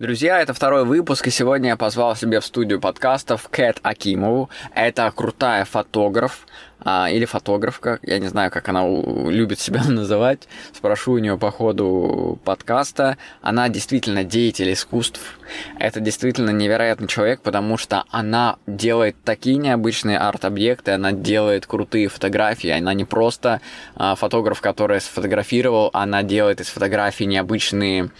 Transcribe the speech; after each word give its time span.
Друзья, 0.00 0.40
это 0.40 0.54
второй 0.54 0.86
выпуск, 0.86 1.26
и 1.26 1.30
сегодня 1.30 1.68
я 1.68 1.76
позвал 1.76 2.16
себе 2.16 2.40
в 2.40 2.46
студию 2.46 2.80
подкастов 2.80 3.50
Кэт 3.50 3.80
Акимову. 3.82 4.48
Это 4.74 5.12
крутая 5.14 5.66
фотограф, 5.66 6.46
а, 6.82 7.10
или 7.10 7.24
фотографка, 7.24 7.98
я 8.02 8.18
не 8.18 8.28
знаю, 8.28 8.50
как 8.50 8.68
она 8.68 8.86
любит 8.86 9.60
себя 9.60 9.82
называть. 9.88 10.48
Спрошу 10.72 11.12
у 11.12 11.18
нее 11.18 11.38
по 11.38 11.50
ходу 11.50 12.38
подкаста. 12.44 13.16
Она 13.42 13.68
действительно 13.68 14.24
деятель 14.24 14.72
искусств. 14.72 15.20
Это 15.78 16.00
действительно 16.00 16.50
невероятный 16.50 17.08
человек, 17.08 17.42
потому 17.42 17.76
что 17.76 18.04
она 18.10 18.56
делает 18.66 19.16
такие 19.24 19.56
необычные 19.56 20.18
арт-объекты, 20.18 20.92
она 20.92 21.12
делает 21.12 21.66
крутые 21.66 22.08
фотографии. 22.08 22.70
Она 22.70 22.94
не 22.94 23.04
просто 23.04 23.60
а, 23.96 24.14
фотограф, 24.14 24.60
который 24.60 25.00
сфотографировал, 25.00 25.90
она 25.92 26.22
делает 26.22 26.60
из 26.60 26.68
фотографий 26.68 27.26
необычные 27.26 28.10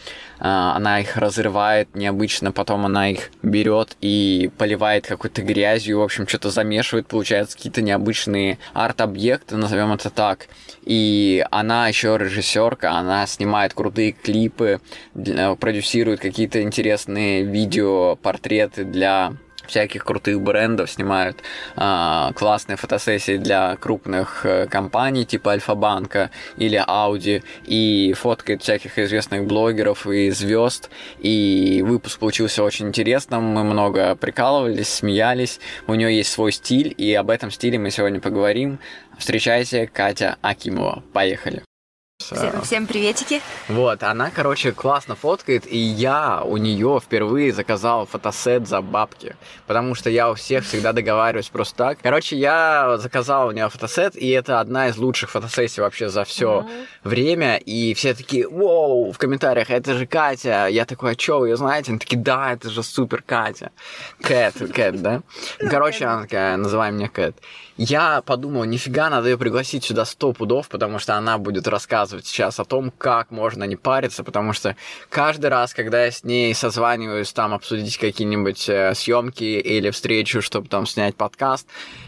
а, 0.40 0.74
она 0.74 1.00
их 1.00 1.16
разрывает 1.18 1.94
необычно, 1.94 2.50
потом 2.50 2.86
она 2.86 3.10
их 3.10 3.30
берет 3.42 3.96
и 4.00 4.50
поливает 4.56 5.06
какой-то 5.06 5.42
грязью, 5.42 5.98
в 5.98 6.02
общем, 6.02 6.26
что-то 6.26 6.48
замешивает, 6.50 7.06
получается 7.06 7.56
какие-то 7.58 7.82
необычные 7.82 8.49
арт-объекты, 8.72 9.56
назовем 9.56 9.92
это 9.92 10.10
так. 10.10 10.48
И 10.84 11.44
она 11.50 11.88
еще 11.88 12.16
режиссерка, 12.18 12.92
она 12.92 13.26
снимает 13.26 13.74
крутые 13.74 14.12
клипы, 14.12 14.80
продюсирует 15.14 16.20
какие-то 16.20 16.62
интересные 16.62 17.42
видео, 17.42 18.16
портреты 18.16 18.84
для 18.84 19.34
всяких 19.70 20.04
крутых 20.04 20.40
брендов, 20.40 20.90
снимают 20.90 21.38
а, 21.76 22.32
классные 22.34 22.76
фотосессии 22.76 23.36
для 23.36 23.76
крупных 23.76 24.44
э, 24.44 24.66
компаний 24.66 25.24
типа 25.24 25.52
Альфа-банка 25.52 26.30
или 26.56 26.82
Audi 26.86 27.42
и 27.64 28.12
фоткает 28.16 28.62
всяких 28.62 28.98
известных 28.98 29.46
блогеров 29.46 30.06
и 30.06 30.30
звезд. 30.30 30.90
И 31.18 31.82
выпуск 31.86 32.18
получился 32.18 32.62
очень 32.62 32.88
интересным, 32.88 33.44
мы 33.44 33.64
много 33.64 34.16
прикалывались, 34.16 34.88
смеялись, 34.88 35.60
у 35.86 35.94
нее 35.94 36.16
есть 36.16 36.32
свой 36.32 36.52
стиль, 36.52 36.94
и 36.96 37.14
об 37.14 37.30
этом 37.30 37.50
стиле 37.50 37.78
мы 37.78 37.90
сегодня 37.90 38.20
поговорим. 38.20 38.78
Встречайте, 39.18 39.86
Катя 39.86 40.36
Акимова. 40.42 41.02
Поехали. 41.12 41.62
Всем, 42.20 42.62
всем 42.62 42.86
приветики. 42.86 43.40
Вот, 43.68 44.02
она, 44.02 44.30
короче, 44.30 44.72
классно 44.72 45.14
фоткает, 45.14 45.66
и 45.66 45.78
я 45.78 46.42
у 46.44 46.58
нее 46.58 47.00
впервые 47.02 47.52
заказал 47.52 48.06
фотосет 48.06 48.68
за 48.68 48.82
бабки, 48.82 49.36
потому 49.66 49.94
что 49.94 50.10
я 50.10 50.30
у 50.30 50.34
всех 50.34 50.64
всегда 50.64 50.92
договариваюсь 50.92 51.48
просто 51.48 51.76
так. 51.76 51.98
Короче, 52.02 52.36
я 52.36 52.98
заказал 52.98 53.48
у 53.48 53.52
нее 53.52 53.68
фотосет, 53.70 54.16
и 54.16 54.28
это 54.28 54.60
одна 54.60 54.88
из 54.88 54.98
лучших 54.98 55.30
фотосессий 55.30 55.82
вообще 55.82 56.08
за 56.08 56.24
все 56.24 56.60
mm-hmm. 56.60 56.86
время, 57.04 57.56
и 57.56 57.94
все 57.94 58.14
такие, 58.14 58.46
вау, 58.46 59.12
в 59.12 59.18
комментариях, 59.18 59.70
это 59.70 59.94
же 59.94 60.06
Катя. 60.06 60.66
Я 60.66 60.84
такой, 60.84 61.12
а 61.12 61.18
что, 61.18 61.40
вы 61.40 61.48
ее 61.48 61.56
знаете? 61.56 61.90
Они 61.90 61.98
такие, 61.98 62.20
да, 62.20 62.52
это 62.52 62.68
же 62.68 62.82
супер 62.82 63.22
Катя. 63.22 63.72
Кэт, 64.20 64.54
Кэт, 64.74 65.00
да? 65.00 65.22
Ну, 65.58 65.70
короче, 65.70 66.04
она 66.04 66.22
такая, 66.22 66.56
называй 66.58 66.92
меня 66.92 67.08
Кэт. 67.08 67.36
Я 67.76 68.20
подумал, 68.20 68.64
нифига, 68.64 69.08
надо 69.08 69.30
ее 69.30 69.38
пригласить 69.38 69.84
сюда 69.84 70.04
сто 70.04 70.34
пудов, 70.34 70.68
потому 70.68 70.98
что 70.98 71.14
она 71.14 71.38
будет 71.38 71.66
рассказывать 71.66 72.09
сейчас 72.18 72.58
о 72.58 72.64
том, 72.64 72.92
как 72.96 73.30
можно 73.30 73.64
не 73.64 73.76
париться, 73.76 74.24
потому 74.24 74.52
что 74.52 74.76
каждый 75.08 75.46
раз, 75.46 75.72
когда 75.72 76.04
я 76.04 76.10
с 76.10 76.24
ней 76.24 76.54
созваниваюсь, 76.54 77.32
там 77.32 77.54
обсудить 77.54 77.96
какие-нибудь 77.96 78.68
э, 78.68 78.94
съемки 78.94 79.44
или 79.44 79.90
встречу, 79.90 80.42
чтобы 80.42 80.68
там 80.68 80.86
снять 80.86 81.14
подкаст, 81.14 81.66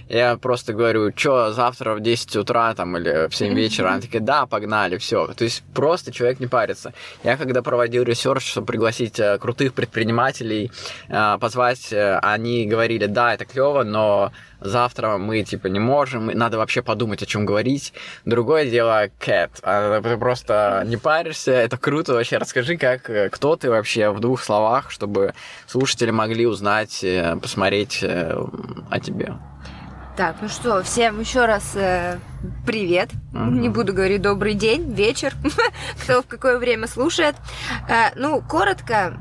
я 0.08 0.36
просто 0.36 0.72
говорю, 0.72 1.12
что 1.14 1.52
завтра 1.52 1.94
в 1.94 2.00
10 2.00 2.36
утра 2.36 2.74
там 2.74 2.96
или 2.96 3.28
в 3.28 3.34
7 3.34 3.54
вечера, 3.54 3.90
она 3.90 4.00
такая, 4.00 4.22
да, 4.22 4.46
погнали, 4.46 4.98
все. 4.98 5.26
То 5.28 5.44
есть 5.44 5.62
просто 5.74 6.12
человек 6.12 6.40
не 6.40 6.46
парится. 6.46 6.92
Я 7.24 7.36
когда 7.36 7.62
проводил 7.62 8.02
research, 8.02 8.46
чтобы 8.46 8.66
пригласить 8.66 9.18
э, 9.18 9.38
крутых 9.38 9.74
предпринимателей, 9.74 10.70
э, 11.08 11.38
позвать, 11.40 11.92
они 11.92 12.66
говорили, 12.66 13.06
да, 13.06 13.34
это 13.34 13.44
клево, 13.44 13.82
но 13.82 14.32
завтра 14.64 15.18
мы 15.18 15.42
типа 15.42 15.66
не 15.66 15.78
можем, 15.78 16.26
надо 16.26 16.58
вообще 16.58 16.82
подумать, 16.82 17.22
о 17.22 17.26
чем 17.26 17.44
говорить. 17.44 17.92
Другое 18.24 18.70
дело, 18.70 19.08
Кэт, 19.18 19.60
а, 19.62 20.00
ты 20.00 20.16
просто 20.16 20.82
не 20.86 20.96
паришься, 20.96 21.52
это 21.52 21.76
круто 21.76 22.14
вообще. 22.14 22.38
Расскажи, 22.38 22.76
как, 22.76 23.10
кто 23.32 23.56
ты 23.56 23.70
вообще 23.70 24.10
в 24.10 24.20
двух 24.20 24.42
словах, 24.42 24.90
чтобы 24.90 25.34
слушатели 25.66 26.10
могли 26.10 26.46
узнать, 26.46 27.02
э, 27.02 27.36
посмотреть 27.36 28.00
э, 28.02 28.36
о 28.90 29.00
тебе. 29.00 29.34
Так, 30.14 30.36
ну 30.42 30.48
что, 30.48 30.82
всем 30.82 31.20
еще 31.20 31.46
раз 31.46 31.72
э, 31.74 32.18
привет. 32.66 33.08
Uh-huh. 33.32 33.50
Не 33.50 33.70
буду 33.70 33.94
говорить 33.94 34.20
добрый 34.20 34.52
день, 34.52 34.92
вечер, 34.92 35.32
кто 36.02 36.20
в 36.20 36.26
какое 36.26 36.58
время 36.58 36.86
слушает. 36.86 37.34
Э, 37.88 38.10
ну, 38.14 38.42
коротко, 38.42 39.14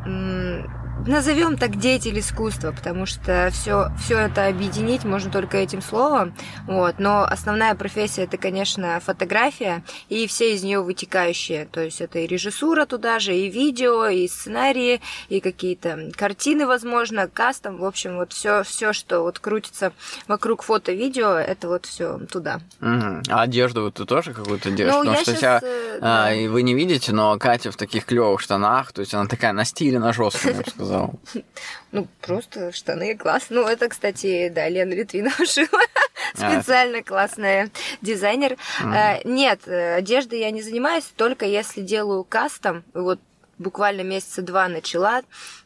назовем 1.07 1.57
так 1.57 1.77
деятель 1.77 2.19
искусства, 2.19 2.71
потому 2.71 3.05
что 3.05 3.49
все, 3.51 3.91
все 4.03 4.17
это 4.17 4.47
объединить 4.47 5.03
можно 5.03 5.31
только 5.31 5.57
этим 5.57 5.81
словом. 5.81 6.33
Вот. 6.67 6.95
Но 6.99 7.23
основная 7.23 7.75
профессия 7.75 8.23
это, 8.23 8.37
конечно, 8.37 8.99
фотография 8.99 9.83
и 10.09 10.27
все 10.27 10.53
из 10.53 10.63
нее 10.63 10.81
вытекающие. 10.81 11.65
То 11.65 11.81
есть 11.81 12.01
это 12.01 12.19
и 12.19 12.27
режиссура 12.27 12.85
туда 12.85 13.19
же, 13.19 13.35
и 13.35 13.49
видео, 13.49 14.07
и 14.07 14.27
сценарии, 14.27 15.01
и 15.29 15.39
какие-то 15.39 16.11
картины, 16.15 16.65
возможно, 16.65 17.27
кастом. 17.27 17.77
В 17.77 17.85
общем, 17.85 18.17
вот 18.17 18.33
все, 18.33 18.63
все, 18.63 18.93
что 18.93 19.21
вот 19.21 19.39
крутится 19.39 19.93
вокруг 20.27 20.63
фото-видео, 20.63 21.31
это 21.31 21.67
вот 21.67 21.85
все 21.85 22.19
туда. 22.31 22.61
Угу. 22.81 23.23
А 23.29 23.41
одежду 23.41 23.83
вот 23.83 23.95
ты 23.95 24.05
тоже 24.05 24.33
какую-то 24.33 24.71
делаешь? 24.71 24.93
Ну, 24.93 24.99
Потому 25.01 25.17
что 25.21 25.35
сейчас, 25.35 25.61
тебя, 25.61 25.71
э, 25.71 25.99
а, 26.01 26.29
да. 26.29 26.51
вы 26.51 26.61
не 26.61 26.73
видите, 26.73 27.11
но 27.11 27.37
Катя 27.37 27.71
в 27.71 27.77
таких 27.77 28.05
клевых 28.05 28.39
штанах, 28.39 28.91
то 28.91 29.01
есть 29.01 29.13
она 29.13 29.25
такая 29.27 29.53
на 29.53 29.65
стиле, 29.65 29.99
на 29.99 30.13
жестком, 30.13 30.51
я 30.51 30.61
бы 30.61 30.69
сказал 30.69 30.90
сказал? 30.91 31.13
Ну, 31.93 32.07
просто 32.21 32.71
штаны 32.71 33.17
класс. 33.17 33.47
Ну, 33.49 33.67
это, 33.67 33.89
кстати, 33.89 34.47
да, 34.47 34.69
Лена 34.69 34.93
Литвинова 34.93 35.45
шила. 35.45 35.67
Специально 36.33 37.03
классная 37.03 37.69
дизайнер. 38.01 38.55
А, 38.81 39.19
нет, 39.25 39.67
одежды 39.67 40.37
я 40.37 40.51
не 40.51 40.61
занимаюсь, 40.61 41.03
только 41.17 41.45
если 41.45 41.81
делаю 41.81 42.23
кастом. 42.23 42.85
Вот 42.93 43.19
буквально 43.57 44.03
месяца 44.03 44.41
два 44.41 44.69
начала. 44.69 45.21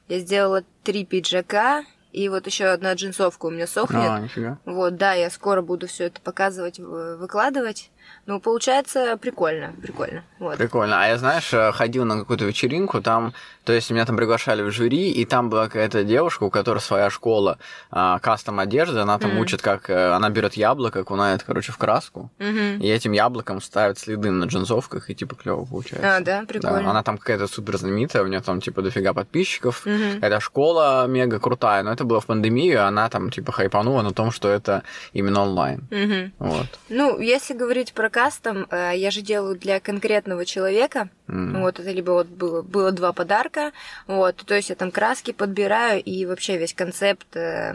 Я 0.08 0.18
сделала 0.18 0.63
три 0.84 1.06
пиджака, 1.06 1.84
и 2.12 2.28
вот 2.28 2.47
еще 2.47 2.66
одна 2.66 2.94
джинсовка 2.94 3.46
у 3.46 3.52
меня 3.52 3.68
сохнет. 3.68 4.09
А, 4.09 4.19
нифига. 4.19 4.57
Вот, 4.66 4.96
да, 4.96 5.13
я 5.13 5.30
скоро 5.30 5.62
буду 5.62 5.88
все 5.88 6.06
это 6.06 6.19
показывать, 6.22 6.80
выкладывать. 6.80 7.92
Ну, 8.26 8.40
получается, 8.40 9.18
прикольно, 9.18 9.74
прикольно. 9.82 10.24
Вот. 10.40 10.58
Прикольно. 10.58 11.04
А 11.04 11.08
я, 11.08 11.18
знаешь, 11.18 11.54
э, 11.54 11.72
ходил 11.72 12.06
на 12.06 12.20
какую-то 12.20 12.46
вечеринку, 12.46 13.02
там, 13.02 13.34
то 13.66 13.74
есть 13.74 13.90
меня 13.92 14.06
там 14.06 14.18
приглашали 14.18 14.62
в 14.62 14.72
жюри, 14.72 15.12
и 15.12 15.26
там 15.26 15.50
была 15.50 15.66
какая-то 15.66 16.04
девушка, 16.04 16.44
у 16.44 16.50
которой 16.50 16.80
своя 16.80 17.10
школа 17.10 17.58
а, 17.90 18.20
кастом 18.20 18.60
одежды, 18.60 19.00
она 19.00 19.18
там 19.18 19.32
mm-hmm. 19.32 19.40
учит, 19.40 19.62
как 19.62 19.90
э, 19.90 20.12
она 20.12 20.30
берет 20.30 20.54
яблоко, 20.54 21.00
окунает, 21.00 21.44
короче, 21.44 21.72
в 21.72 21.78
краску, 21.78 22.32
mm-hmm. 22.38 22.80
и 22.80 22.88
этим 22.88 23.12
яблоком 23.14 23.62
ставит 23.62 23.98
следы 23.98 24.30
на 24.30 24.46
джинсовках, 24.46 25.10
и 25.10 25.16
типа 25.16 25.36
клево 25.36 25.66
получается. 25.66 26.18
А, 26.18 26.20
да, 26.20 26.44
прикольно. 26.48 26.84
Да, 26.84 26.90
она 26.92 27.02
там 27.04 27.18
какая-то 27.18 27.48
супер 27.48 27.78
знаменитая, 27.78 28.24
у 28.24 28.28
нее 28.28 28.42
там 28.42 28.62
типа 28.62 28.84
дофига 28.84 29.14
подписчиков, 29.14 29.86
mm-hmm. 29.88 30.20
эта 30.22 30.40
школа 30.40 31.08
мега 31.08 31.40
крутая, 31.40 31.82
но 31.82 31.92
это 31.92 32.04
было 32.04 32.22
в 32.22 32.28
пандемию, 32.28 32.86
она 32.86 33.10
там 33.10 33.32
типа 33.32 33.52
хайпанула 33.52 34.04
на 34.04 34.12
том, 34.12 34.32
что 34.32 34.50
это 34.50 34.84
именно 35.13 35.42
онлайн. 35.42 35.88
Mm-hmm. 35.90 36.31
Вот. 36.40 36.68
Ну, 36.90 37.19
если 37.19 37.54
говорить 37.54 37.94
про 37.95 38.09
кастом 38.09 38.68
э, 38.69 38.92
я 38.95 39.09
же 39.09 39.21
делаю 39.21 39.57
для 39.57 39.80
конкретного 39.80 40.45
человека. 40.45 41.09
Mm. 41.27 41.62
Вот 41.62 41.80
это 41.80 41.92
либо 41.92 42.12
вот 42.12 42.27
было, 42.27 42.62
было 42.62 42.92
два 42.92 43.13
подарка, 43.13 43.71
вот, 44.06 44.36
то 44.45 44.53
есть 44.53 44.69
я 44.69 44.75
там 44.75 44.92
краски 44.92 45.31
подбираю 45.31 46.03
и 46.03 46.25
вообще 46.25 46.57
весь 46.57 46.74
концепт 46.74 47.36
э, 47.36 47.74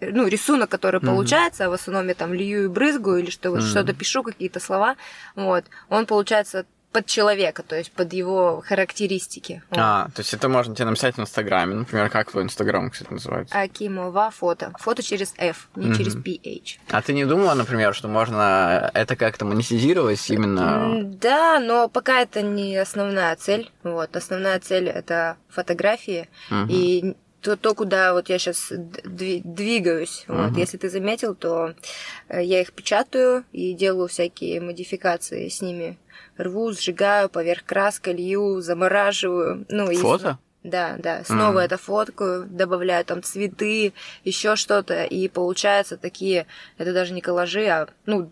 ну, 0.00 0.26
рисунок, 0.26 0.70
который 0.70 1.00
mm-hmm. 1.00 1.06
получается, 1.06 1.66
а 1.66 1.68
в 1.68 1.74
основном 1.74 2.08
я 2.08 2.14
там 2.14 2.32
лью 2.32 2.64
и 2.64 2.68
брызгаю 2.68 3.18
или 3.18 3.30
что, 3.30 3.50
mm-hmm. 3.50 3.60
что-то 3.60 3.92
пишу, 3.92 4.22
какие-то 4.22 4.60
слова, 4.60 4.96
вот, 5.34 5.64
он 5.90 6.06
получается 6.06 6.64
под 6.92 7.06
человека, 7.06 7.62
то 7.62 7.76
есть 7.76 7.92
под 7.92 8.12
его 8.12 8.62
характеристики. 8.66 9.62
А, 9.70 10.08
то 10.14 10.20
есть 10.20 10.34
это 10.34 10.48
можно 10.48 10.74
тебе 10.74 10.86
написать 10.86 11.16
в 11.16 11.20
Инстаграме. 11.20 11.74
Например, 11.74 12.10
как 12.10 12.30
твой 12.30 12.42
Инстаграм, 12.42 12.90
кстати, 12.90 13.12
называется? 13.12 13.58
Акимова 13.58 14.30
фото. 14.30 14.72
Фото 14.78 15.02
через 15.02 15.32
F, 15.36 15.68
не 15.76 15.86
mm-hmm. 15.86 15.96
через 15.96 16.16
PH. 16.16 16.78
А 16.90 17.02
ты 17.02 17.12
не 17.12 17.24
думала, 17.24 17.54
например, 17.54 17.94
что 17.94 18.08
можно 18.08 18.90
это 18.94 19.16
как-то 19.16 19.44
монетизировать 19.44 20.28
именно? 20.30 21.02
Да, 21.04 21.60
но 21.60 21.88
пока 21.88 22.20
это 22.20 22.42
не 22.42 22.76
основная 22.76 23.36
цель. 23.36 23.70
Вот, 23.84 24.16
основная 24.16 24.58
цель 24.58 24.88
это 24.88 25.36
фотографии. 25.48 26.28
Mm-hmm. 26.50 26.66
И 26.68 27.16
то, 27.40 27.56
то 27.56 27.74
куда 27.74 28.12
вот 28.12 28.28
я 28.28 28.38
сейчас 28.38 28.72
двигаюсь. 28.72 30.24
Uh-huh. 30.28 30.48
Вот. 30.48 30.58
Если 30.58 30.76
ты 30.76 30.88
заметил, 30.90 31.34
то 31.34 31.74
э, 32.28 32.42
я 32.42 32.60
их 32.60 32.72
печатаю 32.72 33.44
и 33.52 33.72
делаю 33.72 34.08
всякие 34.08 34.60
модификации 34.60 35.48
с 35.48 35.60
ними. 35.60 35.98
Рву, 36.36 36.72
сжигаю, 36.72 37.28
поверх 37.28 37.64
краской 37.64 38.14
лью, 38.14 38.60
замораживаю. 38.60 39.66
Ну, 39.68 39.92
Фото? 39.94 40.38
Да, 40.62 40.96
да. 40.98 41.24
Снова 41.24 41.60
mm. 41.60 41.64
это 41.64 41.78
фоткаю, 41.78 42.46
добавляю 42.46 43.04
там 43.04 43.22
цветы, 43.22 43.94
еще 44.24 44.56
что-то, 44.56 45.04
и 45.04 45.26
получается 45.28 45.96
такие, 45.96 46.46
это 46.76 46.92
даже 46.92 47.14
не 47.14 47.22
коллажи, 47.22 47.66
а 47.66 47.88
ну 48.04 48.30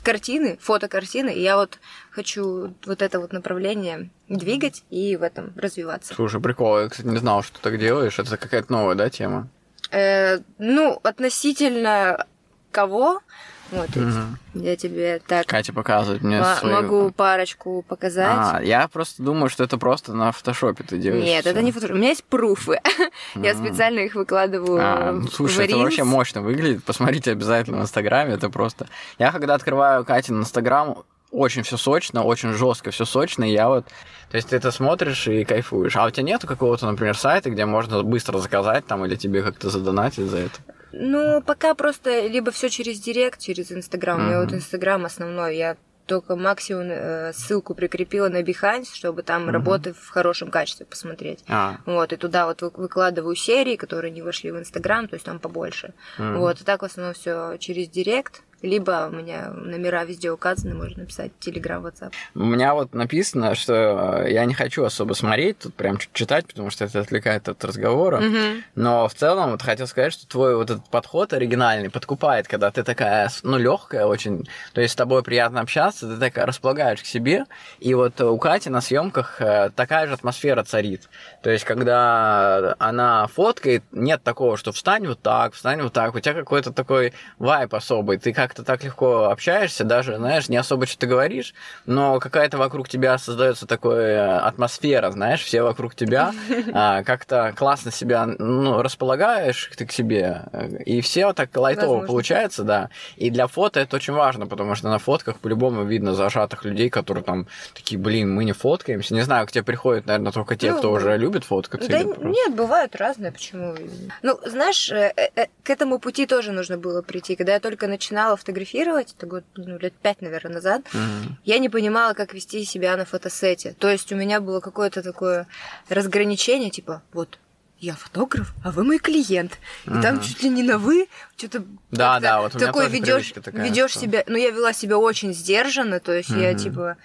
картины, 0.00 0.58
фотокартины, 0.60 1.30
и 1.30 1.40
я 1.40 1.56
вот 1.56 1.78
хочу 2.10 2.74
вот 2.86 3.02
это 3.02 3.20
вот 3.20 3.32
направление 3.32 4.10
двигать 4.28 4.84
и 4.90 5.16
в 5.16 5.22
этом 5.22 5.52
развиваться. 5.56 6.14
Слушай, 6.14 6.40
прикол, 6.40 6.80
я, 6.80 6.88
кстати, 6.88 7.06
не 7.06 7.18
знал, 7.18 7.42
что 7.42 7.56
ты 7.56 7.62
так 7.62 7.78
делаешь, 7.78 8.18
это 8.18 8.36
какая-то 8.36 8.72
новая, 8.72 8.94
да, 8.94 9.10
тема? 9.10 9.48
Э, 9.90 10.38
ну, 10.58 11.00
относительно 11.02 12.26
кого? 12.70 13.20
Вот, 13.70 13.94
угу. 13.96 14.12
я 14.54 14.76
тебе 14.76 15.20
так... 15.26 15.46
Катя 15.46 15.72
показывает 15.72 16.22
мне 16.22 16.42
свою... 16.56 16.74
Могу 16.74 17.10
парочку 17.10 17.84
показать. 17.86 18.26
А, 18.54 18.62
я 18.62 18.88
просто 18.88 19.22
думаю, 19.22 19.50
что 19.50 19.64
это 19.64 19.76
просто 19.76 20.14
на 20.14 20.32
фотошопе 20.32 20.84
ты 20.84 20.96
делаешь. 20.96 21.24
Нет, 21.24 21.42
всё. 21.42 21.50
это 21.50 21.62
не 21.62 21.72
фотошоп. 21.72 21.94
У 21.94 21.98
меня 21.98 22.10
есть 22.10 22.24
пруфы. 22.24 22.80
я 23.34 23.54
специально 23.54 24.00
их 24.00 24.14
выкладываю 24.14 24.80
а, 24.80 25.12
ну, 25.12 25.26
Слушай, 25.28 25.66
это 25.66 25.76
вообще 25.76 26.04
мощно 26.04 26.40
выглядит. 26.40 26.82
Посмотрите 26.84 27.32
обязательно 27.32 27.78
в 27.78 27.82
Инстаграме. 27.82 28.34
Это 28.34 28.48
просто... 28.48 28.88
Я 29.18 29.32
когда 29.32 29.54
открываю 29.54 30.04
Катин 30.04 30.40
Инстаграм, 30.40 31.04
очень 31.30 31.62
все 31.62 31.76
сочно, 31.76 32.22
очень 32.22 32.54
жестко, 32.54 32.90
все 32.90 33.04
сочно, 33.04 33.44
и 33.44 33.52
я 33.52 33.68
вот... 33.68 33.86
То 34.30 34.36
есть 34.36 34.48
ты 34.48 34.56
это 34.56 34.70
смотришь 34.70 35.28
и 35.28 35.44
кайфуешь. 35.44 35.96
А 35.96 36.06
у 36.06 36.10
тебя 36.10 36.22
нету 36.22 36.46
какого-то, 36.46 36.86
например, 36.86 37.16
сайта, 37.16 37.50
где 37.50 37.66
можно 37.66 38.02
быстро 38.02 38.38
заказать 38.38 38.86
там 38.86 39.04
или 39.04 39.16
тебе 39.16 39.42
как-то 39.42 39.68
задонатить 39.68 40.30
за 40.30 40.38
это? 40.38 40.58
Ну, 40.92 41.42
пока 41.42 41.74
просто 41.74 42.26
либо 42.26 42.50
все 42.50 42.68
через 42.68 43.00
Директ, 43.00 43.40
через 43.40 43.72
Инстаграм. 43.72 44.18
Mm-hmm. 44.18 44.24
У 44.24 44.26
меня 44.28 44.40
вот 44.40 44.52
Инстаграм 44.52 45.04
основной. 45.04 45.56
Я 45.56 45.76
только 46.06 46.36
максимум 46.36 46.88
э, 46.90 47.32
ссылку 47.34 47.74
прикрепила 47.74 48.28
на 48.28 48.42
Behance, 48.42 48.94
чтобы 48.94 49.22
там 49.22 49.46
mm-hmm. 49.46 49.52
работы 49.52 49.92
в 49.92 50.08
хорошем 50.08 50.50
качестве 50.50 50.86
посмотреть. 50.86 51.44
Ah. 51.46 51.76
Вот, 51.86 52.12
и 52.12 52.16
туда 52.16 52.46
вот 52.46 52.62
выкладываю 52.62 53.36
серии, 53.36 53.76
которые 53.76 54.10
не 54.10 54.22
вошли 54.22 54.50
в 54.50 54.58
Инстаграм, 54.58 55.06
то 55.06 55.14
есть 55.14 55.26
там 55.26 55.38
побольше. 55.38 55.92
Mm-hmm. 56.18 56.38
Вот, 56.38 56.60
и 56.60 56.64
так 56.64 56.82
в 56.82 56.84
основном 56.86 57.14
все 57.14 57.56
через 57.58 57.88
Директ. 57.88 58.42
Либо 58.62 59.08
у 59.10 59.14
меня 59.14 59.50
номера 59.50 60.04
везде 60.04 60.30
указаны, 60.30 60.74
можно 60.74 61.02
написать 61.02 61.32
Telegram, 61.40 61.82
WhatsApp. 61.82 62.12
У 62.34 62.44
меня 62.44 62.74
вот 62.74 62.94
написано, 62.94 63.54
что 63.54 64.24
я 64.26 64.44
не 64.44 64.54
хочу 64.54 64.84
особо 64.84 65.14
смотреть, 65.14 65.60
тут 65.60 65.74
прям 65.74 65.98
читать, 66.12 66.46
потому 66.46 66.70
что 66.70 66.84
это 66.84 67.00
отвлекает 67.00 67.48
от 67.48 67.64
разговора. 67.64 68.18
Угу. 68.18 68.62
Но 68.74 69.08
в 69.08 69.14
целом 69.14 69.52
вот 69.52 69.62
хотел 69.62 69.86
сказать, 69.86 70.12
что 70.12 70.26
твой 70.26 70.56
вот 70.56 70.70
этот 70.70 70.88
подход 70.88 71.32
оригинальный 71.32 71.90
подкупает, 71.90 72.48
когда 72.48 72.70
ты 72.70 72.82
такая, 72.82 73.30
ну, 73.42 73.58
легкая 73.58 74.06
очень, 74.06 74.48
то 74.72 74.80
есть 74.80 74.94
с 74.94 74.96
тобой 74.96 75.22
приятно 75.22 75.60
общаться, 75.60 76.08
ты 76.08 76.18
такая 76.18 76.46
располагаешь 76.46 77.02
к 77.02 77.06
себе. 77.06 77.44
И 77.78 77.94
вот 77.94 78.20
у 78.20 78.36
Кати 78.38 78.70
на 78.70 78.80
съемках 78.80 79.40
э, 79.40 79.70
такая 79.74 80.06
же 80.06 80.14
атмосфера 80.14 80.64
царит. 80.64 81.08
То 81.42 81.50
есть, 81.50 81.64
когда 81.64 82.74
она 82.78 83.26
фоткает, 83.28 83.84
нет 83.92 84.22
такого, 84.22 84.56
что 84.56 84.72
встань 84.72 85.06
вот 85.06 85.20
так, 85.20 85.54
встань 85.54 85.82
вот 85.82 85.92
так. 85.92 86.14
У 86.14 86.20
тебя 86.20 86.34
какой-то 86.34 86.72
такой 86.72 87.12
вайп 87.38 87.74
особый. 87.74 88.18
Ты 88.18 88.32
как 88.32 88.47
как-то 88.48 88.64
так 88.64 88.82
легко 88.82 89.24
общаешься, 89.26 89.84
даже, 89.84 90.16
знаешь, 90.16 90.48
не 90.48 90.56
особо 90.56 90.86
что-то 90.86 91.06
говоришь, 91.06 91.52
но 91.84 92.18
какая-то 92.18 92.56
вокруг 92.56 92.88
тебя 92.88 93.18
создается 93.18 93.66
такая 93.66 94.40
атмосфера, 94.40 95.10
знаешь, 95.10 95.42
все 95.42 95.62
вокруг 95.62 95.94
тебя, 95.94 96.32
а, 96.72 97.02
как-то 97.04 97.52
классно 97.54 97.92
себя 97.92 98.24
ну, 98.26 98.80
располагаешь 98.80 99.70
ты 99.76 99.84
к 99.84 99.92
себе, 99.92 100.44
и 100.86 101.02
все 101.02 101.34
так 101.34 101.54
лайтово 101.54 101.86
Возможно. 101.86 102.06
получается, 102.06 102.64
да. 102.64 102.90
И 103.16 103.28
для 103.28 103.46
фото 103.46 103.80
это 103.80 103.96
очень 103.96 104.14
важно, 104.14 104.46
потому 104.46 104.74
что 104.74 104.88
на 104.88 104.98
фотках 104.98 105.38
по-любому 105.38 105.84
видно 105.84 106.14
зажатых 106.14 106.64
людей, 106.64 106.88
которые 106.88 107.22
там 107.22 107.46
такие, 107.74 108.00
блин, 108.00 108.34
мы 108.34 108.44
не 108.44 108.52
фоткаемся. 108.52 109.14
Не 109.14 109.22
знаю, 109.22 109.46
к 109.46 109.52
тебе 109.52 109.62
приходят, 109.62 110.06
наверное, 110.06 110.32
только 110.32 110.56
те, 110.56 110.72
ну, 110.72 110.78
кто 110.78 110.92
уже 110.92 111.16
любит 111.18 111.44
фоткаться. 111.44 111.88
Да 111.88 112.02
нет, 112.02 112.54
бывают 112.54 112.96
разные, 112.96 113.30
почему. 113.30 113.74
Ну, 114.22 114.40
знаешь, 114.46 114.90
э, 114.90 115.12
э, 115.36 115.46
к 115.62 115.70
этому 115.70 115.98
пути 115.98 116.26
тоже 116.26 116.52
нужно 116.52 116.78
было 116.78 117.02
прийти. 117.02 117.36
Когда 117.36 117.52
я 117.52 117.60
только 117.60 117.86
начинала 117.88 118.36
фотографировать, 118.38 119.14
это 119.16 119.26
год, 119.26 119.44
ну, 119.56 119.78
лет 119.78 119.94
пять, 119.94 120.22
наверное, 120.22 120.54
назад, 120.54 120.82
mm-hmm. 120.92 121.32
я 121.44 121.58
не 121.58 121.68
понимала, 121.68 122.14
как 122.14 122.32
вести 122.32 122.64
себя 122.64 122.96
на 122.96 123.04
фотосете. 123.04 123.74
То 123.78 123.90
есть 123.90 124.12
у 124.12 124.16
меня 124.16 124.40
было 124.40 124.60
какое-то 124.60 125.02
такое 125.02 125.46
разграничение, 125.88 126.70
типа, 126.70 127.02
вот, 127.12 127.38
я 127.80 127.94
фотограф, 127.94 128.52
а 128.64 128.70
вы 128.72 128.84
мой 128.84 128.98
клиент. 128.98 129.58
И 129.84 129.90
uh-huh. 129.90 130.02
там 130.02 130.20
чуть 130.20 130.42
ли 130.42 130.48
не 130.48 130.64
на 130.64 130.78
вы, 130.78 131.06
что-то 131.36 131.64
да, 131.92 132.18
да, 132.18 132.40
вот 132.40 132.52
такой 132.52 132.88
ведешь, 132.88 133.32
ведешь 133.52 133.92
что... 133.92 134.00
себя. 134.00 134.24
Ну, 134.26 134.36
я 134.36 134.50
вела 134.50 134.72
себя 134.72 134.98
очень 134.98 135.32
сдержанно, 135.32 136.00
то 136.00 136.12
есть 136.12 136.30
uh-huh. 136.30 136.42
я 136.42 136.54
типа, 136.54 136.96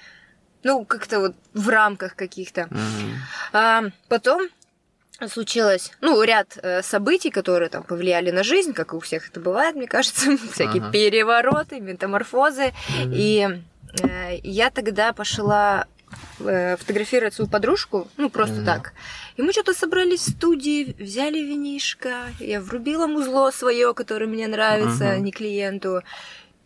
ну, 0.64 0.84
как-то 0.84 1.20
вот 1.20 1.36
в 1.54 1.70
рамках 1.70 2.16
каких-то. 2.16 2.62
Uh-huh. 2.62 3.14
А, 3.54 3.84
потом 4.08 4.50
случилось, 5.28 5.92
ну, 6.02 6.22
ряд 6.24 6.58
э, 6.62 6.82
событий, 6.82 7.30
которые 7.30 7.70
там 7.70 7.84
повлияли 7.84 8.32
на 8.32 8.44
жизнь, 8.44 8.74
как 8.74 8.94
и 8.94 8.96
у 8.96 9.00
всех 9.00 9.30
это 9.30 9.40
бывает, 9.40 9.76
мне 9.76 9.88
кажется, 9.88 10.38
всякие 10.52 10.82
ага. 10.82 10.92
перевороты, 10.92 11.80
метаморфозы. 11.80 12.74
mm 12.90 13.14
И 13.14 13.48
э, 14.02 14.38
я 14.44 14.70
тогда 14.70 15.14
пошла 15.14 15.88
э, 16.40 16.78
фотографировать 16.78 17.34
свою 17.34 17.50
подружку, 17.50 18.08
ну, 18.18 18.30
просто 18.30 18.62
mm 18.62 18.66
так. 18.66 18.94
И 19.38 19.42
мы 19.42 19.52
что-то 19.52 19.74
собрались 19.74 20.22
в 20.22 20.32
студии, 20.32 20.96
взяли 21.00 21.40
винишко, 21.40 22.28
я 22.40 22.60
врубила 22.60 23.08
музло 23.08 23.52
свое, 23.52 23.94
которое 23.94 24.28
мне 24.28 24.48
нравится, 24.48 25.16
uh 25.16 25.20
не 25.20 25.32
клиенту. 25.32 26.02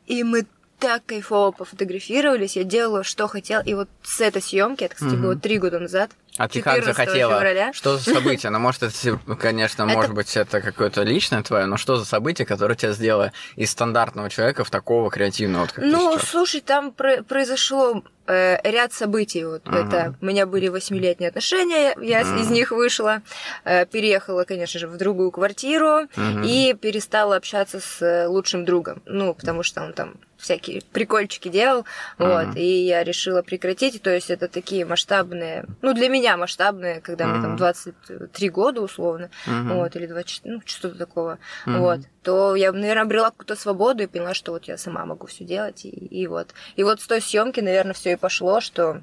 И 0.06 0.24
мы 0.24 0.46
так 0.80 1.06
кайфово 1.06 1.52
пофотографировались, 1.52 2.56
я 2.56 2.64
делала, 2.64 3.04
что 3.04 3.28
хотела. 3.28 3.62
И 3.62 3.74
вот 3.74 3.90
с 4.04 4.22
этой 4.22 4.42
съемки, 4.42 4.84
это, 4.84 4.96
кстати, 4.96 5.16
mm 5.16 5.22
было 5.22 5.36
три 5.36 5.60
года 5.60 5.80
назад, 5.80 6.12
а 6.38 6.48
ты 6.48 6.62
как 6.62 6.84
захотела? 6.84 7.34
Февраля. 7.34 7.74
Что 7.74 7.98
за 7.98 8.14
событие? 8.14 8.52
Ну, 8.52 8.60
может, 8.60 8.84
это, 8.84 9.20
конечно, 9.40 9.84
это... 9.84 9.94
может 9.94 10.14
быть, 10.14 10.36
это 10.38 10.62
какое-то 10.62 11.04
личное 11.04 11.44
твое, 11.44 11.66
но 11.66 11.78
что 11.78 11.98
за 11.98 12.06
событие, 12.06 12.46
которое 12.46 12.76
тебя 12.76 12.92
сделало 12.92 13.32
из 13.56 13.72
стандартного 13.72 14.30
человека 14.30 14.64
в 14.64 14.70
такого 14.70 15.10
креативного, 15.10 15.62
вот 15.62 15.74
Ну, 15.78 16.18
слушай, 16.20 16.62
там 16.62 16.92
про- 16.92 17.24
произошло 17.24 18.04
э, 18.28 18.58
ряд 18.70 18.94
событий. 18.94 19.46
Вот 19.46 19.64
uh-huh. 19.66 19.88
это 19.88 20.16
у 20.22 20.26
меня 20.26 20.46
были 20.46 20.68
восьмилетние 20.68 21.30
отношения, 21.30 21.96
я 22.02 22.22
uh-huh. 22.22 22.42
из 22.42 22.50
них 22.50 22.72
вышла, 22.72 23.22
э, 23.64 23.86
переехала, 23.86 24.44
конечно 24.44 24.80
же, 24.80 24.88
в 24.88 24.98
другую 24.98 25.32
квартиру 25.32 26.04
uh-huh. 26.16 26.46
и 26.46 26.74
перестала 26.74 27.36
общаться 27.36 27.80
с 27.80 28.28
лучшим 28.28 28.66
другом. 28.66 29.02
Ну, 29.06 29.34
потому 29.34 29.64
что 29.64 29.82
он 29.82 29.94
там 29.94 30.16
всякие 30.38 30.82
прикольчики 30.92 31.48
делал, 31.48 31.86
uh-huh. 32.20 32.48
вот, 32.48 32.58
и 32.58 32.86
я 32.86 33.04
решила 33.04 33.42
прекратить, 33.42 34.02
то 34.02 34.12
есть 34.12 34.30
это 34.30 34.48
такие 34.48 34.86
масштабные, 34.86 35.66
ну, 35.82 35.94
для 35.94 36.10
меня 36.10 36.27
меня 36.28 36.38
масштабные, 36.38 37.02
когда 37.02 37.28
мне 37.28 37.42
там 37.42 37.56
23 37.56 38.50
года 38.50 38.82
условно, 38.82 39.30
вот, 39.46 39.96
или 39.96 40.08
24, 40.08 40.56
ну, 40.56 40.62
что-то 40.66 40.98
такого, 40.98 41.40
вот, 41.66 42.02
то 42.24 42.56
я, 42.56 42.72
наверное, 42.72 43.04
обрела 43.04 43.30
какую-то 43.30 43.56
свободу 43.56 44.04
и 44.04 44.08
поняла, 44.08 44.34
что 44.34 44.52
вот 44.52 44.66
я 44.66 44.78
сама 44.78 45.06
могу 45.06 45.28
все 45.28 45.46
делать, 45.46 45.86
и, 45.86 45.90
и 45.90 46.28
вот. 46.28 46.54
И 46.76 46.84
вот 46.84 47.02
с 47.02 47.08
той 47.08 47.22
съемки, 47.22 47.62
наверное, 47.62 47.94
все 47.94 48.14
и 48.14 48.16
пошло, 48.16 48.60
что 48.60 49.02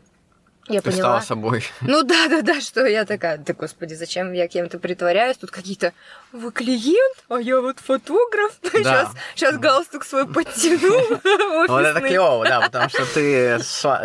я 0.68 0.80
Ты 0.80 0.90
поняла. 0.90 1.20
стала 1.20 1.20
собой. 1.20 1.64
Ну 1.82 2.02
да, 2.02 2.28
да, 2.28 2.42
да, 2.42 2.60
что 2.60 2.86
я 2.86 3.04
такая, 3.04 3.36
да 3.38 3.52
господи, 3.52 3.94
зачем 3.94 4.32
я 4.32 4.48
кем-то 4.48 4.78
притворяюсь? 4.78 5.36
Тут 5.36 5.50
какие-то, 5.50 5.92
вы 6.32 6.52
клиент, 6.52 7.16
а 7.28 7.38
я 7.38 7.60
вот 7.60 7.78
фотограф. 7.80 8.58
Да. 8.62 8.80
Сейчас, 8.80 9.08
сейчас 9.34 9.58
галстук 9.58 10.04
свой 10.04 10.26
подтяну. 10.26 11.18
Вот 11.68 11.80
это 11.80 12.00
клево, 12.00 12.44
да, 12.44 12.60
потому 12.62 12.88
что 12.88 13.06
ты, 13.14 13.58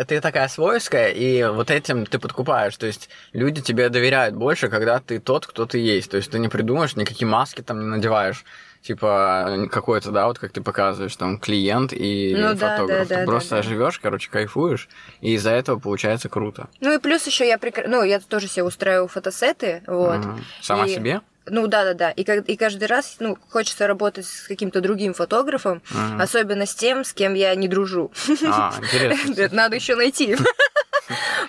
ты 0.06 0.22
такая 0.22 0.48
свойская, 0.48 1.10
и 1.10 1.44
вот 1.44 1.72
этим 1.72 2.06
ты 2.06 2.20
подкупаешь. 2.20 2.78
То 2.78 2.86
есть 2.86 3.10
люди 3.34 3.62
тебе 3.62 3.90
доверяют 3.90 4.36
больше, 4.36 4.70
когда 4.70 5.00
ты 5.00 5.20
тот, 5.20 5.48
кто 5.48 5.66
ты 5.66 5.80
есть. 5.80 6.12
То 6.12 6.18
есть 6.18 6.32
ты 6.32 6.40
не 6.40 6.50
придумаешь, 6.50 6.96
никакие 6.96 7.28
маски 7.28 7.62
там 7.62 7.80
не 7.80 7.86
надеваешь 7.88 8.46
типа 8.82 9.68
какой-то, 9.72 10.12
да, 10.12 10.28
вот 10.28 10.40
как 10.40 10.52
ты 10.52 10.62
показываешь, 10.62 11.16
там 11.16 11.38
клиент 11.40 11.94
и 11.94 12.36
ну, 12.38 12.56
фотограф. 12.56 12.88
Да, 12.88 12.98
да, 12.98 13.06
ты 13.06 13.16
да, 13.16 13.26
просто 13.26 13.56
да, 13.58 13.62
живешь, 13.62 14.00
короче, 14.00 14.30
кайфуешь, 14.30 14.88
и 15.22 15.34
из-за 15.34 15.52
этого 15.52 15.80
получается 15.80 16.30
круто. 16.30 16.70
Ну 16.80 16.94
и 16.94 17.00
плюс 17.00 17.26
еще 17.28 17.48
я 17.48 17.58
прекр... 17.58 17.86
ну 17.88 18.04
я 18.04 18.20
тоже 18.20 18.48
себе 18.48 18.64
устраиваю 18.64 19.08
фотосеты, 19.08 19.84
вот. 19.88 20.20
Угу. 20.20 20.40
Сама 20.62 20.86
и... 20.86 20.96
себе? 20.96 21.22
Ну 21.52 21.68
да, 21.68 21.84
да, 21.84 21.94
да. 21.94 22.12
И, 22.12 22.22
и 22.22 22.56
каждый 22.56 22.88
раз, 22.88 23.18
ну, 23.20 23.38
хочется 23.50 23.88
работать 23.88 24.26
с 24.26 24.48
каким-то 24.48 24.82
другим 24.82 25.14
фотографом, 25.14 25.82
uh 25.92 26.22
особенно 26.22 26.66
с 26.66 26.76
тем, 26.76 27.04
с 27.04 27.14
кем 27.14 27.34
я 27.34 27.56
не 27.56 27.68
дружу. 27.68 28.12
А, 28.46 28.74
интересно. 28.78 29.50
Надо 29.52 29.76
еще 29.76 29.96
найти. 29.96 30.36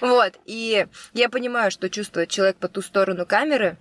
Вот. 0.00 0.32
И 0.46 0.86
я 1.12 1.28
понимаю, 1.28 1.70
что 1.70 1.90
чувствует 1.90 2.30
человек 2.30 2.56
по 2.56 2.68
ту 2.68 2.80
сторону 2.80 3.26
камеры, 3.26 3.76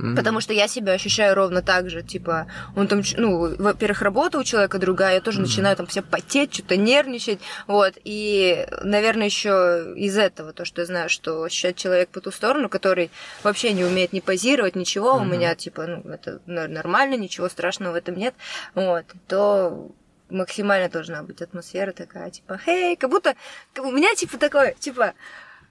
Мгм. 0.00 0.16
Потому 0.16 0.40
что 0.40 0.54
я 0.54 0.66
себя 0.66 0.92
ощущаю 0.92 1.34
ровно 1.34 1.60
так 1.62 1.90
же, 1.90 2.02
типа, 2.02 2.46
он 2.74 2.88
там, 2.88 3.02
ну, 3.16 3.54
во-первых, 3.58 4.00
работа 4.02 4.38
у 4.38 4.44
человека 4.44 4.78
другая, 4.78 5.14
я 5.16 5.20
тоже 5.20 5.40
Мгм. 5.40 5.48
начинаю 5.48 5.76
там 5.76 5.86
вся 5.86 6.02
потеть, 6.02 6.54
что-то 6.54 6.76
нервничать, 6.76 7.38
вот, 7.66 7.94
и, 8.04 8.66
наверное, 8.82 9.26
еще 9.26 9.92
из 9.96 10.16
этого, 10.16 10.52
то, 10.52 10.64
что 10.64 10.80
я 10.80 10.86
знаю, 10.86 11.08
что 11.10 11.42
ощущает 11.42 11.76
человек 11.76 12.08
по 12.08 12.20
ту 12.20 12.30
сторону, 12.30 12.68
который 12.70 13.10
вообще 13.42 13.72
не 13.72 13.84
умеет 13.84 14.12
ни 14.14 14.20
позировать, 14.20 14.74
ничего, 14.74 15.16
у 15.16 15.20
Мгм. 15.20 15.32
меня, 15.32 15.54
типа, 15.54 15.86
ну, 15.86 16.10
это 16.10 16.40
нормально, 16.46 17.16
ничего 17.16 17.48
страшного 17.48 17.92
в 17.92 17.96
этом 17.96 18.16
нет, 18.16 18.34
вот, 18.74 19.04
то 19.28 19.90
максимально 20.30 20.88
должна 20.88 21.22
быть 21.22 21.42
атмосфера 21.42 21.92
такая, 21.92 22.30
типа, 22.30 22.58
хей, 22.64 22.96
как 22.96 23.10
будто, 23.10 23.34
у 23.78 23.90
меня, 23.90 24.14
типа, 24.14 24.38
такое, 24.38 24.74
типа, 24.78 25.12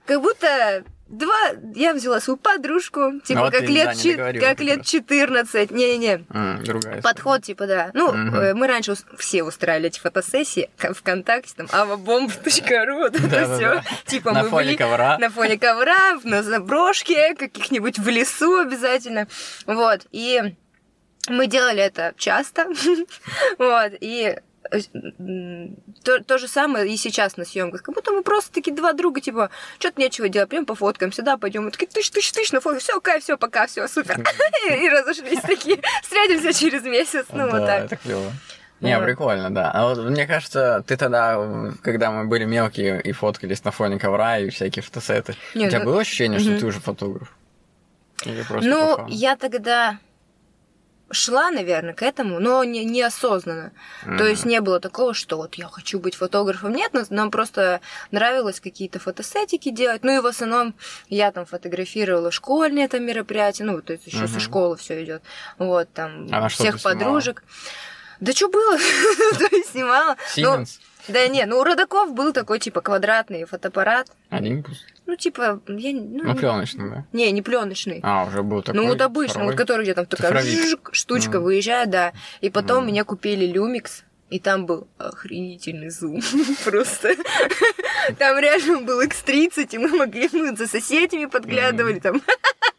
как 0.09 0.21
будто 0.21 0.83
два, 1.07 1.51
я 1.75 1.93
взяла 1.93 2.19
свою 2.19 2.37
подружку, 2.37 3.19
типа, 3.23 3.39
Ну 3.39 3.45
вот 3.45 3.53
как, 3.53 3.63
лет, 3.69 3.95
да, 4.17 4.33
как 4.33 4.41
как 4.41 4.59
лет 4.61 4.77
раз. 4.79 4.87
14, 4.87 5.71
не-не-не, 5.71 6.17
другая 6.63 7.01
подход, 7.01 7.43
типа, 7.43 7.65
да. 7.67 7.91
Ну, 7.93 8.13
э, 8.13 8.53
мы 8.53 8.67
раньше 8.67 8.91
ус- 8.93 9.05
все 9.17 9.43
устраивали 9.43 9.87
эти 9.87 9.99
фотосессии 9.99 10.69
ВКонтакте, 10.77 11.53
там, 11.55 11.65
avabomb.ru, 11.67 12.93
вот 12.97 13.15
это 13.15 13.55
все. 13.55 13.83
Типа, 14.05 14.31
На 14.31 14.43
мы 14.43 14.49
фоне 14.49 14.65
были 14.67 14.77
ковра. 14.77 15.17
на 15.17 15.29
фоне 15.29 15.57
ковра, 15.57 16.19
на 16.23 16.43
заброшке, 16.43 17.33
каких-нибудь 17.35 17.97
в 17.99 18.07
лесу 18.07 18.57
обязательно. 18.57 19.27
Вот, 19.65 20.01
и 20.11 20.55
мы 21.27 21.47
делали 21.47 21.81
это 21.81 22.13
часто. 22.17 22.67
Вот, 23.57 23.91
и 23.99 24.37
то, 26.03 26.23
то 26.23 26.37
же 26.37 26.47
самое 26.47 26.91
и 26.91 26.97
сейчас 26.97 27.37
на 27.37 27.45
съемках. 27.45 27.83
Как 27.83 27.95
будто 27.95 28.11
мы 28.11 28.23
просто 28.23 28.51
такие 28.51 28.75
два 28.75 28.93
друга, 28.93 29.21
типа, 29.21 29.49
что-то 29.79 29.99
нечего 29.99 30.29
делать, 30.29 30.49
прям 30.49 30.65
пофоткаемся, 30.65 31.21
да, 31.21 31.37
пойдем. 31.37 31.65
Мы 31.65 31.71
такие, 31.71 31.87
тысяч, 31.87 32.11
тысяч, 32.11 32.31
тысяч, 32.31 32.51
на 32.51 32.61
фото, 32.61 32.79
все, 32.79 32.99
кайф, 33.01 33.23
все, 33.23 33.37
пока, 33.37 33.67
все, 33.67 33.87
супер. 33.87 34.19
И 34.69 34.89
разошлись 34.89 35.41
такие, 35.41 35.79
встретимся 36.01 36.53
через 36.53 36.83
месяц, 36.83 37.25
ну 37.31 37.49
вот 37.49 37.65
так. 37.65 37.85
это 37.85 37.95
клево. 37.95 38.31
Не, 38.81 38.97
прикольно, 38.99 39.49
да. 39.49 39.71
А 39.71 39.87
вот 39.87 39.97
мне 40.09 40.25
кажется, 40.25 40.83
ты 40.87 40.95
тогда, 40.95 41.37
когда 41.81 42.11
мы 42.11 42.25
были 42.25 42.45
мелкие 42.45 43.01
и 43.01 43.11
фоткались 43.11 43.63
на 43.65 43.71
фоне 43.71 43.99
ковра 43.99 44.39
и 44.39 44.49
всякие 44.49 44.83
фотосеты, 44.83 45.35
у 45.53 45.59
тебя 45.59 45.79
ну- 45.79 45.85
было 45.85 46.01
ощущение, 46.01 46.39
что 46.39 46.57
ты 46.57 46.65
уже 46.65 46.79
фотограф? 46.79 47.35
Или 48.25 48.43
просто 48.43 48.69
Ну, 48.69 49.07
я 49.07 49.35
тогда 49.35 49.97
шла, 51.11 51.51
наверное, 51.51 51.93
к 51.93 52.01
этому, 52.03 52.39
но 52.39 52.63
не, 52.63 52.85
неосознанно. 52.85 53.71
То 54.03 54.09
Мгм. 54.09 54.25
есть 54.25 54.45
не 54.45 54.61
было 54.61 54.79
такого, 54.79 55.13
что 55.13 55.37
вот 55.37 55.55
я 55.55 55.67
хочу 55.67 55.99
быть 55.99 56.15
фотографом. 56.15 56.73
Нет, 56.73 56.91
нам 57.09 57.31
просто 57.31 57.81
нравилось 58.11 58.59
какие-то 58.59 58.99
фотосетики 58.99 59.69
делать. 59.69 60.03
Ну 60.03 60.15
и 60.17 60.19
в 60.19 60.25
основном 60.25 60.75
я 61.07 61.31
там 61.31 61.45
фотографировала 61.45 62.31
школьные 62.31 62.87
там 62.87 63.03
мероприятия, 63.05 63.63
ну, 63.63 63.81
то 63.81 63.93
есть 63.93 64.05
еще 64.07 64.27
со 64.27 64.33
Мгм. 64.33 64.39
школы 64.41 64.77
все 64.77 65.03
идет. 65.03 65.23
Вот, 65.57 65.91
там 65.93 66.27
А 66.31 66.47
всех 66.49 66.75
ты 66.75 66.79
снимала? 66.79 66.95
подружек. 66.95 67.43
Да 68.19 68.33
что 68.33 68.49
было? 68.49 68.77
То 69.39 69.55
есть 69.55 69.71
снимала. 69.71 70.15
Ну, 70.37 70.55
Siemens? 70.61 70.79
Да 71.07 71.27
не, 71.27 71.45
ну 71.45 71.59
у 71.59 71.63
родаков 71.63 72.13
был 72.13 72.33
такой 72.33 72.59
типа 72.59 72.81
квадратный 72.81 73.45
фотоаппарат. 73.45 74.11
Олимпус? 74.29 74.85
Ну, 75.05 75.15
типа, 75.15 75.59
я 75.67 75.91
не- 75.91 76.01
ну, 76.21 76.23
Ну, 76.23 76.35
пленочный, 76.35 76.89
да? 76.91 77.05
не, 77.13 77.31
не 77.31 77.41
пленочный. 77.41 77.99
А, 78.03 78.25
уже 78.25 78.43
был 78.43 78.61
такой. 78.61 78.79
Ну, 78.81 78.87
вот 78.87 79.01
обычно, 79.01 79.31
второй? 79.33 79.47
вот 79.51 79.57
который 79.57 79.83
где 79.83 79.93
там 79.95 80.05
такая 80.05 80.39
жжик, 80.41 80.89
штучка 80.91 81.37
Мгм. 81.37 81.43
выезжает, 81.43 81.89
да. 81.89 82.13
И 82.41 82.49
потом 82.51 82.83
Мгм. 82.83 82.91
мне 82.91 83.03
купили 83.03 83.47
люмикс, 83.47 84.03
и 84.29 84.39
там 84.39 84.67
был 84.67 84.87
охренительный 84.99 85.89
зум. 85.89 86.21
Просто. 86.63 87.15
Там 88.19 88.37
реально 88.37 88.81
был 88.81 89.01
X30, 89.01 89.67
и 89.71 89.77
мы 89.79 89.87
могли, 89.89 90.29
мы 90.31 90.55
за 90.55 90.67
соседями 90.67 91.25
подглядывали 91.25 91.99
там. 91.99 92.21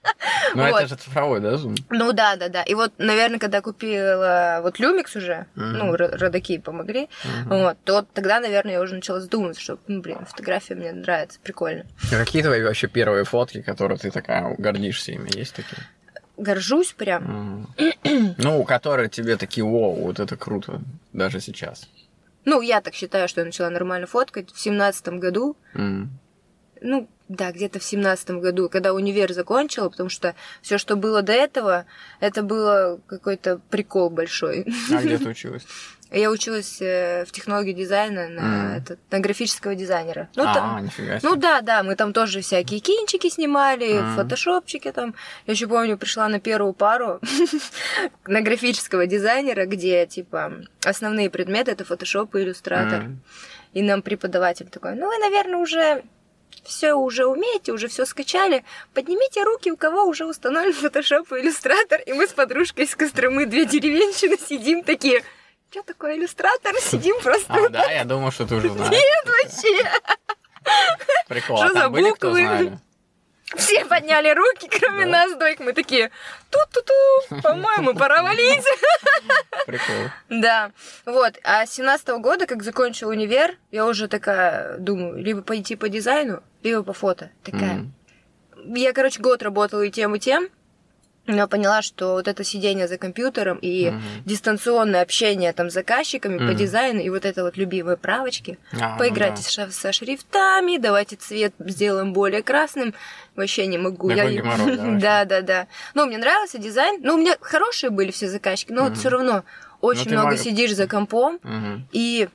Ну, 0.54 0.62
вот. 0.68 0.80
это 0.80 0.88
же 0.88 0.96
цифровой, 0.96 1.40
да, 1.40 1.56
зум? 1.56 1.74
Ну 1.90 2.12
да, 2.12 2.36
да, 2.36 2.48
да. 2.48 2.62
И 2.62 2.74
вот, 2.74 2.92
наверное, 2.98 3.38
когда 3.38 3.60
купила 3.60 4.60
вот 4.62 4.78
люмикс 4.78 5.14
уже, 5.16 5.46
Мгм. 5.54 5.72
ну, 5.78 5.94
ро- 5.94 6.16
родаки 6.16 6.58
помогли, 6.58 7.08
Мгм. 7.24 7.48
вот, 7.48 7.78
то 7.84 8.02
тогда, 8.14 8.40
наверное, 8.40 8.72
я 8.72 8.80
уже 8.80 8.94
начала 8.94 9.20
задумываться, 9.20 9.60
что, 9.62 9.78
ну, 9.86 10.00
блин, 10.00 10.24
фотография 10.26 10.74
мне 10.74 10.92
нравится, 10.92 11.38
прикольно. 11.42 11.84
А 12.12 12.16
Какие 12.16 12.42
твои 12.42 12.62
вообще 12.62 12.88
первые 12.88 13.24
фотки, 13.24 13.62
которые 13.62 13.98
ты 13.98 14.10
такая 14.10 14.54
гордишься 14.56 15.12
ими? 15.12 15.30
Есть 15.36 15.54
такие? 15.54 15.82
Горжусь 16.36 16.92
прям. 16.92 17.68
Мгм. 17.76 18.34
Ну, 18.38 18.64
которые 18.64 19.08
тебе 19.08 19.36
такие, 19.36 19.64
вау, 19.64 19.94
вот 19.94 20.18
это 20.20 20.36
круто, 20.36 20.80
даже 21.12 21.40
сейчас. 21.40 21.88
Ну, 22.46 22.62
я 22.62 22.80
так 22.80 22.94
считаю, 22.94 23.28
что 23.28 23.42
я 23.42 23.44
начала 23.44 23.68
нормально 23.70 24.06
фоткать 24.06 24.50
в 24.50 24.58
семнадцатом 24.58 25.20
году. 25.20 25.56
М. 25.74 26.18
ну, 26.80 27.08
да, 27.30 27.52
где-то 27.52 27.78
в 27.78 27.84
семнадцатом 27.84 28.40
году, 28.40 28.68
когда 28.68 28.92
универ 28.92 29.32
закончила, 29.32 29.88
потому 29.88 30.08
что 30.10 30.34
все, 30.62 30.78
что 30.78 30.96
было 30.96 31.22
до 31.22 31.32
этого, 31.32 31.86
это 32.18 32.42
было 32.42 33.00
какой-то 33.06 33.60
прикол 33.70 34.10
большой. 34.10 34.66
А 34.92 34.96
где 35.00 35.16
ты 35.16 35.28
училась? 35.28 35.64
Я 36.12 36.32
училась 36.32 36.82
э, 36.82 37.24
в 37.24 37.30
технологии 37.30 37.72
дизайна 37.72 38.28
на, 38.28 38.42
Мгм. 38.42 38.76
этот, 38.78 38.98
на 39.12 39.20
графического 39.20 39.76
дизайнера. 39.76 40.28
Ну, 40.34 40.42
а, 40.44 40.52
там- 40.54 40.84
нифига 40.84 41.20
себе. 41.20 41.28
ну 41.28 41.36
да, 41.36 41.60
да, 41.60 41.84
мы 41.84 41.94
там 41.94 42.12
тоже 42.12 42.40
всякие 42.40 42.80
кинчики 42.80 43.30
снимали, 43.30 44.00
Мгм. 44.00 44.16
фотошопчики 44.16 44.90
там. 44.90 45.14
Я 45.46 45.52
еще 45.52 45.68
помню, 45.68 45.96
пришла 45.96 46.26
на 46.26 46.40
первую 46.40 46.72
пару 46.72 47.20
на 48.26 48.40
графического 48.40 49.06
дизайнера, 49.06 49.66
где, 49.66 50.04
типа, 50.04 50.52
основные 50.84 51.30
предметы 51.30 51.70
это 51.70 51.84
фотошоп 51.84 52.34
и 52.34 52.40
иллюстратор. 52.40 53.02
М. 53.02 53.20
И 53.72 53.80
нам 53.82 54.02
преподаватель 54.02 54.66
такой, 54.66 54.96
ну 54.96 55.06
вы, 55.06 55.16
наверное, 55.18 55.58
уже 55.58 56.02
все 56.64 56.94
уже 56.94 57.26
умеете, 57.26 57.72
уже 57.72 57.88
все 57.88 58.04
скачали. 58.06 58.64
Поднимите 58.94 59.42
руки, 59.42 59.70
у 59.70 59.76
кого 59.76 60.04
уже 60.04 60.26
установлен 60.26 60.72
фотошоп 60.72 61.32
и 61.32 61.40
иллюстратор. 61.40 62.00
И 62.02 62.12
мы 62.12 62.26
с 62.26 62.32
подружкой 62.32 62.84
из 62.84 62.94
Костромы, 62.94 63.46
две 63.46 63.64
деревенщины, 63.66 64.36
сидим 64.38 64.82
такие, 64.84 65.22
что 65.70 65.82
такое 65.82 66.16
иллюстратор? 66.16 66.74
Сидим 66.80 67.20
просто 67.22 67.52
А, 67.54 67.68
да, 67.68 67.90
я 67.90 68.04
думал, 68.04 68.32
что 68.32 68.46
ты 68.46 68.56
уже 68.56 68.68
знаешь. 68.70 69.02
вообще. 69.24 69.90
Прикол. 71.28 71.56
Что 71.56 71.66
А 71.66 71.70
там 71.70 71.82
за 71.82 71.88
были, 71.90 72.10
кто 72.12 72.32
знали? 72.32 72.78
Все 73.56 73.84
подняли 73.84 74.30
руки, 74.30 74.68
кроме 74.80 75.04
Да. 75.06 75.10
нас 75.10 75.34
двоих. 75.34 75.58
Мы 75.60 75.72
такие, 75.72 76.10
ту-ту-ту, 76.50 77.40
по-моему, 77.42 77.94
пора 77.94 78.22
валить. 78.22 78.64
Прикол. 79.66 80.10
Да, 80.28 80.70
вот. 81.04 81.34
А 81.42 81.66
с 81.66 81.72
17 81.72 82.08
года, 82.20 82.46
как 82.46 82.62
закончил 82.62 83.08
универ, 83.08 83.56
я 83.70 83.86
уже 83.86 84.08
такая 84.08 84.78
думаю, 84.78 85.16
либо 85.22 85.42
пойти 85.42 85.76
по 85.76 85.88
дизайну, 85.88 86.42
либо 86.62 86.82
по 86.82 86.92
фото. 86.92 87.30
Такая. 87.42 87.86
Я, 88.64 88.92
короче, 88.92 89.20
год 89.20 89.42
работала 89.42 89.82
и 89.82 89.90
тем, 89.90 90.14
и 90.14 90.18
тем. 90.20 90.48
Но 91.36 91.46
поняла, 91.48 91.80
что 91.82 92.12
вот 92.14 92.26
это 92.28 92.42
сидение 92.44 92.88
за 92.88 92.98
компьютером 92.98 93.58
и 93.62 93.90
Мгм. 93.90 94.02
дистанционное 94.24 95.02
общение 95.02 95.52
там 95.52 95.70
с 95.70 95.74
заказчиками 95.74 96.38
по 96.38 96.44
Мгм. 96.44 96.56
дизайну, 96.56 97.00
и 97.00 97.08
вот 97.10 97.24
это 97.24 97.44
вот 97.44 97.56
любимые 97.56 97.96
правочки. 97.96 98.58
А, 98.80 98.92
ну 98.92 98.98
Поиграйте 98.98 99.36
да. 99.36 99.42
с 99.42 99.50
ша- 99.50 99.70
со 99.70 99.92
шрифтами, 99.92 100.78
давайте 100.78 101.16
цвет 101.16 101.54
сделаем 101.58 102.12
более 102.12 102.42
красным. 102.42 102.94
Вообще 103.36 103.66
не 103.66 103.78
могу. 103.78 104.08
Такой 104.08 104.34
Я- 104.34 104.40
геморрой, 104.42 104.76
да, 105.00 105.24
да, 105.24 105.24
да, 105.24 105.40
да. 105.42 105.66
Ну, 105.94 106.06
мне 106.06 106.18
нравился 106.18 106.58
дизайн. 106.58 107.00
Ну, 107.02 107.14
у 107.14 107.18
меня 107.18 107.36
хорошие 107.40 107.90
были 107.90 108.10
все 108.10 108.28
заказчики, 108.28 108.72
но 108.72 108.82
вот 108.82 108.90
Мгм. 108.92 108.98
все 108.98 109.08
равно 109.08 109.44
очень 109.80 110.04
ты 110.04 110.10
много 110.10 110.30
мог- 110.30 110.38
сидишь 110.38 110.74
за 110.74 110.86
компом, 110.86 111.38
Мгм. 111.42 111.86
и 111.92 112.28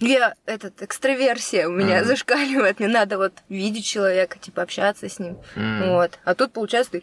я, 0.00 0.34
этот, 0.46 0.80
экстраверсия 0.80 1.66
у 1.66 1.72
меня 1.72 1.98
Мгм. 1.98 2.06
зашкаливает. 2.06 2.78
Мне 2.78 2.88
надо 2.88 3.18
вот 3.18 3.32
видеть 3.48 3.84
человека, 3.84 4.38
типа, 4.38 4.62
общаться 4.62 5.08
с 5.08 5.18
ним. 5.18 5.36
М. 5.56 5.90
Вот. 5.90 6.18
А 6.24 6.34
тут, 6.36 6.52
получается, 6.52 6.92
ты 6.92 7.02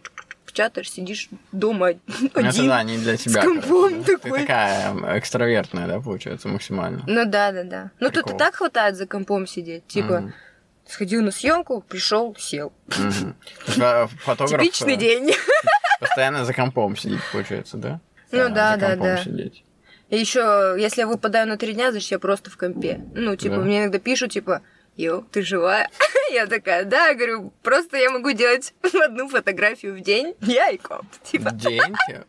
печатаешь, 0.55 0.89
сидишь 0.89 1.29
дома 1.51 1.89
Ну, 2.07 2.27
Это 2.33 2.47
один. 2.49 2.67
да, 2.67 2.83
не 2.83 2.97
для 2.97 3.17
тебя. 3.17 3.41
компом 3.43 3.61
короче, 3.61 3.95
да. 3.97 4.03
Ты 4.05 4.17
такой. 4.17 4.39
такая 4.41 5.19
экстравертная, 5.19 5.87
да, 5.87 5.99
получается, 5.99 6.47
максимально. 6.47 7.03
Ну 7.07 7.25
да, 7.25 7.51
да, 7.51 7.63
да. 7.63 7.91
Ну 7.99 8.09
тут 8.09 8.31
и 8.31 8.37
так 8.37 8.55
хватает 8.55 8.95
за 8.95 9.05
компом 9.05 9.45
сидеть. 9.47 9.85
Типа, 9.87 10.21
Мгм. 10.21 10.33
сходил 10.87 11.21
на 11.23 11.31
съемку, 11.31 11.81
пришел, 11.81 12.35
сел. 12.39 12.71
А, 13.79 14.07
Фотограф 14.23 14.61
Типичный 14.61 14.93
э, 14.93 14.97
день. 14.97 15.31
постоянно 15.99 16.45
за 16.45 16.53
компом 16.53 16.95
сидит, 16.95 17.19
получается, 17.31 17.77
да? 17.77 17.99
Ну 18.31 18.49
да, 18.49 18.73
за 18.73 18.79
да, 18.79 18.89
компом 18.91 19.07
да. 19.07 19.17
сидеть. 19.23 19.63
И 20.09 20.17
еще, 20.17 20.75
если 20.77 21.01
я 21.01 21.07
выпадаю 21.07 21.47
на 21.47 21.57
три 21.57 21.73
дня, 21.73 21.91
значит, 21.91 22.11
я 22.11 22.19
просто 22.19 22.49
в 22.51 22.57
компе. 22.57 23.01
Ну, 23.13 23.35
типа, 23.35 23.55
Да. 23.55 23.61
мне 23.61 23.79
иногда 23.81 23.97
пишут, 23.99 24.31
типа, 24.31 24.61
Йоу, 24.97 25.23
ты 25.31 25.41
живая? 25.41 25.89
Я 26.31 26.47
такая, 26.47 26.85
да, 26.85 27.13
говорю, 27.13 27.53
просто 27.61 27.97
я 27.97 28.09
могу 28.09 28.31
делать 28.31 28.73
одну 29.05 29.27
фотографию 29.27 29.93
в 29.95 29.99
день, 30.01 30.35
я 30.41 30.69
и 30.69 30.77
комп, 30.77 31.05
типа. 31.23 31.51
День? 31.51 31.95
тебе? 32.07 32.23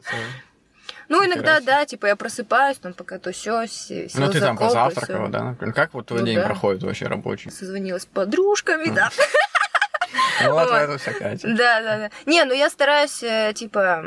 Ну, 1.09 1.25
иногда, 1.25 1.61
да, 1.61 1.87
типа, 1.87 2.07
я 2.07 2.17
просыпаюсь, 2.17 2.79
там, 2.79 2.93
пока 2.93 3.19
то 3.19 3.31
все, 3.33 3.65
Ну, 4.15 4.31
ты 4.31 4.41
там 4.41 4.59
позавтракала, 4.59 5.29
да? 5.29 5.57
Как 5.73 5.95
вот 5.95 6.07
твой 6.07 6.21
Ну 6.21 6.27
день 6.27 6.37
да. 6.37 6.45
проходит 6.47 6.83
вообще 6.83 7.07
рабочий? 7.07 7.51
Созвонилась 7.51 8.03
с 8.03 8.07
подружками, 8.07 8.91
да. 8.91 9.11
Ну, 10.45 10.53
вот 10.53 10.71
Вот. 10.71 11.01
вся 11.01 11.13
Катя. 11.13 11.49
Да, 11.49 11.81
да, 11.81 11.99
да. 11.99 12.11
Не, 12.27 12.45
ну 12.45 12.53
я 12.53 12.69
стараюсь, 12.69 13.23
э, 13.23 13.53
типа, 13.55 14.05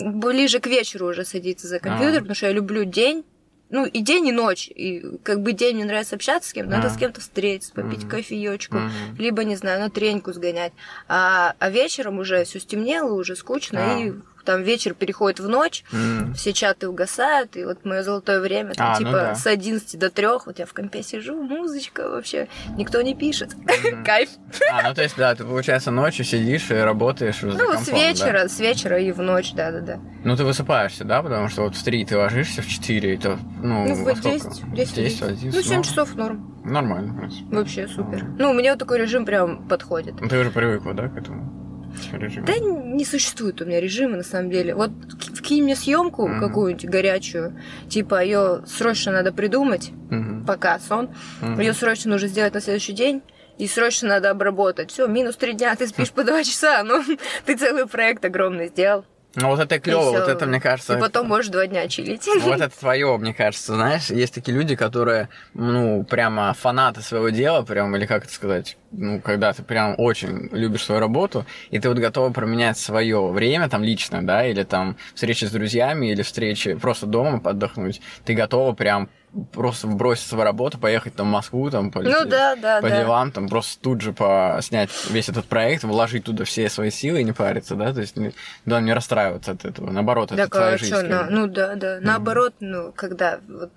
ближе 0.00 0.60
к 0.60 0.66
вечеру 0.66 1.06
уже 1.08 1.24
садиться 1.24 1.66
за 1.68 1.78
компьютер, 1.78 2.16
А. 2.18 2.20
потому 2.20 2.34
что 2.34 2.46
я 2.46 2.52
люблю 2.52 2.84
день. 2.84 3.24
Ну, 3.70 3.86
и 3.86 4.00
день, 4.00 4.26
и 4.26 4.32
ночь. 4.32 4.68
И 4.68 5.02
как 5.22 5.42
бы 5.42 5.52
день 5.52 5.76
мне 5.76 5.84
нравится 5.84 6.16
общаться 6.16 6.50
с 6.50 6.52
кем-то, 6.52 6.72
надо 6.72 6.88
А. 6.88 6.90
с 6.90 6.96
кем-то 6.96 7.20
встретиться, 7.20 7.72
попить 7.72 8.08
кофеечку, 8.08 8.78
либо, 9.18 9.44
не 9.44 9.56
знаю, 9.56 9.80
на 9.80 9.90
треньку 9.90 10.32
сгонять. 10.32 10.72
А, 11.08 11.54
а 11.58 11.70
вечером 11.70 12.18
уже 12.18 12.44
все 12.44 12.58
стемнело, 12.60 13.14
уже 13.14 13.36
скучно, 13.36 13.94
А. 13.94 13.98
и 14.00 14.12
там 14.44 14.62
вечер 14.62 14.94
переходит 14.94 15.40
в 15.40 15.48
ночь, 15.48 15.84
М. 15.92 16.34
все 16.34 16.52
чаты 16.52 16.88
угасают, 16.88 17.56
и 17.56 17.64
вот 17.64 17.84
мое 17.84 18.02
золотое 18.02 18.40
время, 18.40 18.74
там, 18.74 18.88
А, 18.88 18.92
ну 18.92 18.98
типа, 18.98 19.12
да. 19.12 19.34
с 19.34 19.46
11 19.46 19.98
до 19.98 20.10
3, 20.10 20.26
вот 20.46 20.58
я 20.58 20.66
в 20.66 20.72
компе 20.72 21.02
сижу, 21.02 21.34
музычка 21.42 22.08
вообще, 22.08 22.48
никто 22.76 23.00
не 23.02 23.14
пишет. 23.14 23.54
Мгм. 23.56 24.04
Кайф. 24.04 24.30
А, 24.72 24.88
ну 24.88 24.94
то 24.94 25.02
есть, 25.02 25.16
да, 25.16 25.34
ты, 25.34 25.44
получается, 25.44 25.90
ночью 25.90 26.24
сидишь 26.24 26.70
и 26.70 26.74
работаешь 26.74 27.38
Ну, 27.42 27.52
с 27.52 27.58
компом, 27.58 27.84
да? 27.86 27.92
вечера, 27.92 28.48
с 28.48 28.58
вечера 28.60 28.98
и 28.98 29.12
в 29.12 29.20
ночь, 29.22 29.52
да-да-да. 29.54 29.98
Ну, 30.24 30.36
ты 30.36 30.44
высыпаешься, 30.44 31.04
да? 31.04 31.22
Потому 31.22 31.48
что 31.48 31.62
вот 31.62 31.74
в 31.76 31.82
3 31.82 32.04
ты 32.04 32.16
ложишься, 32.16 32.62
в 32.62 32.68
4 32.68 33.14
это, 33.14 33.38
ну, 33.62 33.86
Ну, 33.88 34.04
во 34.04 34.14
в 34.14 34.18
сколько? 34.18 34.38
10, 34.48 34.74
10, 34.74 34.94
10, 34.94 35.22
11, 35.22 35.54
Ну, 35.54 35.62
7 35.62 35.76
ну, 35.76 35.82
часов 35.82 36.14
норм. 36.16 36.60
Нормально, 36.64 37.12
в 37.14 37.16
принципе. 37.18 37.44
Вообще 37.56 37.88
супер. 37.88 38.24
Ну, 38.38 38.50
у 38.50 38.54
меня 38.54 38.72
вот 38.72 38.78
такой 38.78 38.98
режим 38.98 39.24
прям 39.24 39.66
подходит. 39.68 40.20
Ну, 40.20 40.28
ты 40.28 40.38
уже 40.38 40.50
привыкла, 40.50 40.92
да, 40.92 41.08
к 41.08 41.16
этому 41.16 41.69
режиму? 42.12 42.46
Да 42.46 42.52
не 42.58 43.04
существует 43.04 43.60
у 43.62 43.64
меня 43.64 43.80
режима, 43.80 44.16
на 44.16 44.22
самом 44.22 44.50
деле. 44.50 44.74
Вот 44.74 44.90
вкинь 45.34 45.62
мне 45.64 45.76
съемку 45.76 46.26
Мгм. 46.26 46.40
какую-нибудь 46.40 46.86
горячую, 46.86 47.58
типа 47.88 48.22
ее 48.22 48.62
срочно 48.66 49.12
надо 49.12 49.32
придумать, 49.32 49.90
Мгм. 50.10 50.44
пока 50.46 50.78
сон, 50.78 51.10
Мгм. 51.40 51.60
ее 51.60 51.72
срочно 51.74 52.10
нужно 52.10 52.28
сделать 52.28 52.54
на 52.54 52.60
следующий 52.60 52.92
день, 52.92 53.22
и 53.58 53.66
срочно 53.66 54.08
надо 54.08 54.30
обработать. 54.30 54.90
Все, 54.90 55.06
минус 55.06 55.36
три 55.36 55.52
дня, 55.52 55.74
ты 55.76 55.86
спишь 55.86 56.10
по 56.12 56.24
два 56.24 56.42
часа, 56.44 56.82
ну, 56.82 57.02
ты 57.44 57.56
целый 57.56 57.86
проект 57.86 58.24
огромный 58.24 58.68
сделал. 58.68 59.04
Ну, 59.36 59.48
вот 59.48 59.60
это 59.60 59.78
клево, 59.78 60.10
вот 60.10 60.28
это, 60.28 60.46
мне 60.46 60.60
кажется... 60.60 60.96
И 60.96 61.00
потом 61.00 61.28
можешь 61.28 61.50
два 61.50 61.66
дня 61.66 61.86
чилить. 61.88 62.26
Вот 62.40 62.60
это 62.60 62.76
твое, 62.76 63.16
мне 63.16 63.32
кажется, 63.32 63.74
знаешь, 63.74 64.10
есть 64.10 64.34
такие 64.34 64.56
люди, 64.56 64.74
которые, 64.74 65.28
ну, 65.54 66.02
прямо 66.02 66.52
фанаты 66.54 67.00
своего 67.00 67.28
дела, 67.28 67.62
прям, 67.62 67.94
или 67.96 68.06
как 68.06 68.24
это 68.24 68.32
сказать, 68.32 68.76
ну, 68.90 69.20
когда 69.20 69.52
ты 69.52 69.62
прям 69.62 69.94
очень 69.98 70.48
любишь 70.50 70.84
свою 70.84 71.00
работу, 71.00 71.46
и 71.70 71.78
ты 71.78 71.88
вот 71.88 71.98
готова 71.98 72.32
променять 72.32 72.76
свое 72.76 73.28
время, 73.28 73.68
там, 73.68 73.84
лично, 73.84 74.26
да, 74.26 74.44
или 74.44 74.64
там 74.64 74.96
встречи 75.14 75.44
с 75.44 75.50
друзьями, 75.52 76.06
или 76.06 76.22
встречи 76.22 76.74
просто 76.74 77.06
дома 77.06 77.40
отдохнуть, 77.44 78.00
ты 78.24 78.34
готова 78.34 78.72
прям 78.72 79.10
просто 79.52 79.86
бросить 79.86 80.26
свою 80.26 80.44
работу, 80.44 80.78
поехать 80.78 81.14
там 81.14 81.28
в 81.28 81.30
Москву, 81.30 81.70
там, 81.70 81.90
полететь 81.90 82.16
Ну 82.24 82.28
да, 82.28 82.56
да, 82.56 82.80
по 82.80 82.88
да. 82.88 83.00
делам, 83.00 83.30
там, 83.32 83.48
просто 83.48 83.80
тут 83.80 84.00
же 84.00 84.12
по 84.12 84.58
снять 84.62 84.90
весь 85.10 85.28
этот 85.28 85.46
проект, 85.46 85.84
вложить 85.84 86.24
туда 86.24 86.44
все 86.44 86.68
свои 86.68 86.90
силы 86.90 87.20
и 87.20 87.24
не 87.24 87.32
париться, 87.32 87.76
да, 87.76 87.92
то 87.92 88.00
есть, 88.00 88.16
не- 88.16 88.32
да, 88.66 88.80
не 88.80 88.92
расстраиваться 88.92 89.52
от 89.52 89.64
этого, 89.64 89.90
наоборот, 89.90 90.32
это 90.32 90.42
Так, 90.42 90.50
твоя 90.52 90.74
а 90.74 90.78
жизнь. 90.78 90.94
чё, 90.94 91.02
на- 91.02 91.30
ну 91.30 91.46
да, 91.46 91.74
да. 91.76 91.98
Наоборот, 92.00 92.54
ну, 92.60 92.92
когда 92.94 93.38
вот 93.48 93.70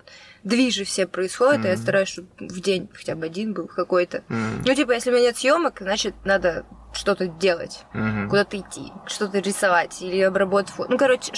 движи 0.44 0.84
все 0.84 1.06
происходят, 1.06 1.64
я 1.64 1.76
стараюсь, 1.76 2.08
чтобы 2.08 2.28
в 2.38 2.60
день 2.60 2.88
хотя 2.94 3.14
бы 3.16 3.26
один 3.26 3.52
был 3.54 3.66
какой-то. 3.66 4.22
Мгм. 4.28 4.62
Ну, 4.64 4.74
типа, 4.74 4.92
если 4.92 5.10
у 5.10 5.14
меня 5.14 5.24
нет 5.26 5.36
съемок, 5.36 5.78
значит, 5.80 6.14
надо 6.24 6.64
что-то 6.92 7.26
делать, 7.26 7.84
Мгм. 7.92 8.28
куда-то 8.28 8.56
идти, 8.56 8.92
что-то 9.06 9.40
рисовать 9.40 10.00
или 10.00 10.20
обработать 10.20 10.70
фото. 10.70 10.92
Ну, 10.92 10.96
короче, 10.96 11.32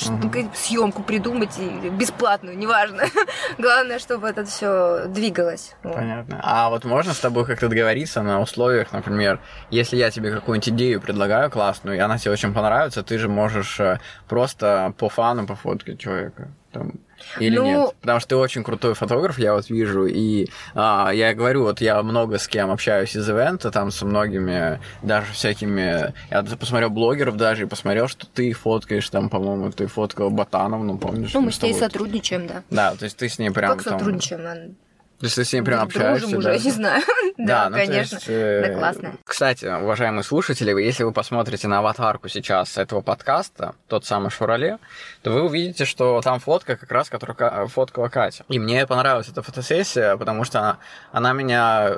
съемку 0.54 1.02
придумать 1.02 1.58
или 1.58 1.88
бесплатную, 1.88 2.58
неважно. 2.58 3.04
Главное, 3.58 3.98
чтобы 3.98 4.28
это 4.28 4.44
все 4.44 5.06
двигалось. 5.06 5.75
Вот. 5.82 5.94
Понятно. 5.94 6.40
А 6.42 6.68
вот 6.68 6.84
можно 6.84 7.14
с 7.14 7.20
тобой 7.20 7.46
как-то 7.46 7.68
договориться 7.68 8.20
на 8.22 8.40
условиях, 8.42 8.92
например, 8.92 9.40
если 9.70 9.96
я 9.96 10.10
тебе 10.10 10.30
какую-нибудь 10.30 10.68
идею 10.68 11.00
предлагаю 11.00 11.50
классную, 11.50 11.96
и 11.96 12.00
она 12.00 12.18
тебе 12.18 12.32
очень 12.32 12.52
понравится, 12.52 13.02
ты 13.02 13.16
же 13.16 13.28
можешь 13.28 13.80
э, 13.80 13.98
просто 14.28 14.92
по 14.98 15.08
фану 15.08 15.46
пофоткать 15.46 15.98
человека. 15.98 16.48
Там, 16.72 16.92
или 17.38 17.56
Ну- 17.58 17.64
нет? 17.64 17.94
Потому 18.00 18.20
что 18.20 18.28
ты 18.30 18.37
очень 18.37 18.64
крутой 18.64 18.94
фотограф, 18.94 19.38
я 19.38 19.54
вот 19.54 19.68
вижу, 19.70 20.06
и 20.06 20.49
а, 20.75 21.11
я 21.12 21.35
говорю, 21.35 21.62
вот 21.64 21.80
я 21.80 22.02
много 22.02 22.38
с 22.38 22.49
кем 22.49 22.70
общаюсь 22.70 23.16
из 23.16 23.28
ивента, 23.28 23.70
там 23.70 23.90
со 23.90 24.06
многими, 24.06 24.80
даже 25.02 25.32
всякими, 25.32 26.12
я 26.30 26.42
посмотрел 26.42 26.90
блогеров 26.90 27.37
даже, 27.37 27.62
и 27.64 27.66
посмотрел, 27.66 28.08
что 28.08 28.26
ты 28.26 28.52
фоткаешь, 28.52 29.08
там, 29.11 29.28
по-моему, 29.28 29.70
ты 29.73 29.87
фоткал 29.87 30.30
Ботановну, 30.30 30.99
помнишь? 30.99 31.32
Ну, 31.35 31.40
мы 31.40 31.52
с 31.52 31.61
ней 31.62 31.75
сотрудничаем, 31.75 32.46
да. 32.46 32.62
Да, 32.70 32.94
то 32.96 33.04
есть 33.04 33.16
ты 33.16 33.28
с 33.28 33.38
ней 33.38 33.50
прям 33.50 33.76
Как 33.76 33.85
там- 33.85 33.99
сотрудничаем? 33.99 34.76
То 35.18 35.25
есть 35.25 35.37
ты 35.37 35.44
с 35.44 35.52
ней 35.52 35.62
прям 35.62 35.88
Дружим 35.88 36.02
общаешься, 36.02 36.37
уже, 36.37 36.49
да? 36.49 36.54
я 36.54 36.62
не 36.62 36.70
знаю. 36.70 37.02
Да, 37.38 37.68
ну, 37.68 37.76
конечно. 37.76 38.14
есть, 38.16 38.28
э, 38.28 38.62
Да, 38.66 38.78
классно. 38.78 39.12
Кстати, 39.25 39.66
уважаемые 39.66 40.23
слушатели, 40.25 40.70
если 40.82 41.04
вы 41.04 41.12
посмотрите 41.12 41.68
на 41.68 41.78
аватарку 41.78 42.28
сейчас 42.28 42.78
этого 42.78 43.02
подкаста, 43.02 43.75
тот 43.88 44.06
самый 44.06 44.30
Шурале, 44.30 44.78
то 45.23 45.30
вы 45.30 45.42
увидите, 45.42 45.85
что 45.85 46.20
там 46.23 46.40
фотка 46.40 46.76
как 46.76 46.90
раз, 46.90 47.11
которую 47.11 47.37
Ка- 47.37 47.66
фоткала 47.66 48.08
Катя. 48.08 48.44
И 48.49 48.58
мне 48.58 48.87
понравилась 48.87 49.28
эта 49.28 49.42
фотосессия, 49.42 50.16
потому 50.16 50.44
что 50.44 50.61
она, 50.61 50.78
она 51.12 51.32
меня 51.35 51.91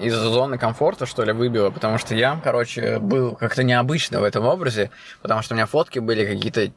из 0.00 0.14
зоны 0.14 0.56
комфорта, 0.56 1.06
что 1.06 1.24
ли, 1.24 1.32
выбила, 1.32 1.70
потому 1.70 1.98
что 1.98 2.14
я, 2.14 2.40
короче, 2.42 2.98
был 2.98 3.34
как-то 3.34 3.64
необычно 3.64 4.20
в 4.20 4.24
этом 4.24 4.44
образе, 4.46 4.90
потому 5.20 5.42
что 5.42 5.54
у 5.54 5.56
меня 5.56 5.66
фотки 5.66 5.98
были 5.98 6.24
какие-то 6.24 6.70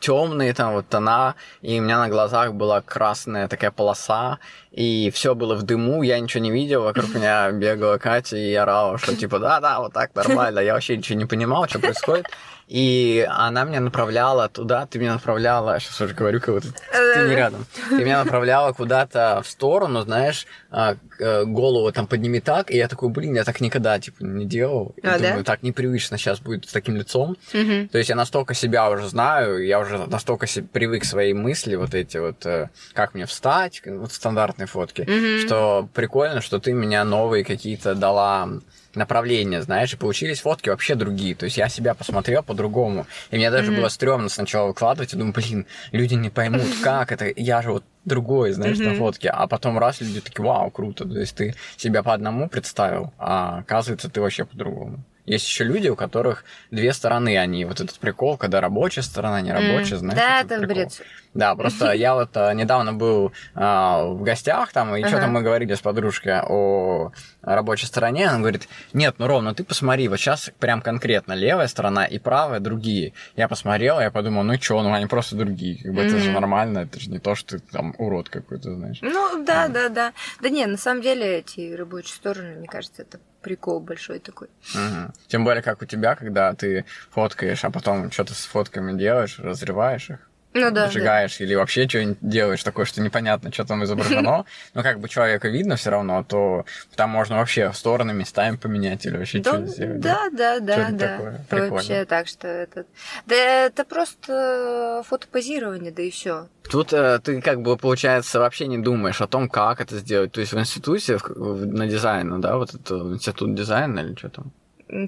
темные 0.00 0.54
там 0.54 0.74
вот 0.74 0.88
тона, 0.88 1.34
и 1.60 1.78
у 1.80 1.82
меня 1.82 1.98
на 1.98 2.08
глазах 2.08 2.52
была 2.54 2.80
красная 2.80 3.48
такая 3.48 3.70
полоса, 3.70 4.38
и 4.72 5.10
все 5.14 5.34
было 5.34 5.54
в 5.54 5.62
дыму, 5.62 6.02
я 6.02 6.18
ничего 6.18 6.42
не 6.42 6.50
видел, 6.50 6.82
вокруг 6.82 7.14
меня 7.14 7.50
бегала 7.52 7.98
Катя 7.98 8.36
и 8.36 8.54
орала, 8.54 8.98
что 8.98 9.14
типа 9.14 9.38
да-да, 9.38 9.80
вот 9.80 9.92
так 9.92 10.14
нормально, 10.14 10.60
я 10.60 10.74
вообще 10.74 10.96
ничего 10.96 11.18
не 11.18 11.26
понимал, 11.26 11.68
что 11.68 11.78
происходит. 11.78 12.26
И 12.68 13.26
она 13.28 13.64
меня 13.64 13.80
направляла 13.80 14.48
туда, 14.48 14.86
ты 14.86 14.98
меня 14.98 15.12
направляла, 15.12 15.78
сейчас 15.78 16.00
уже 16.00 16.14
говорю, 16.14 16.40
как 16.40 16.54
будто 16.54 16.68
ты 16.70 17.28
не 17.28 17.34
рядом. 17.34 17.66
Ты 17.90 17.96
меня 18.02 18.24
направляла 18.24 18.72
куда-то 18.72 19.42
в 19.44 19.48
сторону, 19.48 20.00
знаешь, 20.02 20.46
а, 20.70 20.96
э, 21.18 21.44
голову 21.44 21.92
там 21.92 22.06
подними 22.06 22.40
так, 22.40 22.70
и 22.70 22.78
я 22.78 22.88
такой, 22.88 23.10
блин, 23.10 23.34
я 23.34 23.44
так 23.44 23.60
никогда, 23.60 23.98
типа, 23.98 24.22
не 24.22 24.46
делал. 24.46 24.94
И 24.96 25.06
А, 25.06 25.18
да? 25.18 25.28
думаю, 25.28 25.44
так 25.44 25.62
непривычно 25.62 26.16
сейчас 26.16 26.40
будет 26.40 26.66
с 26.66 26.72
таким 26.72 26.96
лицом. 26.96 27.36
Мгм. 27.52 27.88
То 27.88 27.98
есть 27.98 28.08
я 28.08 28.16
настолько 28.16 28.54
себя 28.54 28.88
уже 28.88 29.06
знаю, 29.06 29.66
я 29.66 29.78
уже 29.78 29.98
настолько 30.06 30.46
привык 30.72 31.02
к 31.02 31.04
своей 31.04 31.34
мысли, 31.34 31.74
вот 31.74 31.92
эти 31.94 32.16
вот, 32.16 32.46
э, 32.46 32.70
как 32.94 33.12
мне 33.12 33.26
встать, 33.26 33.82
вот 33.84 34.12
стандартные 34.12 34.61
фотки, 34.66 35.02
Мгм. 35.02 35.38
что 35.38 35.88
прикольно, 35.94 36.40
что 36.40 36.58
ты 36.58 36.72
меня 36.72 37.04
новые 37.04 37.44
какие-то 37.44 37.94
дала 37.94 38.48
направления, 38.94 39.62
знаешь, 39.62 39.94
и 39.94 39.96
получились 39.96 40.40
фотки 40.40 40.68
вообще 40.68 40.94
другие. 40.94 41.34
То 41.34 41.44
есть 41.46 41.56
я 41.56 41.68
себя 41.68 41.94
посмотрел 41.94 42.42
по-другому. 42.42 43.06
И 43.30 43.36
мне 43.36 43.50
даже 43.50 43.70
Мгм. 43.70 43.80
было 43.80 43.88
стрёмно 43.88 44.28
сначала 44.28 44.68
выкладывать, 44.68 45.14
и 45.14 45.16
думаю, 45.16 45.32
блин, 45.32 45.66
люди 45.92 46.14
не 46.14 46.30
поймут, 46.30 46.68
как 46.82 47.10
это, 47.12 47.32
я 47.36 47.62
же 47.62 47.72
вот 47.72 47.84
другой, 48.04 48.52
знаешь, 48.52 48.78
на 48.78 48.90
Мгм. 48.90 48.96
фотке. 48.96 49.30
А 49.30 49.46
потом 49.46 49.78
раз 49.78 50.00
люди 50.00 50.20
такие, 50.20 50.44
вау, 50.44 50.70
круто. 50.70 51.04
То 51.08 51.18
есть 51.18 51.36
ты 51.36 51.54
себя 51.76 52.02
по 52.02 52.12
одному 52.12 52.48
представил, 52.48 53.12
а 53.18 53.58
оказывается, 53.60 54.10
ты 54.10 54.20
вообще 54.20 54.44
по-другому. 54.44 55.04
Есть 55.24 55.46
еще 55.46 55.62
люди, 55.64 55.88
у 55.88 55.94
которых 55.94 56.44
две 56.72 56.92
стороны 56.92 57.38
они. 57.38 57.64
Вот 57.64 57.80
этот 57.80 57.96
прикол, 58.00 58.36
когда 58.36 58.60
рабочая 58.60 59.02
сторона, 59.02 59.40
не 59.40 59.52
рабочая, 59.52 59.94
М, 59.94 59.98
знаешь. 60.00 60.16
Да, 60.18 60.40
это 60.40 60.58
прикол. 60.58 60.66
бред. 60.74 61.00
Да, 61.34 61.54
просто 61.54 61.92
я 61.92 62.14
вот 62.14 62.36
а, 62.36 62.52
недавно 62.52 62.92
был 62.92 63.32
а, 63.54 64.04
в 64.04 64.22
гостях 64.22 64.72
там, 64.72 64.94
и 64.94 65.04
что-то 65.04 65.28
мы 65.28 65.42
говорили 65.42 65.74
с 65.74 65.80
подружкой 65.80 66.40
о 66.42 67.10
рабочей 67.40 67.86
стороне. 67.86 68.28
Она 68.28 68.40
говорит, 68.40 68.68
нет, 68.92 69.14
ну, 69.18 69.26
Ром, 69.26 69.44
ну 69.44 69.54
ты 69.54 69.64
посмотри, 69.64 70.08
вот 70.08 70.18
сейчас 70.18 70.50
прям 70.58 70.82
конкретно 70.82 71.32
левая 71.32 71.68
сторона 71.68 72.04
и 72.04 72.18
правая 72.18 72.60
другие. 72.60 73.14
Я 73.36 73.48
посмотрел, 73.48 73.98
я 74.00 74.10
подумал, 74.10 74.42
ну 74.42 74.60
что, 74.60 74.82
ну 74.82 74.92
они 74.92 75.06
просто 75.06 75.36
другие. 75.36 75.82
Как 75.82 75.92
бы 75.92 76.02
это 76.02 76.18
же 76.18 76.30
нормально, 76.30 76.80
это 76.80 77.00
же 77.00 77.10
не 77.10 77.18
то, 77.18 77.34
что 77.34 77.58
ты 77.58 77.64
там 77.72 77.94
урод 77.98 78.28
какой-то, 78.28 78.74
знаешь. 78.74 78.98
Ну, 79.00 79.44
да, 79.44 79.68
да, 79.68 79.88
да. 79.88 80.12
Да 80.40 80.48
не, 80.48 80.66
на 80.66 80.76
самом 80.76 81.02
деле 81.02 81.38
эти 81.38 81.72
рабочие 81.74 82.14
стороны, 82.14 82.56
мне 82.56 82.68
кажется, 82.68 83.02
это 83.02 83.18
прикол 83.40 83.80
большой 83.80 84.18
такой. 84.18 84.48
Мгм. 84.74 85.12
Тем 85.28 85.44
более, 85.44 85.62
как 85.62 85.82
у 85.82 85.86
тебя, 85.86 86.14
когда 86.14 86.52
ты 86.54 86.84
фоткаешь, 87.10 87.64
а 87.64 87.70
потом 87.70 88.10
что-то 88.10 88.34
с 88.34 88.44
фотками 88.44 88.96
делаешь, 88.96 89.38
разрываешь 89.38 90.10
их. 90.10 90.18
Ну 90.54 90.60
да. 90.70 90.70
да. 90.70 90.90
сжигаешь 90.90 91.40
или 91.40 91.54
вообще 91.54 91.88
что-нибудь 91.88 92.18
делаешь 92.20 92.62
такое, 92.62 92.84
что 92.84 93.00
непонятно, 93.00 93.52
что 93.52 93.64
там 93.64 93.82
изображено, 93.84 94.44
но 94.74 94.82
как 94.82 95.00
бы 95.00 95.08
человека 95.08 95.48
видно 95.48 95.76
все 95.76 95.90
равно, 95.90 96.22
то 96.24 96.64
там 96.94 97.10
можно 97.10 97.36
вообще 97.38 97.72
стороны 97.72 98.12
местами 98.12 98.56
поменять 98.56 99.06
или 99.06 99.16
вообще 99.16 99.38
Да, 99.40 99.50
что-то 99.52 99.66
сделать. 99.66 100.00
да, 100.00 100.28
да, 100.30 100.60
да, 100.60 100.90
да. 100.90 101.08
такое. 101.08 101.46
Прикольно. 101.48 101.72
Вообще 101.74 102.04
так 102.04 102.26
что 102.28 102.48
это... 102.48 102.84
Да 103.26 103.34
это 103.34 103.84
просто 103.84 105.02
фотопозирование, 105.06 105.92
да 105.92 106.02
и 106.02 106.10
все. 106.10 106.48
Тут 106.70 106.92
э, 106.92 107.18
ты 107.22 107.40
как 107.40 107.62
бы, 107.62 107.76
получается, 107.76 108.38
вообще 108.38 108.66
не 108.66 108.78
думаешь 108.78 109.20
о 109.20 109.26
том, 109.26 109.48
как 109.48 109.80
это 109.80 109.96
сделать. 109.98 110.32
То 110.32 110.40
есть 110.40 110.52
в 110.52 110.58
институте 110.58 111.18
в- 111.18 111.28
в- 111.28 111.66
на 111.66 111.86
дизайн, 111.86 112.28
ну 112.28 112.38
да, 112.38 112.56
вот 112.56 112.74
это 112.74 112.94
институт 112.96 113.54
дизайна 113.54 114.00
или 114.00 114.14
что 114.16 114.28
там, 114.30 114.52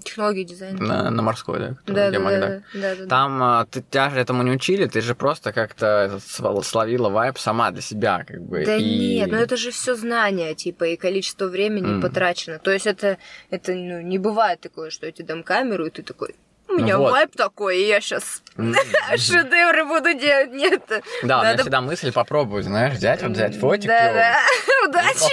Технологии 0.02 0.44
дизайна. 0.44 0.80
на, 0.80 1.10
на 1.10 1.22
морской, 1.22 1.58
да, 1.58 1.68
Да, 1.86 2.10
да, 2.10 2.18
да, 2.18 2.30
да, 2.40 2.62
да, 2.72 2.94
да. 2.96 3.06
Там 3.06 3.42
а, 3.42 3.66
ты, 3.66 3.82
тебя 3.82 4.08
же 4.08 4.18
этому 4.18 4.42
не 4.42 4.50
учили, 4.52 4.86
ты 4.86 5.02
же 5.02 5.14
просто 5.14 5.52
как-то 5.52 6.18
словила 6.62 7.10
вайп 7.10 7.38
сама 7.38 7.70
для 7.70 7.82
себя, 7.82 8.24
как 8.26 8.40
бы. 8.40 8.64
Да 8.64 8.76
и... 8.76 9.16
нет, 9.18 9.30
ну 9.30 9.36
это 9.36 9.58
же 9.58 9.70
все 9.70 9.94
знание, 9.94 10.54
типа, 10.54 10.84
и 10.84 10.96
количество 10.96 11.46
времени 11.48 11.86
Мгм. 11.86 12.00
потрачено. 12.02 12.58
То 12.58 12.70
есть 12.70 12.86
это, 12.86 13.18
это 13.50 13.72
ну, 13.74 14.00
не 14.00 14.16
бывает 14.18 14.60
такое, 14.60 14.88
что 14.88 15.04
я 15.04 15.12
тебе 15.12 15.26
дам 15.26 15.42
камеру, 15.42 15.84
и 15.84 15.90
ты 15.90 16.02
такой, 16.02 16.34
у 16.66 16.72
Ну 16.72 16.78
меня 16.78 16.96
вот. 16.96 17.12
вайп 17.12 17.36
такой, 17.36 17.78
и 17.82 17.86
я 17.86 18.00
сейчас 18.00 18.42
шедевры 19.16 19.84
буду 19.84 20.14
делать. 20.14 20.50
Нет. 20.52 20.82
Да, 21.22 21.40
у 21.40 21.42
меня 21.42 21.50
Надо- 21.50 21.62
всегда 21.62 21.80
мысль 21.82 22.10
попробовать, 22.10 22.64
знаешь, 22.64 22.94
взять, 22.94 23.22
вот 23.22 23.32
взять 23.32 23.58
фотик. 23.58 23.86
Да, 23.88 24.12
да. 24.14 24.38
Удачи! 24.88 25.28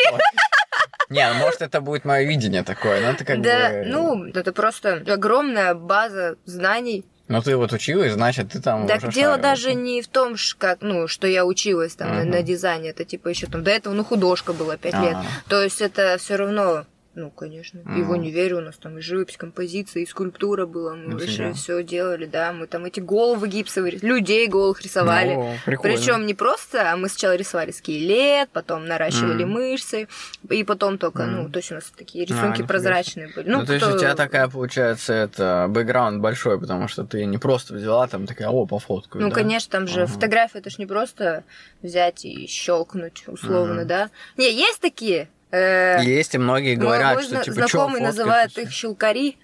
Не, 1.11 1.27
ну 1.31 1.35
может 1.39 1.61
это 1.61 1.81
будет 1.81 2.05
мое 2.05 2.23
видение 2.25 2.63
такое, 2.63 3.01
но 3.01 3.09
это 3.11 3.23
как 3.25 3.41
Да, 3.41 3.69
бы... 3.69 3.83
ну, 3.85 4.25
это 4.25 4.51
просто 4.53 5.03
огромная 5.07 5.73
база 5.75 6.37
знаний, 6.45 7.05
Ну 7.27 7.41
ты 7.41 7.55
вот 7.55 7.71
училась, 7.73 8.13
значит, 8.13 8.49
ты 8.51 8.61
там 8.61 8.87
Так 8.87 9.03
уже 9.03 9.11
дело 9.11 9.33
шарила. 9.35 9.37
даже 9.37 9.73
не 9.73 10.01
в 10.01 10.07
том, 10.07 10.35
как, 10.57 10.79
ну, 10.81 11.07
что 11.07 11.27
я 11.27 11.45
училась 11.45 11.95
там 11.95 12.29
на 12.29 12.41
дизайне, 12.41 12.89
это 12.89 13.05
типа 13.05 13.27
еще 13.29 13.47
там 13.47 13.63
до 13.63 13.71
этого, 13.71 13.93
ну, 13.93 14.03
художка 14.03 14.51
была 14.53 14.75
пять 14.77 14.95
лет. 14.95 15.15
А. 15.15 15.23
То 15.49 15.61
есть 15.61 15.81
это 15.81 16.17
все 16.17 16.35
равно, 16.35 16.85
ну, 17.13 17.29
конечно, 17.29 17.79
и 17.97 18.01
в 18.03 18.11
универе 18.11 18.55
у 18.55 18.61
нас 18.61 18.77
там 18.77 18.97
и 18.97 19.01
живопись, 19.01 19.35
композиция, 19.35 20.03
и 20.03 20.05
скульптура 20.05 20.65
была, 20.65 20.95
мы 20.95 21.15
Нифига. 21.15 21.19
вообще 21.19 21.53
все 21.53 21.83
делали, 21.83 22.25
да, 22.25 22.53
мы 22.53 22.67
там 22.67 22.85
эти 22.85 23.01
головы 23.01 23.49
гипсовые, 23.49 23.97
людей 24.01 24.47
голых 24.47 24.81
рисовали. 24.81 25.59
Прикольно. 25.65 25.97
Причем 25.97 26.25
не 26.25 26.33
просто, 26.33 26.89
а 26.89 26.95
мы 26.95 27.09
сначала 27.09 27.35
рисовали 27.35 27.71
скелет, 27.71 28.49
потом 28.53 28.85
наращивали 28.85 29.43
Мгм. 29.43 29.51
мышцы, 29.53 30.07
и 30.49 30.63
потом 30.63 30.97
только, 30.97 31.25
ну, 31.25 31.41
Мгм. 31.43 31.51
то 31.51 31.57
есть 31.59 31.71
у 31.71 31.75
нас 31.75 31.91
такие 31.97 32.23
А, 32.23 32.27
рисунки 32.27 32.49
нифига 32.59 32.67
прозрачные 32.67 33.27
были. 33.35 33.49
Ну, 33.49 33.59
Ну, 33.59 33.65
то 33.65 33.73
есть 33.73 33.85
кто- 33.85 33.95
у 33.95 33.99
тебя 33.99 34.15
такая, 34.15 34.47
получается, 34.47 35.13
это 35.13 35.67
бэкграунд 35.69 36.21
большой, 36.21 36.59
потому 36.61 36.87
что 36.87 37.03
ты 37.03 37.25
не 37.25 37.37
просто 37.37 37.73
взяла 37.73 38.07
там 38.07 38.25
такая, 38.25 38.47
о, 38.47 38.65
пофоткаю, 38.65 39.21
Ну, 39.23 39.29
да? 39.29 39.35
конечно, 39.35 39.69
там 39.69 39.85
же 39.87 40.03
Ага. 40.03 40.13
фотография, 40.13 40.59
это 40.59 40.69
ж 40.69 40.77
не 40.77 40.85
просто 40.85 41.43
взять 41.81 42.23
и 42.23 42.47
щелкнуть, 42.47 43.25
условно, 43.27 43.79
Мгм. 43.81 43.87
да. 43.87 44.09
Не, 44.37 44.49
есть 44.49 44.79
такие. 44.79 45.27
Э, 45.51 46.03
Есть, 46.03 46.35
и 46.35 46.37
многие 46.37 46.75
мой- 46.75 46.85
говорят, 46.85 47.13
мой 47.15 47.23
что, 47.23 47.43
типа, 47.43 47.55
знакомый 47.55 48.01
называет 48.01 48.57
и 48.57 48.61
их 48.63 48.71
щелкари. 48.71 49.37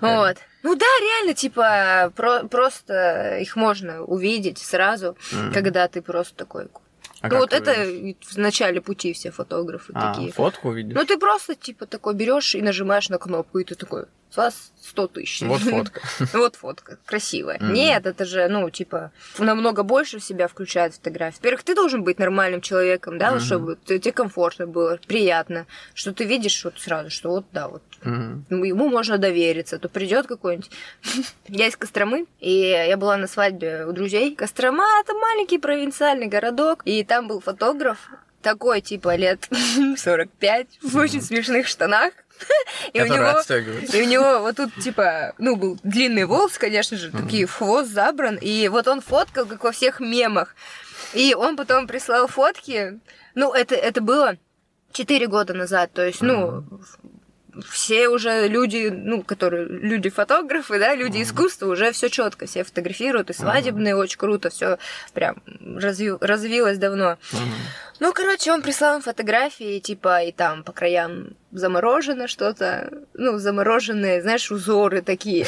Вот. 0.00 0.36
Ну 0.62 0.74
да, 0.76 0.86
реально, 1.00 1.34
типа, 1.34 2.12
про- 2.14 2.44
просто 2.44 3.38
их 3.38 3.56
можно 3.56 4.02
увидеть 4.02 4.58
сразу, 4.58 5.16
Мгм. 5.32 5.52
когда 5.52 5.88
ты 5.88 6.02
просто 6.02 6.34
такой. 6.36 6.68
А 7.22 7.28
ну 7.28 7.38
вот 7.38 7.52
это 7.52 7.72
увидишь? 7.82 8.26
в 8.28 8.36
начале 8.38 8.80
пути 8.80 9.12
все 9.12 9.30
фотографы 9.30 9.92
А, 9.94 10.12
такие. 10.14 10.32
фотку 10.32 10.68
увидишь? 10.70 10.94
Ну 10.94 11.04
ты 11.04 11.18
просто 11.18 11.54
типа 11.54 11.84
такой 11.86 12.14
берешь 12.14 12.54
и 12.54 12.62
нажимаешь 12.62 13.08
на 13.10 13.18
кнопку, 13.18 13.58
и 13.58 13.64
ты 13.64 13.74
такой, 13.74 14.04
с 14.30 14.36
вас 14.36 14.72
100 14.82 15.06
тысяч. 15.08 15.42
Вот 15.42 15.60
фотка. 15.70 16.00
Вот 16.32 16.56
фотка, 16.56 16.98
красивая. 17.04 17.58
Нет, 17.60 18.06
это 18.06 18.24
же, 18.24 18.48
ну, 18.48 18.70
типа, 18.70 19.12
намного 19.38 19.82
больше 19.82 20.18
в 20.18 20.24
себя 20.24 20.48
включает 20.48 20.94
фотография. 20.94 21.38
Во-первых, 21.38 21.62
ты 21.62 21.74
должен 21.74 22.02
быть 22.02 22.18
нормальным 22.18 22.60
человеком, 22.60 23.18
да, 23.18 23.38
чтобы 23.40 23.76
те- 23.84 23.98
тебе 23.98 24.12
комфортно 24.12 24.66
было, 24.66 24.98
приятно, 25.06 25.66
что 25.94 26.12
ты 26.12 26.24
видишь 26.24 26.64
вот 26.64 26.78
сразу, 26.78 27.10
что 27.10 27.30
вот, 27.30 27.46
да, 27.52 27.68
вот 27.68 27.82
ну, 28.02 28.64
ему 28.64 28.88
можно 28.88 29.18
довериться, 29.18 29.78
то 29.78 29.88
придет 29.88 30.26
какой-нибудь. 30.26 30.70
Я 31.48 31.66
из 31.66 31.76
Костромы, 31.76 32.26
и 32.38 32.52
я 32.60 32.96
была 32.96 33.16
на 33.16 33.26
свадьбе 33.26 33.84
у 33.86 33.92
друзей. 33.92 34.34
Кострома 34.34 34.86
это 35.02 35.12
маленький 35.14 35.58
провинциальный 35.58 36.26
городок, 36.26 36.82
и 36.84 37.04
там 37.04 37.28
был 37.28 37.40
фотограф, 37.40 38.08
такой 38.42 38.80
типа 38.80 39.16
лет 39.16 39.48
45, 39.96 40.66
в 40.82 40.96
очень 40.96 41.22
смешных 41.22 41.66
штанах. 41.66 42.12
И 42.94 43.02
у 43.02 43.06
него 43.06 43.42
и 43.92 44.02
у 44.02 44.06
него 44.06 44.38
вот 44.38 44.56
тут, 44.56 44.74
типа, 44.76 45.34
ну, 45.36 45.56
был 45.56 45.78
длинный 45.82 46.24
волос, 46.24 46.56
конечно 46.56 46.96
же, 46.96 47.10
такие 47.10 47.44
в 47.44 47.52
хвост 47.52 47.90
забран. 47.90 48.36
И 48.36 48.66
вот 48.68 48.88
он 48.88 49.02
фоткал, 49.02 49.44
как 49.44 49.62
во 49.62 49.72
всех 49.72 50.00
мемах. 50.00 50.54
И 51.12 51.34
он 51.34 51.56
потом 51.56 51.86
прислал 51.86 52.28
фотки. 52.28 52.98
Ну, 53.34 53.52
это, 53.52 53.74
это 53.74 54.00
было 54.00 54.38
4 54.92 55.26
года 55.26 55.52
назад. 55.54 55.92
То 55.92 56.06
есть, 56.06 56.22
ну, 56.22 56.64
все 57.68 58.08
уже 58.08 58.48
люди, 58.48 58.88
ну, 58.92 59.22
которые 59.22 59.66
люди-фотографы, 59.66 60.78
да, 60.78 60.94
люди 60.94 61.22
искусства, 61.22 61.66
уже 61.66 61.92
все 61.92 62.08
четко, 62.08 62.46
все 62.46 62.64
фотографируют, 62.64 63.30
и 63.30 63.32
свадебные 63.32 63.96
очень 63.96 64.18
круто, 64.18 64.50
все 64.50 64.78
прям 65.14 65.36
разви- 65.60 66.18
развилось 66.20 66.78
давно. 66.78 67.18
Мгм. 67.32 67.52
Ну, 68.00 68.12
короче, 68.12 68.52
он 68.52 68.62
прислал 68.62 68.96
им 68.96 69.02
фотографии, 69.02 69.78
типа, 69.78 70.22
и 70.22 70.32
там 70.32 70.64
по 70.64 70.72
краям 70.72 71.36
заморожено 71.52 72.28
что-то, 72.28 72.90
ну, 73.14 73.38
замороженные, 73.38 74.22
знаешь, 74.22 74.50
узоры 74.50 75.02
такие. 75.02 75.46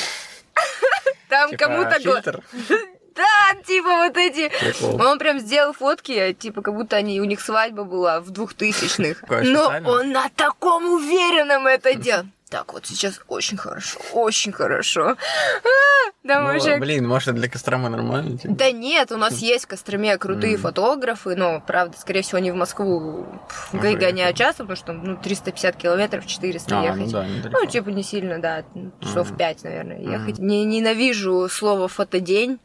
Там 1.28 1.48
Типа 1.48 1.64
кому-то... 1.64 2.42
Да, 3.14 3.62
типа 3.66 3.88
вот 3.88 4.16
эти... 4.16 4.48
Прикол. 4.48 5.00
Он 5.02 5.18
прям 5.18 5.38
сделал 5.38 5.72
фотки, 5.72 6.32
типа, 6.38 6.62
как 6.62 6.74
будто 6.74 6.96
они, 6.96 7.20
у 7.20 7.24
них 7.24 7.40
свадьба 7.40 7.84
была 7.84 8.20
в 8.20 8.30
двухтысячных. 8.30 9.22
Но 9.28 9.72
он 9.86 10.12
на 10.12 10.28
таком 10.34 10.86
уверенном 10.92 11.66
это 11.66 11.94
делал. 11.94 12.24
Так, 12.48 12.74
вот 12.74 12.84
сейчас 12.84 13.18
очень 13.28 13.56
хорошо, 13.56 13.98
очень 14.12 14.52
хорошо. 14.52 15.16
А, 15.16 16.10
Да, 16.22 16.52
Ну, 16.52 16.78
блин, 16.78 17.08
может, 17.08 17.34
для 17.34 17.48
Костромы 17.48 17.88
нормально? 17.88 18.36
типа? 18.36 18.54
да 18.54 18.70
нет, 18.70 19.10
у 19.10 19.16
нас 19.16 19.38
есть 19.38 19.64
в 19.64 19.68
Костроме 19.68 20.18
крутые 20.18 20.54
Мгм. 20.54 20.62
фотографы, 20.62 21.34
но, 21.34 21.60
правда, 21.66 21.96
скорее 21.98 22.20
всего, 22.20 22.40
не 22.40 22.50
в 22.52 22.54
Москву 22.54 23.26
пф, 23.48 23.72
Уже 23.74 23.94
гоняют 23.94 24.36
часто, 24.36 24.64
потому 24.64 24.76
что 24.76 24.92
ну, 24.92 25.16
350 25.16 25.76
километров, 25.76 26.26
400 26.26 26.74
А, 26.78 26.80
ну 26.82 26.86
ехать. 26.98 27.12
да, 27.12 27.26
недалеко. 27.26 27.58
Ну, 27.58 27.66
типа, 27.66 27.88
не 27.88 28.02
сильно, 28.02 28.38
да, 28.38 28.64
часов 29.00 29.28
Мгм. 29.30 29.38
5, 29.38 29.64
наверное, 29.64 30.00
ехать. 30.00 30.38
Не, 30.38 30.64
ненавижу 30.66 31.48
слово 31.48 31.88
фотодень. 31.88 32.58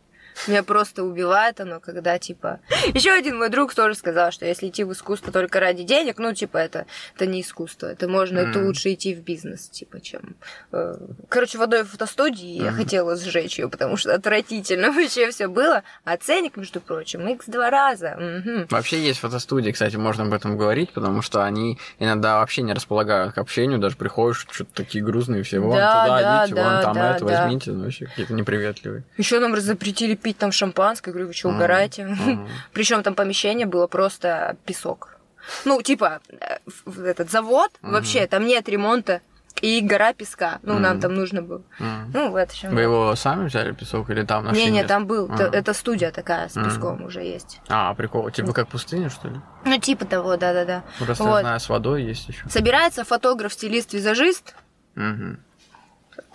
Меня 0.46 0.62
просто 0.64 1.04
убивает 1.04 1.60
оно, 1.60 1.80
когда, 1.80 2.20
типа... 2.20 2.60
Еще 2.94 3.12
один 3.12 3.38
мой 3.38 3.50
друг 3.50 3.74
тоже 3.74 3.96
сказал, 3.96 4.32
что 4.32 4.46
если 4.46 4.68
идти 4.68 4.84
в 4.84 4.92
искусство 4.94 5.32
только 5.34 5.60
ради 5.60 5.84
денег, 5.84 6.20
ну, 6.20 6.34
типа, 6.34 6.58
это, 6.58 6.86
это 7.16 7.26
не 7.26 7.42
искусство. 7.42 7.88
Это 7.88 8.08
можно, 8.08 8.40
это 8.40 8.60
Мгм. 8.60 8.68
лучше 8.68 8.94
идти 8.94 9.16
в 9.16 9.22
бизнес, 9.22 9.70
типа, 9.70 10.00
чем... 10.02 10.36
э, 10.72 10.96
Короче, 11.30 11.58
в 11.58 11.86
фотостудии 11.86 12.62
я 12.62 12.72
Мгм. 12.72 12.76
хотела 12.78 13.16
сжечь 13.16 13.58
ее, 13.60 13.70
потому 13.70 13.98
что 13.98 14.14
отвратительно 14.14 14.92
вообще 14.92 15.32
все 15.32 15.48
было. 15.48 15.84
А 16.04 16.18
ценник, 16.18 16.58
между 16.58 16.82
прочим, 16.82 17.28
x 17.28 17.46
два 17.48 17.70
раза. 17.70 18.16
Мгм. 18.18 18.68
Вообще 18.70 19.00
есть 19.00 19.20
фотостудии, 19.20 19.72
кстати, 19.72 19.96
можно 19.96 20.24
об 20.26 20.34
этом 20.34 20.58
говорить, 20.58 20.92
потому 20.92 21.22
что 21.22 21.44
они 21.44 21.80
иногда 22.00 22.40
вообще 22.40 22.62
не 22.62 22.74
располагают 22.74 23.34
к 23.34 23.38
общению, 23.38 23.80
даже 23.80 23.96
приходишь, 23.96 24.46
что-то 24.52 24.72
такие 24.74 25.04
грузные 25.04 25.44
все, 25.44 25.60
вон 25.60 25.76
Да, 25.76 26.04
туда 26.04 26.22
да, 26.22 26.46
идите, 26.46 26.56
да, 26.56 26.64
вон 26.74 26.82
там 26.84 26.94
да, 26.94 27.16
это 27.16 27.26
да. 27.26 27.42
возьмите, 27.44 27.72
ну 27.72 27.84
вообще 27.84 28.06
какие-то 28.06 28.34
неприветливые. 28.34 29.04
Еще 29.18 29.40
нам 29.40 29.56
запретили 29.58 30.16
пить 30.28 30.38
там 30.38 30.52
шампанское. 30.52 31.12
Говорю, 31.12 31.28
вы 31.28 31.34
что, 31.34 31.48
угораете? 31.48 32.18
Причем 32.74 33.02
там 33.02 33.16
помещение 33.16 33.66
было 33.66 33.88
просто 33.88 34.58
песок. 34.66 35.18
Ну, 35.64 35.82
типа, 35.82 36.20
э, 36.30 36.58
этот 37.06 37.32
завод, 37.32 37.72
вообще, 37.82 38.28
там 38.28 38.46
нет 38.46 38.68
ремонта. 38.68 39.22
И 39.62 39.80
гора 39.80 40.14
песка. 40.14 40.60
Ну, 40.64 40.80
нам 40.80 40.92
Мгм. 40.98 41.02
там 41.02 41.16
нужно 41.16 41.42
было. 41.42 41.62
Мгм. 41.80 42.12
Ну, 42.14 42.32
в 42.32 42.54
чем. 42.54 42.76
Вы 42.76 42.82
его 42.82 43.16
сами 43.16 43.48
взяли, 43.48 43.72
песок, 43.72 44.10
или 44.10 44.24
там 44.26 44.44
нашли? 44.44 44.66
Не-не, 44.66 44.84
там 44.84 45.08
был. 45.08 45.32
Ага. 45.32 45.46
Это 45.54 45.74
студия 45.74 46.12
такая 46.12 46.50
с 46.50 46.54
песком 46.54 47.04
уже 47.06 47.22
есть. 47.22 47.62
А, 47.70 47.94
прикол. 47.94 48.30
Типа 48.32 48.52
как 48.52 48.68
пустыня, 48.68 49.10
что 49.10 49.30
ли? 49.30 49.36
Ну, 49.64 49.80
типа 49.80 50.06
того, 50.06 50.36
да-да-да. 50.36 50.84
Просто 51.00 51.24
Вот. 51.24 51.36
я 51.38 51.42
знаю, 51.42 51.60
с 51.62 51.70
водой 51.70 52.04
есть 52.04 52.28
еще. 52.28 52.50
Собирается 52.50 53.06
фотограф, 53.06 53.54
стилист, 53.54 53.94
визажист, 53.94 54.54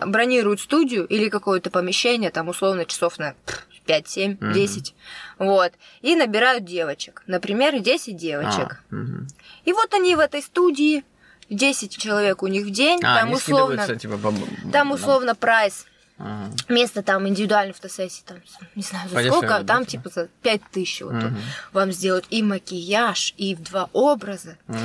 бронируют 0.00 0.60
студию 0.60 1.06
или 1.06 1.28
какое-то 1.28 1.70
помещение, 1.70 2.30
там 2.30 2.48
условно 2.48 2.84
часов 2.86 3.18
на 3.18 3.34
5, 3.86 4.08
7, 4.08 4.36
Мгм. 4.40 4.52
10. 4.52 4.94
Вот. 5.38 5.72
И 6.02 6.14
набирают 6.16 6.64
девочек. 6.64 7.22
Например, 7.26 7.78
10 7.78 8.16
девочек. 8.16 8.80
А, 8.90 8.94
мгм. 8.94 9.26
И 9.64 9.72
вот 9.72 9.92
они 9.94 10.14
в 10.16 10.20
этой 10.20 10.42
студии, 10.42 11.04
10 11.50 11.96
человек 11.98 12.42
у 12.42 12.46
них 12.46 12.64
в 12.66 12.70
день, 12.70 13.00
А, 13.02 13.18
там 13.20 13.32
условно, 13.32 13.96
типа, 13.96 14.16
по- 14.18 14.32
там 14.72 14.92
условно 14.92 15.34
прайс. 15.34 15.86
Ага. 16.18 16.52
Место 16.68 17.02
там 17.02 17.26
индивидуальной 17.26 17.72
фотосессии, 17.74 18.22
там, 18.24 18.36
не 18.76 18.82
знаю, 18.82 19.08
за 19.08 19.14
Подешевле, 19.16 19.38
сколько, 19.48 19.58
да, 19.58 19.64
там 19.64 19.84
типа? 19.86 20.04
типа 20.10 20.20
за 20.20 20.28
5 20.42 20.60
тысяч 20.70 21.00
вот, 21.02 21.14
Мгм. 21.14 21.36
вам 21.72 21.90
сделают 21.90 22.26
и 22.30 22.42
макияж, 22.42 23.34
и 23.36 23.54
в 23.56 23.62
два 23.62 23.88
образа. 23.92 24.56
Мгм. 24.68 24.78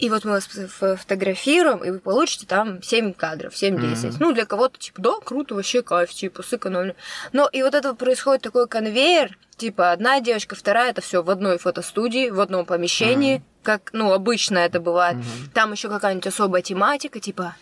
И 0.00 0.08
вот 0.08 0.24
мы 0.24 0.30
вас 0.30 0.46
фотографируем, 0.46 1.84
и 1.84 1.90
вы 1.90 1.98
получите 1.98 2.46
там 2.46 2.82
7 2.82 3.12
кадров, 3.12 3.52
7-10. 3.54 4.08
Мгм. 4.08 4.16
Ну, 4.18 4.32
для 4.32 4.46
кого-то, 4.46 4.78
типа, 4.78 5.02
да, 5.02 5.12
круто, 5.22 5.54
вообще 5.54 5.82
кайф, 5.82 6.10
типа, 6.10 6.42
сэкономлю. 6.42 6.96
Но 7.32 7.48
и 7.52 7.62
вот 7.62 7.74
это 7.74 7.94
происходит 7.94 8.42
такой 8.42 8.66
конвейер, 8.66 9.36
типа, 9.58 9.92
одна 9.92 10.20
девочка, 10.20 10.54
вторая, 10.54 10.90
это 10.90 11.02
все 11.02 11.22
в 11.22 11.28
одной 11.28 11.58
фотостудии, 11.58 12.30
в 12.30 12.40
одном 12.40 12.64
помещении, 12.64 13.42
как, 13.62 13.90
ну, 13.92 14.12
обычно 14.12 14.58
это 14.58 14.80
бывает. 14.80 15.16
Мгм. 15.16 15.50
Там 15.52 15.72
еще 15.72 15.90
какая-нибудь 15.90 16.26
особая 16.26 16.62
тематика, 16.62 17.20
типа, 17.20 17.54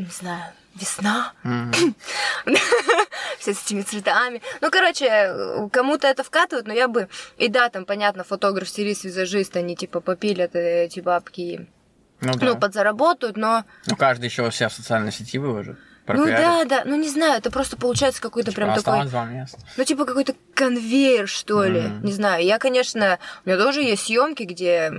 не 0.00 0.10
знаю, 0.10 0.52
весна, 0.74 1.32
все 3.38 3.54
с 3.54 3.62
этими 3.64 3.82
цветами. 3.82 4.40
Ну, 4.60 4.70
короче, 4.70 5.68
кому-то 5.72 6.06
это 6.06 6.22
вкатывают, 6.22 6.66
но 6.66 6.72
я 6.74 6.88
бы... 6.88 7.08
И 7.38 7.48
да, 7.48 7.68
там, 7.68 7.84
понятно, 7.84 8.24
фотограф, 8.24 8.68
стилист, 8.68 9.04
визажист, 9.04 9.56
они, 9.56 9.76
типа, 9.76 10.00
попилят 10.00 10.54
эти 10.54 11.00
бабки, 11.00 11.68
Ну 12.20 12.32
ну, 12.32 12.54
да. 12.54 12.54
подзаработают, 12.54 13.36
но... 13.36 13.64
Ну, 13.86 13.96
каждый 13.96 14.26
еще 14.26 14.50
себя 14.52 14.68
в 14.68 14.72
социальной 14.74 15.12
сети 15.12 15.38
выложит. 15.38 15.78
Ну 16.08 16.26
да, 16.26 16.64
да, 16.64 16.82
ну 16.84 16.96
не 16.96 17.08
знаю, 17.08 17.38
это 17.38 17.52
просто 17.52 17.76
получается 17.76 18.20
какой-то 18.20 18.50
Типа, 18.50 18.62
прям 18.62 18.74
такой... 18.74 19.06
два 19.06 19.26
места. 19.26 19.58
Ну, 19.76 19.84
типа 19.84 20.04
какой-то 20.04 20.34
конвейер, 20.54 21.28
что 21.28 21.62
ли. 21.62 21.82
Мгм. 21.82 22.04
Не 22.04 22.12
знаю. 22.12 22.44
Я, 22.44 22.58
конечно, 22.58 23.20
у 23.44 23.48
меня 23.48 23.62
тоже 23.62 23.82
есть 23.82 24.04
съемки, 24.06 24.42
где. 24.42 24.90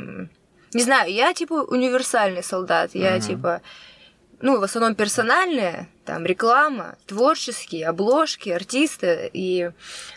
Не 0.73 0.83
знаю, 0.83 1.11
я 1.11 1.33
типа 1.33 1.53
универсальный 1.67 2.43
солдат. 2.43 2.91
Я 2.93 3.13
Мгм. 3.17 3.21
типа. 3.21 3.61
Ну, 4.41 4.59
в 4.59 4.63
основном 4.63 4.95
персональные, 4.95 5.87
там 6.11 6.25
реклама, 6.25 6.97
творческие, 7.07 7.87
обложки, 7.87 8.49
артисты. 8.49 9.29
И... 9.31 9.71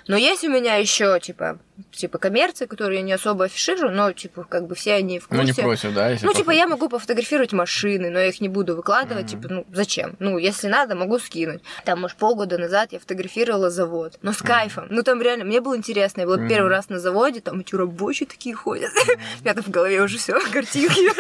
Но 0.09 0.17
есть 0.17 0.43
у 0.43 0.51
меня 0.51 0.75
еще 0.75 1.21
типа, 1.21 1.61
типа 1.93 2.19
коммерция, 2.19 2.67
которую 2.67 2.97
я 2.97 3.03
не 3.03 3.13
особо 3.13 3.45
афиширую, 3.45 3.95
но 3.95 4.11
типа 4.11 4.43
как 4.43 4.67
бы 4.67 4.75
все 4.75 4.95
они 4.95 5.21
в 5.21 5.29
курсе. 5.29 5.43
Ну, 5.43 5.49
не 5.49 5.53
просят, 5.53 5.95
да? 5.95 6.11
Если 6.11 6.27
ну, 6.27 6.33
типа 6.33 6.51
я 6.51 6.67
могу 6.67 6.89
пофотографировать 6.89 7.53
машины, 7.53 8.11
но 8.11 8.19
я 8.19 8.27
их 8.27 8.41
не 8.41 8.49
буду 8.49 8.75
выкладывать, 8.75 9.27
mm-hmm. 9.27 9.43
типа, 9.43 9.55
ну, 9.55 9.67
зачем? 9.73 10.17
Ну, 10.19 10.37
если 10.37 10.67
надо, 10.67 10.97
могу 10.97 11.21
скинуть. 11.21 11.63
Там, 11.85 12.01
может, 12.01 12.17
полгода 12.17 12.59
назад 12.59 12.89
я 12.91 12.99
фотографировала 12.99 13.71
завод, 13.71 14.19
но 14.21 14.33
с 14.33 14.39
mm-hmm. 14.39 14.47
кайфом. 14.49 14.87
Ну, 14.91 15.05
там 15.05 15.23
реально, 15.23 15.45
мне 15.45 15.61
было 15.61 15.77
интересно. 15.77 16.23
Я 16.23 16.27
была 16.27 16.39
mm-hmm. 16.39 16.49
первый 16.49 16.71
раз 16.71 16.89
на 16.89 16.99
заводе, 16.99 17.41
там 17.41 17.61
эти 17.61 17.77
рабочие 17.77 18.27
такие 18.27 18.57
ходят. 18.57 18.91
Mm-hmm. 18.91 19.19
У 19.41 19.45
меня 19.45 19.55
там 19.55 19.63
в 19.63 19.71
голове 19.71 20.03
уже 20.03 20.19
все 20.19 20.41
картинки. 20.51 21.13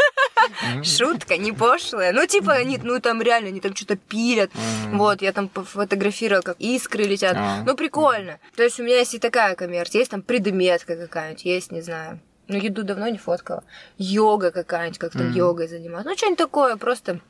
Шутка, 0.83 1.37
не 1.37 1.53
пошлая. 1.53 2.13
Ну, 2.13 2.27
типа, 2.27 2.55
они, 2.55 2.79
ну, 2.83 3.01
там 3.01 3.23
реально, 3.23 3.49
они 3.49 3.61
там 3.61 3.75
что-то 3.75 3.97
пилят. 3.97 4.51
Вот, 4.93 5.23
я 5.23 5.33
там 5.33 5.49
пофотографировала, 5.49 6.43
как 6.43 6.57
искры 6.59 7.05
летят. 7.05 7.37
А. 7.37 7.63
Ну, 7.65 7.77
прикольно. 7.77 8.39
То 8.57 8.63
есть 8.63 8.81
у 8.81 8.85
меня 8.85 8.99
есть 8.99 9.15
и 9.15 9.19
такая 9.19 9.55
коммерция. 9.55 10.01
Есть 10.01 10.11
там 10.11 10.23
предметка 10.23 10.97
какая-нибудь, 10.97 11.45
есть, 11.45 11.73
не 11.73 11.81
знаю. 11.81 12.21
Ну, 12.49 12.59
еду 12.59 12.85
давно 12.85 13.09
не 13.09 13.19
фоткала. 13.19 13.65
Йога 13.97 14.51
какая-нибудь, 14.51 14.99
как 14.99 15.13
там 15.13 15.33
йогой 15.33 15.69
заниматься. 15.69 16.09
Ну, 16.09 16.17
что-нибудь 16.17 16.39
такое, 16.39 16.77
просто... 16.77 17.21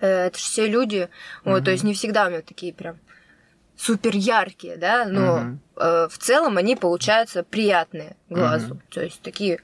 Э, 0.00 0.26
это 0.26 0.38
же 0.38 0.44
все 0.44 0.66
люди. 0.66 1.08
Вот, 1.44 1.64
то 1.64 1.70
есть 1.70 1.84
не 1.84 1.94
всегда 1.94 2.26
у 2.26 2.30
меня 2.30 2.42
такие 2.42 2.72
прям 2.72 2.98
супер 3.76 4.14
яркие, 4.14 4.76
да, 4.76 5.04
но 5.04 5.58
э, 5.76 6.08
в 6.08 6.18
целом 6.18 6.56
они 6.56 6.76
получаются 6.76 7.42
приятные 7.42 8.16
глазу. 8.28 8.80
То 8.90 9.02
есть 9.02 9.20
такие 9.22 9.60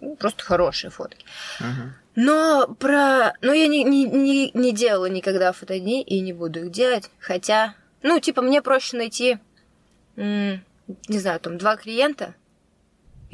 ну, 0.00 0.16
просто 0.16 0.44
хорошие 0.44 0.90
фотки. 0.90 1.24
Uh-huh. 1.60 1.90
Но 2.16 2.68
про... 2.78 3.34
Но 3.40 3.52
я 3.52 3.66
не, 3.66 3.82
не, 3.84 4.04
не, 4.04 4.50
не 4.52 4.72
делала 4.72 5.06
никогда 5.06 5.52
фотодни 5.52 6.02
и 6.02 6.20
не 6.20 6.32
буду 6.32 6.66
их 6.66 6.70
делать. 6.70 7.10
Хотя, 7.18 7.74
ну, 8.02 8.20
типа, 8.20 8.42
мне 8.42 8.62
проще 8.62 8.96
найти, 8.96 9.38
не 10.16 10.60
знаю, 11.08 11.40
там, 11.40 11.58
два 11.58 11.76
клиента, 11.76 12.34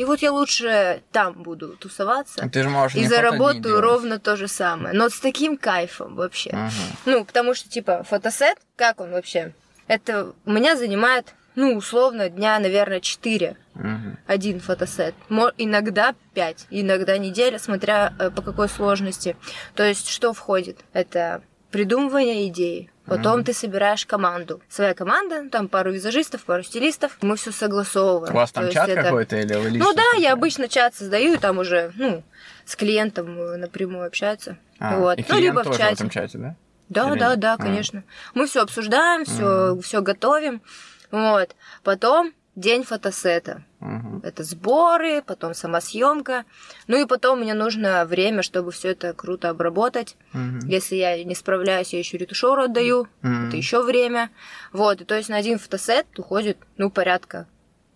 и 0.00 0.04
вот 0.04 0.22
я 0.22 0.32
лучше 0.32 1.02
там 1.12 1.42
буду 1.42 1.76
тусоваться. 1.76 2.48
Ты 2.48 2.62
же 2.62 2.70
можешь 2.70 2.96
и 2.96 3.06
заработаю 3.06 3.82
ровно 3.82 4.18
то 4.18 4.34
же 4.34 4.48
самое. 4.48 4.94
Но 4.94 5.10
с 5.10 5.20
таким 5.20 5.58
кайфом 5.58 6.14
вообще. 6.14 6.48
Uh-huh. 6.48 6.70
Ну, 7.04 7.24
потому 7.26 7.54
что, 7.54 7.68
типа, 7.68 8.02
фотосет, 8.04 8.56
как 8.76 9.00
он 9.00 9.10
вообще? 9.10 9.52
Это 9.88 10.32
у 10.46 10.50
меня 10.50 10.76
занимает 10.76 11.34
ну, 11.54 11.76
условно, 11.76 12.28
дня, 12.28 12.58
наверное, 12.58 13.00
4. 13.00 13.56
Угу. 13.74 13.84
Один 14.26 14.60
фотосет. 14.60 15.14
Иногда 15.58 16.14
5, 16.34 16.66
иногда 16.70 17.18
неделя, 17.18 17.58
смотря 17.58 18.12
э, 18.18 18.30
по 18.30 18.42
какой 18.42 18.68
сложности. 18.68 19.36
То 19.74 19.82
есть, 19.82 20.08
что 20.08 20.32
входит? 20.32 20.78
Это 20.92 21.42
придумывание 21.70 22.48
идеи. 22.48 22.90
Потом 23.06 23.40
mm 23.40 23.44
ты 23.44 23.52
собираешь 23.52 24.06
команду. 24.06 24.60
Своя 24.68 24.94
команда, 24.94 25.48
там 25.50 25.68
пару 25.68 25.90
визажистов, 25.90 26.44
пару 26.44 26.62
стилистов. 26.62 27.18
Мы 27.22 27.34
все 27.34 27.50
согласовываем. 27.50 28.32
У 28.32 28.36
вас 28.36 28.52
там 28.52 28.66
То 28.66 28.72
чат 28.72 28.88
это... 28.88 29.02
какой-то 29.02 29.36
или 29.36 29.54
вы 29.54 29.70
лично? 29.70 29.84
Ну 29.84 29.94
да, 29.94 30.18
я 30.18 30.32
обычно 30.32 30.68
чат 30.68 30.94
создаю, 30.94 31.34
и 31.34 31.36
там 31.36 31.58
уже, 31.58 31.90
ну, 31.96 32.22
с 32.64 32.76
клиентом 32.76 33.58
напрямую 33.58 34.06
общаются. 34.06 34.58
А, 34.78 34.98
вот. 34.98 35.18
И 35.18 35.24
ну, 35.28 35.40
либо 35.40 35.64
в 35.64 35.76
чате. 35.76 35.90
в 35.90 35.92
этом 35.92 36.10
чате, 36.10 36.38
да? 36.38 36.56
Да, 36.88 37.10
или... 37.10 37.18
да, 37.18 37.34
да, 37.34 37.54
а. 37.54 37.56
конечно. 37.56 38.04
А. 38.06 38.30
Мы 38.34 38.46
все 38.46 38.62
обсуждаем, 38.62 39.24
все, 39.24 39.74
mm 39.74 39.82
все 39.82 40.02
готовим. 40.02 40.62
Вот. 41.10 41.54
Потом 41.82 42.32
день 42.56 42.84
фотосета. 42.84 43.64
Угу. 43.80 44.20
Это 44.22 44.44
сборы, 44.44 45.22
потом 45.22 45.54
самосъемка. 45.54 46.44
Ну 46.86 47.00
и 47.00 47.06
потом 47.06 47.40
мне 47.40 47.54
нужно 47.54 48.04
время, 48.04 48.42
чтобы 48.42 48.72
все 48.72 48.90
это 48.90 49.12
круто 49.14 49.48
обработать. 49.48 50.16
Угу. 50.34 50.66
Если 50.66 50.96
я 50.96 51.22
не 51.24 51.34
справляюсь, 51.34 51.92
я 51.92 51.98
еще 51.98 52.18
ретушеру 52.18 52.62
отдаю. 52.62 53.08
Угу. 53.22 53.48
Это 53.48 53.56
еще 53.56 53.82
время. 53.82 54.30
Вот. 54.72 55.00
И 55.00 55.04
то 55.04 55.16
есть 55.16 55.28
на 55.28 55.36
один 55.36 55.58
фотосет 55.58 56.06
уходит, 56.18 56.58
ну, 56.76 56.90
порядка, 56.90 57.46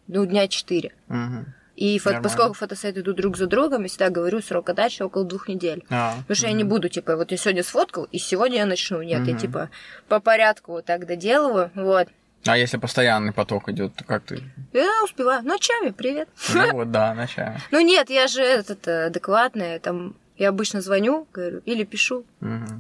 ну, 0.06 0.24
дня 0.24 0.48
четыре. 0.48 0.94
Угу. 1.08 1.44
И 1.76 1.98
фото, 1.98 2.20
поскольку 2.22 2.54
фотосеты 2.54 3.00
идут 3.00 3.16
друг 3.16 3.36
за 3.36 3.46
другом, 3.46 3.82
я 3.82 3.88
всегда 3.88 4.08
говорю, 4.08 4.40
срок 4.40 4.68
отдачи 4.68 5.02
около 5.02 5.24
двух 5.24 5.48
недель. 5.48 5.84
А, 5.90 6.12
Потому 6.20 6.36
что 6.36 6.46
угу. 6.46 6.52
я 6.52 6.56
не 6.56 6.64
буду, 6.64 6.88
типа, 6.88 7.16
вот 7.16 7.32
я 7.32 7.36
сегодня 7.36 7.64
сфоткал, 7.64 8.04
и 8.04 8.18
сегодня 8.18 8.58
я 8.58 8.66
начну. 8.66 9.02
Нет, 9.02 9.22
угу. 9.22 9.30
я, 9.30 9.36
типа, 9.36 9.70
по 10.08 10.20
порядку 10.20 10.72
вот 10.72 10.84
так 10.84 11.06
доделываю, 11.06 11.72
вот. 11.74 12.08
А 12.46 12.58
если 12.58 12.76
постоянный 12.76 13.32
поток 13.32 13.68
идет, 13.68 13.94
то 13.94 14.04
как 14.04 14.24
ты? 14.24 14.42
Я 14.72 15.02
успеваю. 15.04 15.42
Ночами, 15.42 15.90
привет. 15.90 16.28
Ну 16.52 16.72
вот, 16.72 16.90
да, 16.90 17.14
ночами. 17.14 17.60
Ну 17.70 17.80
нет, 17.80 18.10
я 18.10 18.26
же 18.26 18.42
этот 18.42 18.86
э, 18.86 19.06
адекватный, 19.06 19.78
там 19.78 20.16
я 20.36 20.48
обычно 20.48 20.80
звоню, 20.80 21.26
говорю, 21.32 21.60
или 21.64 21.84
пишу. 21.84 22.24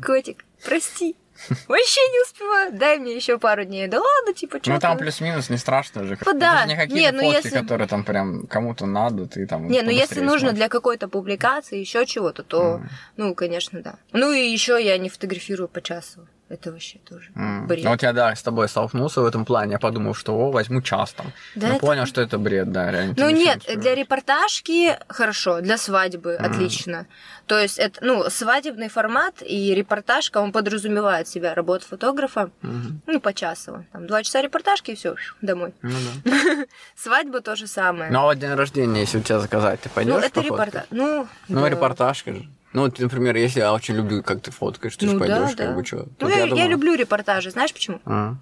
Котик, 0.04 0.44
прости. 0.64 1.16
Вообще 1.68 2.00
не 2.12 2.22
успеваю. 2.22 2.72
Дай 2.72 2.98
мне 2.98 3.16
еще 3.16 3.38
пару 3.38 3.64
дней. 3.64 3.88
Да 3.88 4.00
ладно, 4.00 4.34
типа, 4.34 4.58
что 4.62 4.70
Ну 4.70 4.78
там 4.78 4.96
плюс-минус 4.96 5.50
не 5.50 5.56
страшно 5.56 6.04
же. 6.04 6.16
Да. 6.24 6.32
Это 6.32 6.62
же 6.62 6.68
не 6.68 6.76
какие-то 6.76 7.16
ну, 7.16 7.22
фотки, 7.22 7.46
если... 7.46 7.60
которые 7.60 7.88
там 7.88 8.04
прям 8.04 8.46
кому-то 8.46 8.86
надо, 8.86 9.26
ты 9.26 9.46
там. 9.46 9.68
Не, 9.68 9.82
ну 9.82 9.90
если 9.90 10.20
нужно 10.20 10.52
для 10.52 10.68
какой-то 10.68 11.08
публикации, 11.08 11.78
еще 11.78 12.06
чего-то, 12.06 12.42
то, 12.44 12.80
mm. 12.82 12.88
ну, 13.16 13.34
конечно, 13.34 13.82
да. 13.82 13.96
Ну 14.12 14.32
и 14.32 14.46
еще 14.46 14.82
я 14.82 14.96
не 14.98 15.08
фотографирую 15.08 15.68
по 15.68 15.82
часу. 15.82 16.28
Это 16.50 16.70
вообще 16.70 16.98
тоже 16.98 17.30
mm. 17.34 17.66
бред. 17.66 17.84
Ну, 17.84 17.90
вот 17.90 18.02
я, 18.02 18.12
да, 18.12 18.34
с 18.34 18.42
тобой 18.42 18.68
столкнулся 18.68 19.22
в 19.22 19.26
этом 19.26 19.46
плане. 19.46 19.72
Я 19.72 19.78
подумал, 19.78 20.14
что 20.14 20.34
о, 20.34 20.50
возьму 20.50 20.82
час 20.82 21.14
там. 21.14 21.32
Да 21.54 21.68
Но 21.68 21.74
это... 21.76 21.86
понял, 21.86 22.06
что 22.06 22.20
это 22.20 22.36
бред, 22.36 22.70
да, 22.70 22.90
реально. 22.90 23.14
Ну, 23.16 23.30
нет, 23.30 23.62
для 23.76 23.94
репортажки 23.94 24.98
хорошо, 25.08 25.62
для 25.62 25.78
свадьбы 25.78 26.32
mm. 26.32 26.36
отлично. 26.36 27.06
То 27.46 27.58
есть, 27.58 27.78
это, 27.78 28.04
ну, 28.04 28.28
свадебный 28.28 28.88
формат 28.88 29.42
и 29.42 29.74
репортажка, 29.74 30.38
он 30.38 30.52
подразумевает 30.52 31.28
себя 31.28 31.54
работу 31.54 31.86
фотографа, 31.86 32.50
mm-hmm. 32.62 32.92
ну, 33.06 33.20
почасово. 33.20 33.84
Там 33.92 34.06
два 34.06 34.22
часа 34.22 34.42
репортажки 34.42 34.92
и 34.92 34.94
все, 34.94 35.14
домой. 35.40 35.74
Ну, 35.82 35.94
да. 36.24 36.66
Свадьба 36.96 37.40
то 37.40 37.56
же 37.56 37.66
самое. 37.66 38.10
Ну, 38.10 38.20
а 38.20 38.22
вот 38.24 38.38
день 38.38 38.54
рождения, 38.54 39.00
если 39.00 39.18
у 39.18 39.22
тебя 39.22 39.40
заказать, 39.40 39.80
ты 39.80 39.88
пойдешь? 39.88 40.14
Ну, 40.14 40.20
это 40.20 40.40
репортаж. 40.40 40.84
Ну, 40.90 41.26
ну 41.48 41.60
да. 41.60 41.68
репортажка 41.68 42.34
же. 42.34 42.48
Ну, 42.74 42.82
вот, 42.82 42.98
например, 42.98 43.36
если 43.36 43.60
я 43.60 43.72
очень 43.72 43.94
люблю, 43.94 44.20
как 44.22 44.42
ты 44.42 44.50
фоткаешь, 44.50 44.96
ты 44.96 45.06
ну, 45.06 45.12
же 45.12 45.18
пойдешь, 45.18 45.54
да, 45.54 45.66
как 45.66 45.76
бы 45.76 45.84
что. 45.84 46.08
Ну, 46.18 46.28
я, 46.28 46.38
я, 46.38 46.46
думала... 46.46 46.58
я 46.58 46.68
люблю 46.68 46.94
репортажи, 46.96 47.50
знаешь 47.50 47.72
почему? 47.72 48.00
А. 48.04 48.34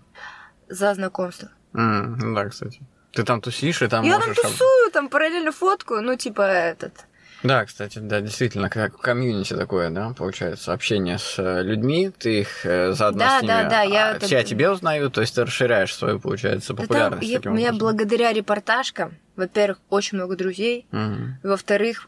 За 0.71 0.95
знакомство. 0.95 1.51
Ну 1.75 2.35
да, 2.35 2.49
кстати. 2.49 2.81
Ты 3.13 3.25
там 3.25 3.43
тусишь, 3.43 3.83
и 3.83 3.89
там 3.89 4.05
Я 4.05 4.19
можешь... 4.19 4.37
там 4.37 4.51
тусую, 4.51 4.91
там 4.91 5.11
параллельно 5.11 5.53
фотку, 5.53 6.01
ну, 6.01 6.17
типа 6.17 6.43
этот... 6.43 7.05
Да, 7.43 7.65
кстати, 7.67 7.99
да, 7.99 8.21
действительно, 8.21 8.71
как 8.71 8.99
комьюнити 8.99 9.55
такое, 9.55 9.91
да, 9.91 10.15
получается, 10.17 10.73
общение 10.73 11.19
с 11.19 11.39
э, 11.39 11.63
людьми, 11.63 12.11
ты 12.17 12.41
их 12.41 12.65
э, 12.65 12.93
заодно 12.93 13.19
да, 13.19 13.39
с 13.39 13.43
ними, 13.43 13.53
да, 13.53 13.69
да, 13.69 13.83
я 13.83 14.13
а, 14.13 14.15
это... 14.15 14.27
все 14.27 14.39
о 14.39 14.45
тебе 14.45 14.71
узнают, 14.71 15.13
то 15.13 15.21
есть 15.21 15.35
ты 15.35 15.45
расширяешь 15.45 15.95
свою, 15.95 16.21
получается, 16.21 16.73
популярность. 16.73 17.33
Да, 17.33 17.41
там, 17.41 17.55
я, 17.55 17.69
у 17.69 17.73
меня 17.73 17.73
благодаря 17.73 18.33
репортажкам, 18.33 19.17
во-первых, 19.35 19.79
очень 19.91 20.19
много 20.19 20.37
друзей, 20.37 20.87
угу. 20.93 21.37
во-вторых, 21.43 22.07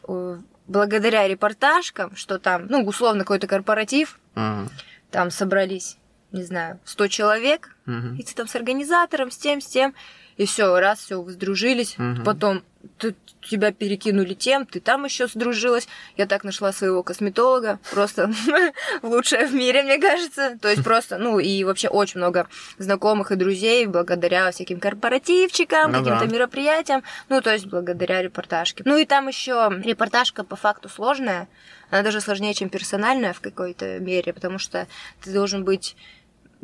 благодаря 0.67 1.27
репортажкам, 1.27 2.15
что 2.15 2.39
там, 2.39 2.67
ну, 2.67 2.83
условно, 2.83 3.21
какой-то 3.21 3.47
корпоратив, 3.47 4.19
uh-huh. 4.35 4.69
там 5.11 5.31
собрались, 5.31 5.97
не 6.31 6.43
знаю, 6.43 6.79
100 6.85 7.07
человек, 7.07 7.75
uh-huh. 7.85 8.17
и 8.17 8.23
ты 8.23 8.33
там 8.33 8.47
с 8.47 8.55
организатором, 8.55 9.31
с 9.31 9.37
тем, 9.37 9.61
с 9.61 9.67
тем, 9.67 9.93
и 10.37 10.45
все, 10.45 10.79
раз, 10.79 10.99
все, 10.99 11.21
вы 11.21 11.31
сдружились, 11.31 11.95
uh-huh. 11.97 12.23
потом 12.23 12.63
ты, 12.97 13.15
тебя 13.41 13.71
перекинули 13.71 14.33
тем, 14.33 14.65
ты 14.65 14.79
там 14.79 15.05
еще 15.05 15.27
сдружилась. 15.27 15.87
Я 16.17 16.25
так 16.25 16.43
нашла 16.43 16.71
своего 16.71 17.03
косметолога, 17.03 17.79
просто 17.91 18.31
лучшая 19.01 19.47
в 19.47 19.53
мире, 19.53 19.83
мне 19.83 19.99
кажется. 19.99 20.57
То 20.61 20.69
есть 20.69 20.83
просто, 20.83 21.17
ну, 21.17 21.39
и 21.39 21.63
вообще 21.63 21.87
очень 21.87 22.19
много 22.19 22.47
знакомых 22.77 23.31
и 23.31 23.35
друзей 23.35 23.85
благодаря 23.85 24.51
всяким 24.51 24.79
корпоративчикам, 24.79 25.91
ну, 25.91 25.99
каким-то 25.99 26.25
да. 26.25 26.31
мероприятиям. 26.31 27.03
Ну, 27.29 27.41
то 27.41 27.51
есть 27.53 27.67
благодаря 27.67 28.21
репортажке. 28.21 28.83
Ну, 28.85 28.97
и 28.97 29.05
там 29.05 29.27
еще 29.27 29.71
репортажка 29.83 30.43
по 30.43 30.55
факту 30.55 30.89
сложная. 30.89 31.47
Она 31.91 32.01
даже 32.01 32.19
сложнее, 32.19 32.53
чем 32.53 32.69
персональная 32.69 33.33
в 33.33 33.41
какой-то 33.41 33.99
мере, 33.99 34.33
потому 34.33 34.57
что 34.57 34.87
ты 35.23 35.31
должен 35.31 35.63
быть 35.63 35.95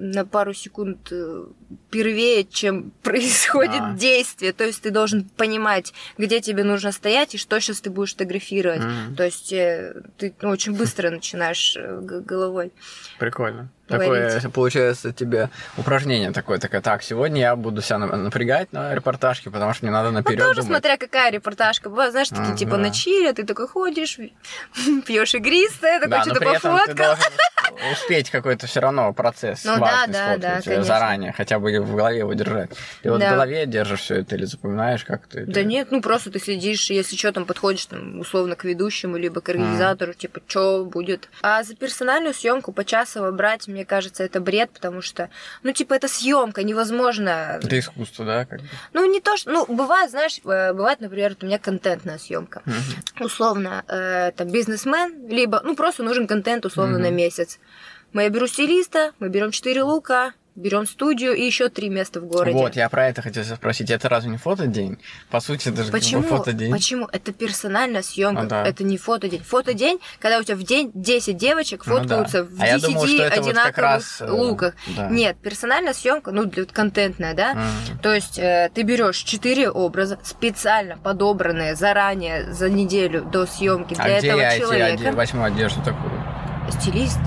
на 0.01 0.25
пару 0.25 0.53
секунд 0.53 1.09
э, 1.11 1.45
первее, 1.91 2.43
чем 2.43 2.91
происходит 3.03 3.81
а. 3.81 3.93
действие. 3.93 4.51
То 4.51 4.65
есть 4.65 4.81
ты 4.81 4.89
должен 4.89 5.23
понимать, 5.23 5.93
где 6.17 6.41
тебе 6.41 6.63
нужно 6.63 6.91
стоять 6.91 7.35
и 7.35 7.37
что 7.37 7.59
сейчас 7.59 7.81
ты 7.81 7.89
будешь 7.89 8.13
фотографировать. 8.13 8.81
Mm. 8.81 9.15
То 9.15 9.23
есть 9.23 9.53
э, 9.53 10.01
ты 10.17 10.33
ну, 10.41 10.49
очень 10.49 10.75
быстро 10.75 11.11
начинаешь 11.11 11.77
э, 11.77 11.99
головой. 12.01 12.71
Прикольно. 13.19 13.69
Такое, 13.91 14.41
получается, 14.53 15.13
тебе 15.13 15.49
упражнение 15.77 16.31
такое, 16.31 16.57
такое, 16.59 16.81
так, 16.81 17.03
сегодня 17.03 17.41
я 17.41 17.55
буду 17.55 17.81
себя 17.81 17.97
на- 17.99 18.15
напрягать 18.17 18.71
на 18.73 18.93
репортажке, 18.95 19.49
потому 19.49 19.73
что 19.73 19.85
мне 19.85 19.91
надо 19.91 20.09
Ну, 20.09 20.15
наперед 20.19 20.39
тоже 20.39 20.61
думать. 20.61 20.67
смотря 20.67 20.97
какая 20.97 21.31
репортажка. 21.31 21.89
Бывает, 21.89 22.11
знаешь, 22.11 22.29
такие 22.29 22.53
А, 22.53 22.57
типа 22.57 22.71
да. 22.71 22.77
на 22.77 22.91
чиле, 22.91 23.33
ты 23.33 23.43
такой 23.45 23.67
ходишь, 23.67 24.17
пьешь 25.05 25.33
игристое, 25.35 25.99
такой 25.99 26.09
Да, 26.11 26.21
что-то 26.23 26.39
пофоткал. 26.41 27.15
успеть 27.93 28.29
какой-то 28.29 28.67
все 28.67 28.79
равно 28.79 29.13
процесс 29.13 29.63
Ну 29.63 29.75
да, 29.75 29.79
важный 29.79 30.13
да, 30.13 30.19
сфоткать, 30.25 30.41
да, 30.41 30.59
э, 30.59 30.61
конечно. 30.63 30.83
заранее, 30.83 31.31
хотя 31.31 31.59
бы 31.59 31.79
в 31.79 31.95
голове 31.95 32.19
его 32.19 32.33
держать. 32.33 32.71
Ты 33.01 33.11
вот 33.11 33.19
Да. 33.19 33.29
в 33.29 33.31
голове 33.33 33.65
держишь 33.65 34.01
все 34.01 34.15
это 34.15 34.35
или 34.35 34.45
запоминаешь, 34.45 35.03
как 35.05 35.27
ты... 35.27 35.45
Да 35.45 35.63
нет, 35.63 35.87
ну 35.91 36.01
просто 36.01 36.31
ты 36.31 36.39
следишь, 36.39 36.89
если 36.89 37.15
что, 37.15 37.31
там 37.31 37.45
подходишь 37.45 37.85
там, 37.85 38.19
условно 38.19 38.55
к 38.55 38.63
ведущему, 38.65 39.17
либо 39.17 39.41
к 39.41 39.49
организатору, 39.49 40.13
типа, 40.13 40.41
что 40.47 40.85
будет. 40.85 41.29
А 41.41 41.63
за 41.63 41.75
персональную 41.75 42.33
съемку 42.33 42.71
почасово 42.71 43.31
брать, 43.31 43.67
мне 43.67 43.80
кажется, 43.85 44.23
это 44.23 44.39
бред, 44.39 44.71
потому 44.71 45.01
что, 45.01 45.29
ну, 45.63 45.71
типа, 45.71 45.93
это 45.93 46.07
съемка, 46.07 46.63
невозможно. 46.63 47.59
Это 47.61 47.77
искусство, 47.79 48.25
да? 48.25 48.45
Как 48.45 48.61
бы? 48.61 48.67
Ну, 48.93 49.05
не 49.11 49.19
то, 49.21 49.37
что. 49.37 49.51
Ну, 49.51 49.65
бывает, 49.65 50.11
знаешь, 50.11 50.39
э, 50.43 50.73
бывает, 50.73 51.01
например, 51.01 51.31
вот 51.31 51.43
у 51.43 51.45
меня 51.47 51.59
контентная 51.59 52.17
съемка. 52.17 52.61
Мгм. 52.65 53.25
Условно, 53.25 53.83
э, 53.87 54.31
там 54.31 54.49
бизнесмен, 54.49 55.27
либо, 55.27 55.61
ну, 55.63 55.75
просто 55.75 56.03
нужен 56.03 56.27
контент, 56.27 56.65
условно, 56.65 56.93
Мгм. 56.95 57.03
на 57.03 57.09
месяц. 57.11 57.59
Мы 58.13 58.23
я 58.23 58.29
беру 58.29 58.47
стилиста, 58.47 59.13
мы 59.19 59.29
берем 59.29 59.51
4 59.51 59.83
лука, 59.83 60.33
берем 60.55 60.85
студию 60.85 61.33
и 61.33 61.43
еще 61.43 61.69
три 61.69 61.89
места 61.89 62.19
в 62.19 62.25
городе. 62.25 62.51
Вот, 62.51 62.75
я 62.75 62.89
про 62.89 63.07
это 63.07 63.21
хотел 63.21 63.43
спросить. 63.43 63.89
Это 63.89 64.09
разве 64.09 64.31
не 64.31 64.37
фотодень? 64.37 64.97
По 65.29 65.39
сути, 65.39 65.69
это 65.69 65.77
же 65.77 65.83
как 65.83 65.91
бы 65.93 65.99
Почему? 65.99 66.23
фотодень. 66.23 66.71
Почему? 66.71 67.07
Это 67.11 67.31
персональная 67.31 68.01
съемка. 68.01 68.41
Ну 68.43 68.49
да. 68.49 68.65
Это 68.67 68.83
не 68.83 68.97
фотодень. 68.97 69.41
Фотодень, 69.43 69.99
когда 70.19 70.39
у 70.39 70.43
тебя 70.43 70.55
в 70.57 70.63
день 70.63 70.91
10 70.93 71.37
девочек 71.37 71.83
Ну 71.85 71.93
да. 71.95 71.99
фоткаются 72.01 72.43
в 72.43 72.61
А 72.61 72.67
я 72.67 72.75
10 72.79 72.87
думал, 72.89 73.07
что 73.07 73.23
это 73.23 73.41
вот 73.41 73.47
одинаковых 73.49 73.77
раз, 73.77 74.21
э, 74.21 74.29
луках. 74.29 74.73
да. 74.95 75.07
Нет, 75.09 75.37
персональная 75.41 75.93
съемка, 75.93 76.31
ну, 76.31 76.51
контентная, 76.71 77.33
да? 77.33 77.53
Мгм. 77.53 77.99
То 77.99 78.13
есть 78.13 78.37
э, 78.37 78.69
ты 78.73 78.81
берешь 78.83 79.17
четыре 79.17 79.69
образа, 79.69 80.19
специально 80.23 80.97
подобранные 80.97 81.75
заранее 81.75 82.51
за 82.51 82.69
неделю 82.69 83.23
до 83.23 83.45
съемки 83.45 83.95
А 83.97 84.03
для 84.03 84.19
где 84.19 84.27
этого 84.27 84.41
я 84.41 84.51
эти 84.53 84.59
человека. 84.61 85.03
оде- 85.03 85.11
возьму 85.13 85.43
одежду 85.43 85.81
такую? 85.81 86.11
Стилист. 86.69 87.19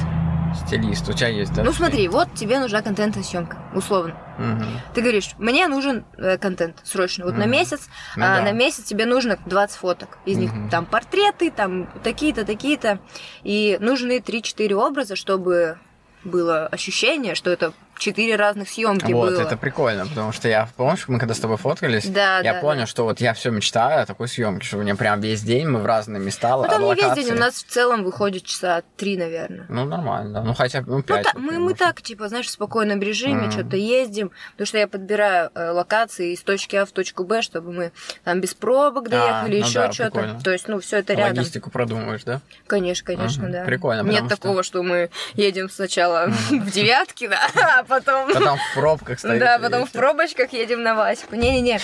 Стилист, 0.67 1.09
у 1.09 1.13
тебя 1.13 1.29
есть, 1.29 1.53
да? 1.53 1.63
Ну 1.63 1.73
смотри, 1.73 2.09
вот 2.09 2.33
тебе 2.35 2.59
нужна 2.59 2.83
контентная 2.83 3.23
съемка, 3.25 3.59
условно. 3.75 4.15
Мгм. 4.39 4.67
Ты 4.95 5.01
говоришь, 5.01 5.31
мне 5.39 5.67
нужен 5.69 6.05
э, 6.17 6.39
контент 6.39 6.79
срочно, 6.85 7.25
вот 7.25 7.35
на 7.35 7.45
Мгм. 7.45 7.51
месяц, 7.51 7.89
Ну 8.17 8.25
а 8.25 8.37
да. 8.37 8.43
на 8.43 8.53
месяц 8.53 8.85
тебе 8.85 9.07
нужно 9.07 9.39
20 9.47 9.77
фоток. 9.77 10.19
Из 10.25 10.39
них 10.39 10.53
Мгм. 10.53 10.71
там 10.71 10.87
портреты, 10.87 11.51
там 11.51 11.87
такие-то, 12.03 12.45
такие-то. 12.45 12.99
И 13.43 13.77
нужны 13.81 14.21
3-4 14.21 14.75
образа, 14.75 15.17
чтобы 15.17 15.79
было 16.25 16.67
ощущение, 16.67 17.35
что 17.35 17.51
это 17.51 17.73
четыре 17.99 18.37
разных 18.37 18.69
съемки 18.69 19.13
Вот, 19.13 19.31
было. 19.33 19.41
это 19.41 19.57
прикольно, 19.57 20.07
потому 20.07 20.33
что 20.33 20.49
я, 20.49 20.69
помнишь, 20.77 21.07
мы 21.09 21.19
когда 21.19 21.35
с 21.35 21.39
тобой 21.39 21.57
фоткались, 21.57 22.07
Да, 22.07 22.41
я 22.41 22.55
да, 22.55 22.61
понял, 22.61 22.81
да. 22.83 22.87
что 22.87 23.05
вот 23.05 23.21
я 23.21 23.35
все 23.35 23.51
мечтаю 23.51 24.03
о 24.03 24.07
такой 24.07 24.29
съемке, 24.29 24.67
что 24.67 24.77
мне 24.79 24.95
прям 24.95 25.21
весь 25.21 25.43
день 25.43 25.69
мы 25.69 25.81
в 25.81 25.87
разные 25.87 26.21
места, 26.21 26.57
Ну, 26.57 26.65
там 26.65 26.83
не 26.83 26.95
весь 26.95 27.15
день, 27.15 27.35
у 27.35 27.39
нас 27.39 27.55
в 27.55 27.67
целом 27.67 28.05
выходит 28.05 28.45
часа 28.45 28.83
три, 28.97 29.17
наверное. 29.17 29.67
Ну, 29.69 29.85
нормально. 29.85 30.43
Ну, 30.45 30.55
хотя 30.55 30.81
бы, 30.83 30.91
ну, 30.91 30.97
Ну, 30.99 31.03
пять. 31.03 31.25
та- 31.25 31.31
вот, 31.35 31.43
мы, 31.43 31.53
мы 31.55 31.59
может. 31.61 31.79
так, 31.79 32.03
типа, 32.03 32.29
знаешь, 32.29 32.47
в 32.47 32.51
спокойном 32.51 33.01
режиме 33.01 33.43
Мгм. 33.43 33.51
что-то 33.53 33.77
ездим, 33.77 34.31
потому 34.53 34.67
что 34.67 34.79
я 34.79 34.87
подбираю 34.89 35.51
э, 35.55 35.71
локации 35.71 36.33
из 36.33 36.41
точки 36.43 36.77
А 36.77 36.87
в 36.87 36.93
точку 36.93 37.25
Б, 37.25 37.43
чтобы 37.43 37.73
мы 37.73 37.93
там 38.25 38.41
без 38.41 38.55
пробок 38.55 39.09
доехали, 39.09 39.61
ну 39.61 39.67
еще 39.67 39.75
да, 39.81 39.93
что-то. 39.93 40.11
прикольно. 40.11 40.41
То 40.41 40.51
есть, 40.53 40.69
ну, 40.69 40.81
все 40.81 40.99
это 40.99 41.15
рядом. 41.15 41.39
Логистику 41.39 41.71
продумываешь, 41.71 42.25
да? 42.25 42.41
Конечно, 42.67 43.07
конечно, 43.07 43.45
Мгм. 43.45 43.53
да. 43.53 43.65
Прикольно, 43.65 44.01
Нет 44.03 44.11
потому 44.23 44.29
что- 44.31 44.37
такого, 44.37 44.63
что 44.63 44.83
мы 44.83 45.11
едем 45.35 45.71
сначала 45.71 46.27
в 46.51 46.71
девятки, 46.71 47.29
да, 47.29 47.84
потом... 47.89 48.33
Потом 48.33 48.59
в 48.59 48.75
пробках 48.75 49.19
стоит. 49.19 49.41
Да, 49.41 49.59
потом 49.59 49.87
в 49.87 49.91
пробочках 49.93 50.53
едем 50.53 50.83
на 50.83 50.95
Ваську. 50.95 51.35
Не-не-не. 51.37 51.81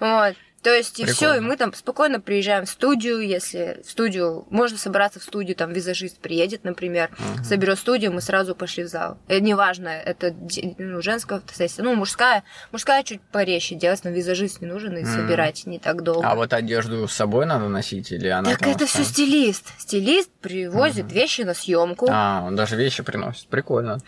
Вот. 0.00 0.34
То 0.62 0.74
есть, 0.74 0.98
и 0.98 1.04
все, 1.04 1.34
и 1.34 1.40
мы 1.40 1.58
там 1.58 1.74
спокойно 1.74 2.20
приезжаем 2.20 2.64
в 2.64 2.70
студию, 2.70 3.20
если 3.20 3.82
в 3.86 3.90
студию, 3.90 4.46
можно 4.48 4.78
собраться 4.78 5.20
в 5.20 5.22
студию, 5.22 5.54
там 5.54 5.74
визажист 5.74 6.18
приедет, 6.20 6.64
например, 6.64 7.10
Мгм. 7.18 7.44
соберет 7.44 7.78
студию, 7.78 8.14
мы 8.14 8.22
сразу 8.22 8.54
пошли 8.54 8.84
в 8.84 8.88
зал. 8.88 9.18
И 9.28 9.38
неважно, 9.42 9.90
это 9.90 10.34
ну, 10.78 11.02
женская 11.02 11.40
фотосессия, 11.40 11.82
ну, 11.82 11.94
мужская, 11.94 12.44
мужская 12.72 13.02
чуть 13.02 13.20
порезче 13.20 13.74
делать, 13.74 14.00
но 14.04 14.10
визажист 14.10 14.62
не 14.62 14.66
нужен 14.66 14.96
и 14.96 15.02
Мгм. 15.02 15.12
собирать 15.12 15.66
не 15.66 15.78
так 15.78 16.02
долго. 16.02 16.26
А 16.26 16.34
вот 16.34 16.54
одежду 16.54 17.06
с 17.06 17.12
собой 17.12 17.44
надо 17.44 17.68
носить 17.68 18.10
или 18.10 18.28
она 18.28 18.52
так 18.52 18.66
это 18.66 18.86
все 18.86 19.04
стилист. 19.04 19.66
Стилист 19.78 20.30
привозит 20.40 21.12
вещи 21.12 21.42
на 21.42 21.52
съемку. 21.52 22.08
А, 22.10 22.42
он 22.42 22.56
даже 22.56 22.76
вещи 22.76 23.02
приносит. 23.02 23.48
Прикольно. 23.48 23.98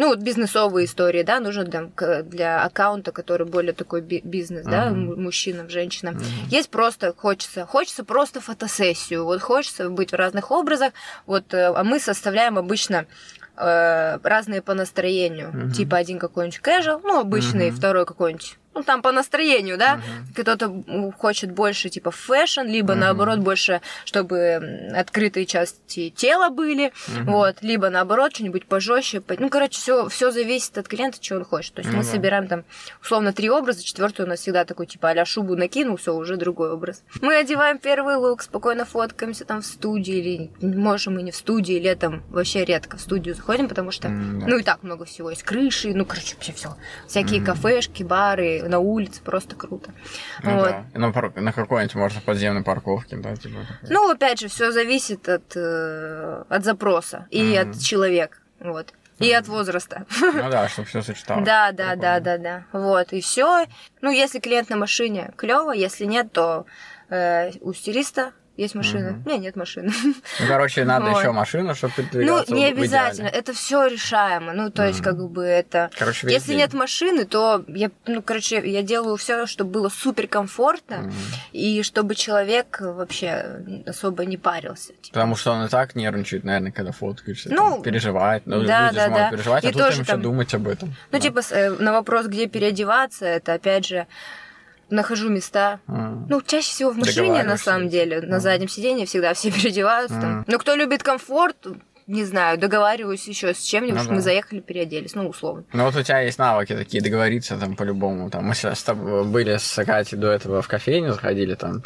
Ну, 0.00 0.08
вот 0.08 0.20
бизнесовые 0.20 0.86
истории, 0.86 1.22
да, 1.22 1.40
нужно 1.40 1.66
там 1.66 1.92
для 2.30 2.62
аккаунта, 2.62 3.12
который 3.12 3.46
более 3.46 3.74
такой 3.74 4.00
би- 4.00 4.22
бизнес, 4.24 4.64
да, 4.64 4.88
Мгм. 4.88 5.12
м- 5.12 5.22
мужчинам, 5.24 5.68
женщинам. 5.68 6.14
Мгм. 6.14 6.24
Есть 6.48 6.70
просто, 6.70 7.12
хочется, 7.14 7.66
хочется 7.66 8.02
просто 8.02 8.40
фотосессию, 8.40 9.24
вот 9.24 9.42
хочется 9.42 9.90
быть 9.90 10.12
в 10.12 10.16
разных 10.16 10.50
образах, 10.52 10.94
вот, 11.26 11.52
э, 11.52 11.66
а 11.66 11.84
мы 11.84 12.00
составляем 12.00 12.56
обычно 12.56 13.04
э, 13.62 14.18
разные 14.22 14.62
по 14.62 14.72
настроению. 14.72 15.50
Мгм. 15.52 15.72
Типа 15.72 15.98
один 15.98 16.18
какой-нибудь 16.18 16.60
casual, 16.64 17.00
ну, 17.04 17.20
обычный, 17.20 17.66
Мгм. 17.68 17.76
второй 17.76 18.06
какой-нибудь, 18.06 18.56
ну, 18.74 18.82
там 18.82 19.02
по 19.02 19.12
настроению, 19.12 19.76
да. 19.78 19.96
Мгм. 19.96 20.34
Кто-то 20.36 21.12
хочет 21.18 21.50
больше, 21.52 21.88
типа, 21.88 22.10
fashion, 22.10 22.62
либо, 22.62 22.92
Мгм. 22.92 23.00
наоборот, 23.00 23.38
больше, 23.40 23.80
чтобы 24.04 24.90
открытые 24.94 25.46
части 25.46 26.10
тела 26.10 26.50
были, 26.50 26.92
Мгм. 27.08 27.24
вот, 27.32 27.56
либо 27.62 27.90
наоборот 27.90 28.34
что-нибудь 28.34 28.66
пожестче. 28.66 29.22
Ну, 29.38 29.48
короче, 29.50 29.78
все, 29.80 30.08
все 30.08 30.30
зависит 30.30 30.78
от 30.78 30.88
клиента, 30.88 31.18
что 31.20 31.36
он 31.36 31.44
хочет. 31.44 31.74
То 31.74 31.80
есть 31.80 31.90
Ну 31.90 31.98
мы 31.98 32.04
собираем 32.04 32.46
там 32.46 32.64
условно 33.02 33.32
три 33.32 33.50
образа, 33.50 33.82
четвертый 33.84 34.24
у 34.24 34.28
нас 34.28 34.40
всегда 34.40 34.64
такой 34.64 34.86
типа 34.86 35.10
а 35.10 35.24
шубу 35.24 35.56
накинул, 35.56 35.96
все 35.96 36.14
уже 36.14 36.36
другой 36.36 36.72
образ. 36.72 37.02
Мы 37.20 37.36
одеваем 37.36 37.78
первый 37.78 38.16
лук, 38.16 38.42
спокойно 38.42 38.84
фоткаемся 38.84 39.44
там 39.44 39.62
в 39.62 39.66
студии 39.66 40.14
или 40.14 40.50
можем 40.64 41.18
и 41.18 41.22
не 41.22 41.30
в 41.32 41.36
студии, 41.36 41.74
летом 41.74 42.22
вообще 42.30 42.64
редко 42.64 42.96
в 42.96 43.00
студию 43.00 43.34
заходим, 43.34 43.68
потому 43.68 43.90
что 43.90 44.08
да. 44.08 44.12
ну 44.14 44.58
и 44.58 44.62
так 44.62 44.82
много 44.82 45.04
всего 45.04 45.30
есть 45.30 45.42
крыши, 45.42 45.92
ну 45.94 46.04
короче 46.04 46.34
вообще 46.36 46.52
все, 46.52 46.76
всякие 47.08 47.40
Мгм. 47.40 47.46
кафешки, 47.46 48.02
бары 48.02 48.59
на 48.68 48.78
улице 48.78 49.20
просто 49.22 49.56
круто. 49.56 49.90
Ну 50.42 50.56
вот. 50.56 50.68
да. 50.70 50.84
Ну, 50.94 51.12
пар- 51.12 51.32
на 51.36 51.52
какой-нибудь, 51.52 51.94
можно, 51.94 52.20
подземной 52.20 52.62
парковке, 52.62 53.16
да, 53.16 53.34
типа. 53.36 53.58
Ну, 53.88 54.10
опять 54.10 54.40
же, 54.40 54.48
все 54.48 54.72
зависит 54.72 55.28
от, 55.28 55.56
э, 55.56 56.44
от 56.48 56.64
запроса 56.64 57.26
и 57.30 57.58
Мгм. 57.58 57.70
от 57.70 57.80
человека. 57.80 58.38
Вот. 58.60 58.92
И 59.18 59.30
от 59.32 59.48
возраста. 59.48 60.06
Ну 60.22 60.50
да, 60.50 60.66
чтобы 60.68 60.88
все 60.88 61.02
сочеталось. 61.02 61.44
Да, 61.44 61.72
да, 61.72 61.94
да, 61.94 62.20
да, 62.20 62.38
да. 62.38 62.64
Вот, 62.72 63.12
и 63.12 63.20
все. 63.20 63.66
Ну, 64.00 64.10
если 64.10 64.38
клиент 64.38 64.70
на 64.70 64.76
машине, 64.76 65.32
клево, 65.36 65.72
если 65.72 66.06
нет, 66.06 66.32
то 66.32 66.64
э, 67.10 67.50
у 67.60 67.74
стилиста 67.74 68.32
есть 68.60 68.74
машина. 68.74 69.10
Мгм. 69.12 69.22
У 69.24 69.28
меня 69.28 69.38
нет 69.38 69.56
машины. 69.56 69.92
Ну, 70.04 70.46
короче, 70.46 70.84
надо 70.84 71.10
еще 71.10 71.32
машину, 71.32 71.74
чтобы 71.74 71.92
Ну, 71.96 72.04
передвигаться 72.04 72.54
не 72.54 72.60
в 72.60 72.64
идеале. 72.68 72.80
обязательно. 72.82 73.26
Это 73.28 73.52
все 73.52 73.86
решаемо. 73.86 74.52
Ну, 74.52 74.70
то 74.70 74.86
есть, 74.86 75.00
как 75.02 75.16
бы 75.28 75.44
это. 75.44 75.90
Короче, 75.98 76.28
Если 76.30 76.54
нет 76.54 76.74
машины, 76.74 77.24
то 77.24 77.64
я, 77.68 77.90
ну, 78.06 78.22
короче, 78.22 78.60
я 78.70 78.82
делаю 78.82 79.16
все, 79.16 79.46
чтобы 79.46 79.70
было 79.70 79.88
супер 79.88 80.26
комфортно 80.28 80.98
Мгм. 80.98 81.12
и 81.52 81.82
чтобы 81.82 82.14
человек 82.14 82.78
вообще 82.80 83.62
особо 83.86 84.24
не 84.24 84.36
парился. 84.36 84.92
Типа. 84.94 85.14
Потому 85.14 85.36
что 85.36 85.52
он 85.52 85.64
и 85.64 85.68
так 85.68 85.94
нервничает, 85.94 86.44
наверное, 86.44 86.72
когда 86.72 86.92
фоткаешься. 86.92 87.48
Ну, 87.52 87.82
переживает. 87.82 88.46
Ну, 88.46 88.62
да, 88.64 88.90
да, 88.92 89.08
да. 89.08 89.30
переживать, 89.30 89.64
И 89.64 89.68
а 89.68 89.72
тут 89.72 89.80
им 89.94 90.00
еще 90.02 90.16
думать 90.16 90.54
об 90.54 90.68
этом. 90.68 90.94
Ну, 91.12 91.18
типа, 91.18 91.40
э, 91.50 91.70
на 91.70 91.92
вопрос, 91.92 92.26
где 92.26 92.46
переодеваться, 92.46 93.24
это 93.26 93.54
опять 93.54 93.86
же 93.86 94.06
нахожу 94.90 95.28
места. 95.28 95.80
Ну, 95.86 96.40
чаще 96.42 96.70
всего 96.70 96.90
в 96.90 96.96
машине, 96.96 97.42
на 97.42 97.56
самом 97.56 97.88
деле. 97.88 98.20
На 98.20 98.40
заднем 98.40 98.68
сиденье 98.68 99.06
всегда 99.06 99.34
все 99.34 99.50
переодеваются. 99.52 100.20
там. 100.20 100.44
Но 100.46 100.58
кто 100.58 100.74
любит 100.74 101.02
комфорт, 101.02 101.56
не 102.06 102.24
знаю, 102.24 102.58
договариваюсь 102.58 103.26
еще 103.28 103.54
с 103.54 103.60
чем-нибудь, 103.62 103.98
Ну 103.98 104.02
что 104.02 104.10
мы 104.12 104.16
да. 104.18 104.22
заехали, 104.24 104.60
переоделись, 104.60 105.14
ну, 105.14 105.28
условно. 105.28 105.64
Ну 105.72 105.84
вот 105.84 105.94
у 105.94 106.02
тебя 106.02 106.20
есть 106.20 106.38
навыки 106.38 106.74
такие, 106.74 107.02
договориться 107.02 107.56
там 107.56 107.76
по-любому. 107.76 108.30
Там 108.30 108.44
мы 108.44 108.54
сейчас 108.54 108.80
с 108.80 108.82
тобой 108.82 109.24
были 109.24 109.56
с 109.56 109.84
Катей 109.84 110.18
до 110.18 110.28
этого 110.32 110.60
в 110.60 110.66
кофейню, 110.68 111.12
заходили 111.12 111.54
там, 111.54 111.82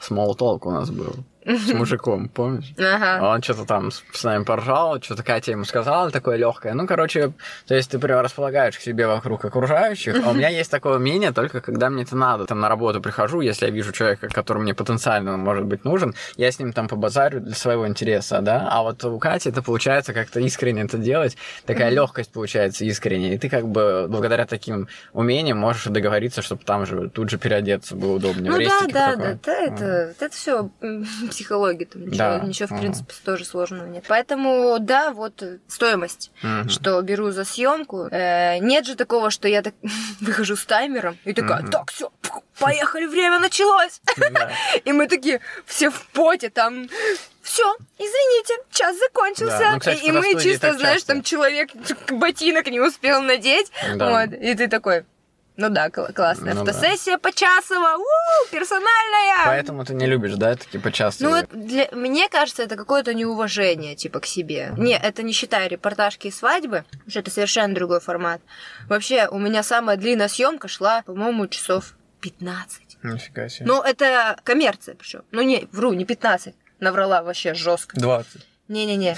small 0.00 0.36
talk 0.38 0.60
у 0.62 0.70
нас 0.70 0.90
был 0.90 1.14
с 1.44 1.72
мужиком, 1.72 2.28
помнишь? 2.28 2.72
Ага. 2.78 3.34
Он 3.34 3.42
что-то 3.42 3.64
там 3.64 3.90
с 3.90 4.24
нами 4.24 4.44
поржал, 4.44 5.00
что-то 5.02 5.22
Катя 5.22 5.52
ему 5.52 5.64
сказала, 5.64 6.10
такое 6.10 6.36
легкое. 6.36 6.74
Ну, 6.74 6.86
короче, 6.86 7.32
то 7.66 7.74
есть 7.74 7.90
ты 7.90 7.98
прям 7.98 8.20
располагаешь 8.20 8.78
к 8.78 8.80
себе 8.80 9.06
вокруг 9.06 9.44
окружающих. 9.44 10.24
А 10.24 10.30
у 10.30 10.34
меня 10.34 10.48
есть 10.48 10.70
такое 10.70 10.96
умение 10.96 11.32
только 11.32 11.60
когда 11.60 11.90
мне 11.90 12.04
это 12.04 12.16
надо. 12.16 12.46
Там 12.46 12.60
на 12.60 12.68
работу 12.68 13.00
прихожу, 13.00 13.40
если 13.40 13.66
я 13.66 13.70
вижу 13.70 13.92
человека, 13.92 14.28
который 14.28 14.62
мне 14.62 14.74
потенциально 14.74 15.36
может 15.36 15.64
быть 15.64 15.84
нужен, 15.84 16.14
я 16.36 16.50
с 16.50 16.58
ним 16.58 16.72
там 16.72 16.88
побазарю 16.88 17.40
для 17.40 17.54
своего 17.54 17.86
интереса, 17.86 18.40
да. 18.40 18.68
А 18.70 18.82
вот 18.82 19.04
у 19.04 19.18
Кати 19.18 19.50
это 19.50 19.62
получается 19.62 20.12
как-то 20.12 20.40
искренне 20.40 20.82
это 20.82 20.98
делать, 20.98 21.36
такая 21.66 21.90
легкость 21.90 22.32
получается 22.32 22.84
искренне. 22.84 23.34
И 23.34 23.38
ты 23.38 23.48
как 23.48 23.68
бы 23.68 24.06
благодаря 24.08 24.46
таким 24.46 24.88
умениям 25.12 25.58
можешь 25.58 25.84
договориться, 25.84 26.42
чтобы 26.42 26.64
там 26.64 26.86
же 26.86 27.10
тут 27.10 27.30
же 27.30 27.38
переодеться 27.38 27.94
было 27.96 28.14
удобнее. 28.14 28.50
Ну 28.50 28.58
да, 28.58 28.80
да, 28.88 29.16
да, 29.16 29.38
да, 29.42 29.60
это, 29.60 29.84
это 30.18 30.28
все 30.30 30.70
психологии, 31.34 31.84
там 31.84 32.02
ничего, 32.02 32.16
Да. 32.18 32.38
ничего 32.40 32.74
в 32.76 32.78
принципе, 32.80 33.12
тоже 33.24 33.44
сложного 33.44 33.86
нет. 33.88 34.04
Поэтому, 34.08 34.76
да, 34.80 35.10
вот 35.12 35.42
э, 35.42 35.58
стоимость, 35.68 36.30
Мгм. 36.42 36.68
что 36.68 37.00
беру 37.02 37.30
за 37.32 37.44
съемку. 37.44 38.08
Э, 38.10 38.58
нет 38.58 38.86
же 38.86 38.94
такого, 38.94 39.30
что 39.30 39.48
я 39.48 39.62
так 39.62 39.74
выхожу 40.20 40.54
с 40.56 40.64
таймером 40.64 41.18
и 41.24 41.32
такая, 41.32 41.62
Мгм. 41.62 41.70
так, 41.70 41.90
все, 41.90 42.10
поехали, 42.58 43.06
время 43.06 43.38
началось. 43.40 44.00
Да. 44.30 44.50
И 44.84 44.92
мы 44.92 45.06
такие 45.08 45.40
все 45.66 45.90
в 45.90 46.06
поте, 46.12 46.50
там, 46.50 46.88
все, 47.42 47.76
извините, 47.98 48.54
час 48.70 48.96
закончился. 48.98 49.58
Да, 49.58 49.72
ну, 49.72 49.78
кстати, 49.80 50.04
и, 50.04 50.12
мы 50.12 50.40
чисто, 50.40 50.72
знаешь, 50.74 50.98
часто. 51.00 51.12
там 51.14 51.22
человек 51.22 51.70
ботинок 52.10 52.66
не 52.68 52.80
успел 52.80 53.22
надеть. 53.22 53.70
Да. 53.96 54.10
Вот, 54.10 54.32
и 54.32 54.54
ты 54.54 54.68
такой, 54.68 55.04
ну 55.56 55.68
да, 55.68 55.88
кл- 55.88 56.12
классная 56.12 56.54
Ну 56.54 56.64
да. 56.64 56.72
фотосессия 56.72 57.16
почасова, 57.16 57.96
у, 57.96 58.50
персональная. 58.50 59.44
Поэтому 59.46 59.84
ты 59.84 59.94
не 59.94 60.06
любишь, 60.06 60.34
да, 60.34 60.56
такие 60.56 60.80
почасти? 60.80 61.22
Ну, 61.22 61.34
это 61.34 61.56
для... 61.56 61.88
мне 61.92 62.28
кажется, 62.28 62.62
это 62.62 62.76
какое-то 62.76 63.14
неуважение, 63.14 63.94
типа, 63.94 64.20
к 64.20 64.26
себе. 64.26 64.72
Не, 64.76 64.98
это 64.98 65.22
не 65.22 65.32
считая 65.32 65.68
репортажки 65.68 66.26
и 66.26 66.30
свадьбы, 66.32 66.84
потому 66.90 67.10
что 67.10 67.20
это 67.20 67.30
совершенно 67.30 67.74
другой 67.74 68.00
формат. 68.00 68.40
Вообще, 68.88 69.28
у 69.28 69.38
меня 69.38 69.62
самая 69.62 69.96
длинная 69.96 70.28
съемка 70.28 70.66
шла, 70.66 71.02
по-моему, 71.02 71.46
часов 71.46 71.94
15. 72.20 72.98
Нифига 73.04 73.48
себе. 73.48 73.66
Ну, 73.66 73.80
это 73.82 74.36
коммерция 74.42 74.94
причем. 74.94 75.22
Ну, 75.30 75.42
не, 75.42 75.68
вру, 75.72 75.92
не 75.92 76.04
15. 76.04 76.54
Наврала 76.80 77.22
вообще 77.22 77.54
жестко. 77.54 77.96
20. 78.00 78.40
Не-не-не. 78.68 79.16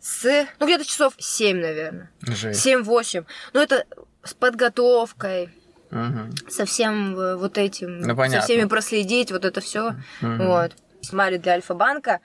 С... 0.00 0.46
Ну, 0.58 0.66
где-то 0.66 0.84
часов 0.86 1.14
7, 1.18 1.60
наверное. 1.60 2.10
Жесть. 2.22 2.64
7-8. 2.66 3.26
Ну, 3.52 3.60
это 3.60 3.84
с 4.24 4.34
подготовкой, 4.34 5.50
Мгм. 5.90 6.30
со 6.48 6.64
всем 6.64 7.18
э, 7.18 7.36
вот 7.36 7.58
этим, 7.58 8.00
Ну, 8.00 8.28
со 8.28 8.40
всеми 8.42 8.64
проследить, 8.68 9.32
вот 9.32 9.44
это 9.44 9.60
все. 9.60 9.94
Мгм. 10.20 10.46
Вот. 10.46 10.72
Снимали 11.02 11.36
для 11.36 11.52
Альфа-банка. 11.54 12.20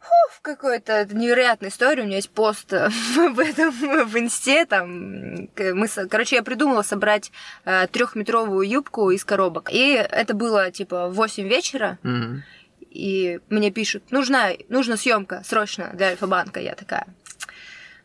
Фух, 0.00 0.40
какой-то 0.42 1.06
невероятная 1.12 1.70
история. 1.70 2.02
У 2.02 2.06
меня 2.06 2.16
есть 2.16 2.30
пост 2.30 2.72
э, 2.72 2.88
об 3.18 3.38
этом 3.38 3.70
в 3.72 4.18
инсте. 4.18 4.64
Там, 4.66 5.48
мы, 5.56 5.88
короче, 6.10 6.36
я 6.36 6.42
придумала 6.42 6.82
собрать 6.82 7.30
трехметровую 7.64 8.68
юбку 8.68 9.10
из 9.10 9.24
коробок. 9.24 9.68
И 9.72 9.92
это 9.92 10.34
было 10.34 10.70
типа 10.70 11.08
в 11.08 11.14
8 11.14 11.48
вечера. 11.48 11.98
Мгм. 12.02 12.42
И 12.90 13.40
мне 13.50 13.70
пишут, 13.70 14.10
нужна, 14.10 14.50
нужна 14.70 14.96
съемка 14.96 15.42
срочно 15.44 15.90
для 15.92 16.08
Альфа-банка. 16.08 16.60
Я 16.60 16.74
такая, 16.74 17.06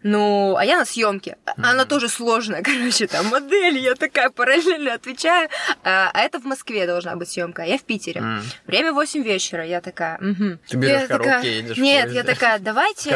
ну, 0.04 0.56
а 0.58 0.66
я 0.66 0.78
на 0.78 0.86
съемке. 0.86 1.38
Она 1.58 1.86
тоже 1.86 2.10
сложная, 2.10 2.62
короче, 2.64 3.08
там 3.08 3.28
модель, 3.28 3.78
я 3.78 3.96
такая 3.96 4.30
параллельно 4.30 4.94
отвечаю. 4.94 5.50
А, 5.84 6.10
а 6.14 6.20
это 6.22 6.40
в 6.40 6.46
Москве 6.46 6.86
должна 6.86 7.16
быть 7.16 7.30
съемка, 7.30 7.64
а 7.64 7.66
я 7.66 7.78
в 7.78 7.84
Питере. 7.84 8.22
М. 8.22 8.44
Время 8.66 8.94
8 8.94 9.24
вечера, 9.24 9.66
я 9.66 9.82
такая, 9.82 10.18
угу. 10.18 10.58
Ты 10.68 10.78
берешь 10.78 11.02
я 11.02 11.08
коробки 11.08 11.30
такая, 11.30 11.44
и 11.44 11.56
едешь 11.56 11.78
Нет, 11.78 12.04
поезде. 12.04 12.18
я 12.18 12.24
такая, 12.24 12.60
давайте... 12.60 13.16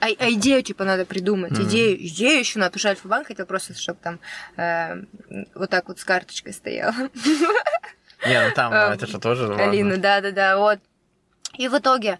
А, 0.00 0.06
а 0.06 0.30
идею, 0.30 0.62
типа, 0.62 0.84
надо 0.84 1.04
придумать. 1.04 1.52
Мгм. 1.52 1.62
Идею, 1.64 2.06
идею 2.06 2.38
еще 2.38 2.58
надо, 2.58 2.70
потому 2.70 2.80
что 2.80 2.88
Альфа-банк 2.90 3.26
хотел 3.26 3.46
просто, 3.46 3.74
чтобы 3.74 3.98
там 4.02 4.20
э, 4.56 5.02
вот 5.54 5.70
так 5.70 5.88
вот 5.88 5.98
с 5.98 6.04
карточкой 6.04 6.52
стояла. 6.52 6.94
Не, 8.26 8.42
ну 8.42 8.54
там 8.54 8.72
Эм, 8.72 8.92
это 8.94 9.06
же 9.06 9.18
тоже. 9.18 9.54
Алина, 9.54 9.96
да-да-да, 9.96 10.58
вот. 10.58 10.78
И 11.58 11.68
в 11.68 11.76
итоге 11.76 12.18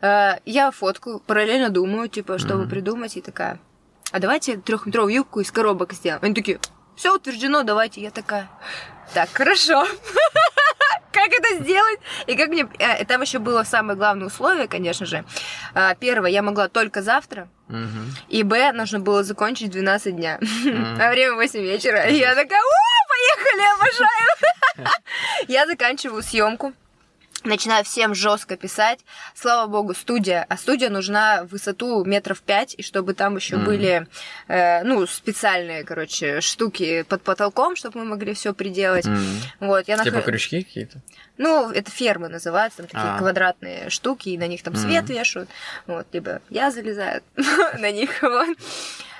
э, 0.00 0.38
я 0.46 0.70
фотку, 0.70 1.20
параллельно 1.26 1.68
думаю, 1.68 2.08
типа, 2.08 2.38
чтобы 2.38 2.62
Мгм. 2.62 2.70
придумать, 2.70 3.16
и 3.16 3.20
такая, 3.20 3.58
а 4.12 4.18
давайте 4.18 4.56
трехметровую 4.56 5.12
юбку 5.14 5.40
из 5.40 5.50
коробок 5.52 5.92
сделаем. 5.92 6.20
Они 6.24 6.34
такие, 6.34 6.58
все 6.96 7.14
утверждено, 7.14 7.62
давайте. 7.62 8.00
Я 8.00 8.10
такая, 8.10 8.48
так, 9.12 9.28
хорошо. 9.32 9.86
Как 11.12 11.28
это 11.32 11.62
сделать? 11.64 11.98
И 12.26 12.36
как 12.36 12.48
мне... 12.50 12.68
э, 12.78 13.04
Там 13.06 13.22
еще 13.22 13.38
было 13.38 13.64
самое 13.64 13.96
главное 13.98 14.26
условие, 14.26 14.68
конечно 14.68 15.06
же. 15.06 15.24
А, 15.74 15.94
Первое, 15.94 16.30
я 16.30 16.42
могла 16.42 16.68
только 16.68 17.00
завтра. 17.02 17.48
И 18.28 18.42
Б, 18.42 18.72
нужно 18.72 19.00
было 19.00 19.24
закончить 19.24 19.68
в 19.68 19.72
12 19.72 20.14
дня. 20.14 20.38
А 21.00 21.10
время 21.10 21.34
8 21.36 21.60
вечера. 21.62 22.02
И 22.06 22.16
я 22.18 22.34
такая, 22.34 22.60
о, 22.60 23.08
поехали, 23.08 23.74
обожаю. 23.74 24.90
Я 25.48 25.66
заканчиваю 25.66 26.22
съемку. 26.22 26.74
Начинаю 27.46 27.84
всем 27.84 28.12
жестко 28.14 28.56
писать. 28.56 28.98
Слава 29.34 29.68
богу, 29.70 29.94
студия. 29.94 30.44
А 30.48 30.56
студия 30.56 30.90
нужна 30.90 31.44
в 31.44 31.48
высоту 31.52 32.04
метров 32.04 32.40
пять, 32.42 32.74
и 32.76 32.82
чтобы 32.82 33.14
там 33.14 33.36
еще 33.36 33.54
Мгм. 33.56 33.64
были, 33.64 34.06
э, 34.48 34.82
ну, 34.82 35.06
специальные, 35.06 35.84
короче, 35.84 36.40
штуки 36.40 37.02
под 37.08 37.22
потолком, 37.22 37.76
чтобы 37.76 38.00
мы 38.00 38.04
могли 38.06 38.34
все 38.34 38.52
приделать. 38.52 39.06
М. 39.06 39.24
Вот, 39.60 39.86
я 39.86 39.96
Типа 39.98 40.16
нах- 40.16 40.24
крючки 40.24 40.64
какие-то? 40.64 41.00
ну, 41.38 41.70
это 41.70 41.88
фермы 41.90 42.28
называются, 42.28 42.78
там 42.78 42.86
такие 42.88 43.14
А. 43.14 43.18
квадратные 43.18 43.90
штуки, 43.90 44.30
и 44.30 44.38
на 44.38 44.48
них 44.48 44.64
там 44.64 44.74
Мгм. 44.74 44.82
свет 44.82 45.08
вешают. 45.08 45.48
Вот, 45.86 46.06
либо 46.12 46.40
я 46.50 46.72
залезаю 46.72 47.22
на 47.78 47.92
них, 47.92 48.22
вот. 48.22 48.58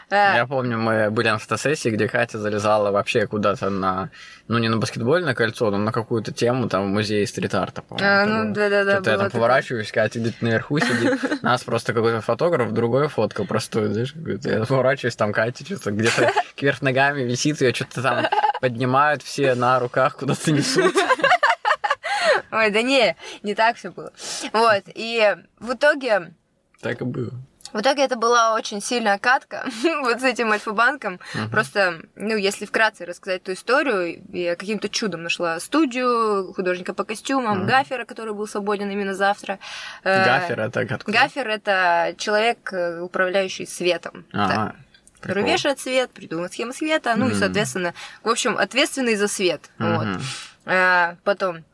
Э, 0.08 0.36
Я 0.36 0.46
помню, 0.46 0.78
мы 0.78 1.10
были 1.10 1.28
на 1.28 1.38
фотосессии, 1.38 1.88
где 1.88 2.08
Катя 2.08 2.38
залезала 2.38 2.90
вообще 2.92 3.26
куда-то 3.26 3.70
на, 3.70 4.10
ну 4.46 4.58
не 4.58 4.68
на 4.68 4.76
баскетбольное 4.76 5.34
кольцо, 5.34 5.70
но 5.70 5.78
на 5.78 5.90
какую-то 5.92 6.32
тему, 6.32 6.68
там 6.68 6.84
в 6.84 6.88
музее 6.94 7.26
стрит-арта, 7.26 7.82
по-моему. 7.82 8.08
А, 8.08 8.24
ну, 8.26 8.54
да-да-да, 8.54 8.94
Что-то 8.94 9.10
я 9.10 9.18
там 9.18 9.30
поворачиваюсь, 9.30 9.90
Катя 9.90 10.20
где-то 10.20 10.44
наверху 10.44 10.78
сидит, 10.78 11.18
нас 11.42 11.64
просто 11.64 11.92
какой-то 11.92 12.20
фотограф, 12.20 12.72
другой 12.72 13.08
фоткал 13.08 13.46
простой, 13.46 13.88
знаешь, 13.92 14.14
я 14.44 14.64
поворачиваюсь, 14.64 15.16
там 15.16 15.32
Катя 15.32 15.64
что-то 15.64 15.90
где-то 15.90 16.32
кверх 16.54 16.82
ногами 16.82 17.22
висит, 17.22 17.60
ее 17.60 17.74
что-то 17.74 18.02
там 18.02 18.26
поднимают 18.60 19.22
все 19.22 19.54
на 19.56 19.80
руках, 19.80 20.16
куда-то 20.16 20.52
несут. 20.52 20.94
Ой, 22.52 22.70
да 22.70 22.80
не, 22.82 23.16
не 23.42 23.54
так 23.54 23.76
все 23.76 23.90
было. 23.90 24.12
Вот, 24.52 24.84
и 24.86 25.36
в 25.58 25.72
итоге, 25.74 26.32
Так 26.80 27.00
и 27.00 27.04
было. 27.04 27.32
В 27.76 27.80
итоге 27.80 28.02
это 28.02 28.16
была 28.16 28.54
очень 28.54 28.80
сильная 28.80 29.18
катка 29.18 29.64
вот 30.02 30.20
с 30.20 30.24
этим 30.24 30.50
Альфа-банком. 30.52 31.20
Мгм. 31.34 31.50
Просто, 31.50 32.00
ну, 32.16 32.36
если 32.36 32.64
вкратце 32.66 33.04
рассказать 33.04 33.42
эту 33.42 33.52
историю, 33.52 34.22
я 34.32 34.56
каким-то 34.56 34.88
чудом 34.88 35.22
нашла 35.22 35.60
студию, 35.60 36.52
художника 36.54 36.94
по 36.94 37.04
костюмам, 37.04 37.58
Мгм. 37.58 37.66
Гафера, 37.68 38.04
который 38.04 38.34
был 38.34 38.46
свободен 38.46 38.90
именно 38.90 39.14
завтра. 39.14 39.58
Э, 40.04 40.24
Гафер 40.24 40.60
это 40.60 40.80
откуда? 40.80 41.18
Гафер— 41.18 41.48
это 41.50 42.14
человек, 42.18 42.72
э, 42.72 43.00
управляющий 43.00 43.66
светом. 43.66 44.24
Так, 44.32 44.50
Ага. 44.50 44.76
который 45.20 45.42
прикол. 45.42 45.52
вешает 45.52 45.80
свет, 45.80 46.10
придумывает 46.10 46.52
схемы 46.52 46.72
света, 46.72 47.14
ну 47.16 47.26
и, 47.26 47.30
Мгм. 47.30 47.38
соответственно, 47.38 47.94
в 48.22 48.28
общем, 48.28 48.56
ответственный 48.56 49.16
за 49.16 49.28
свет. 49.28 49.60
Вот. 49.78 50.06
Мгм. 50.06 50.20
А, 50.66 51.16
потом 51.24 51.64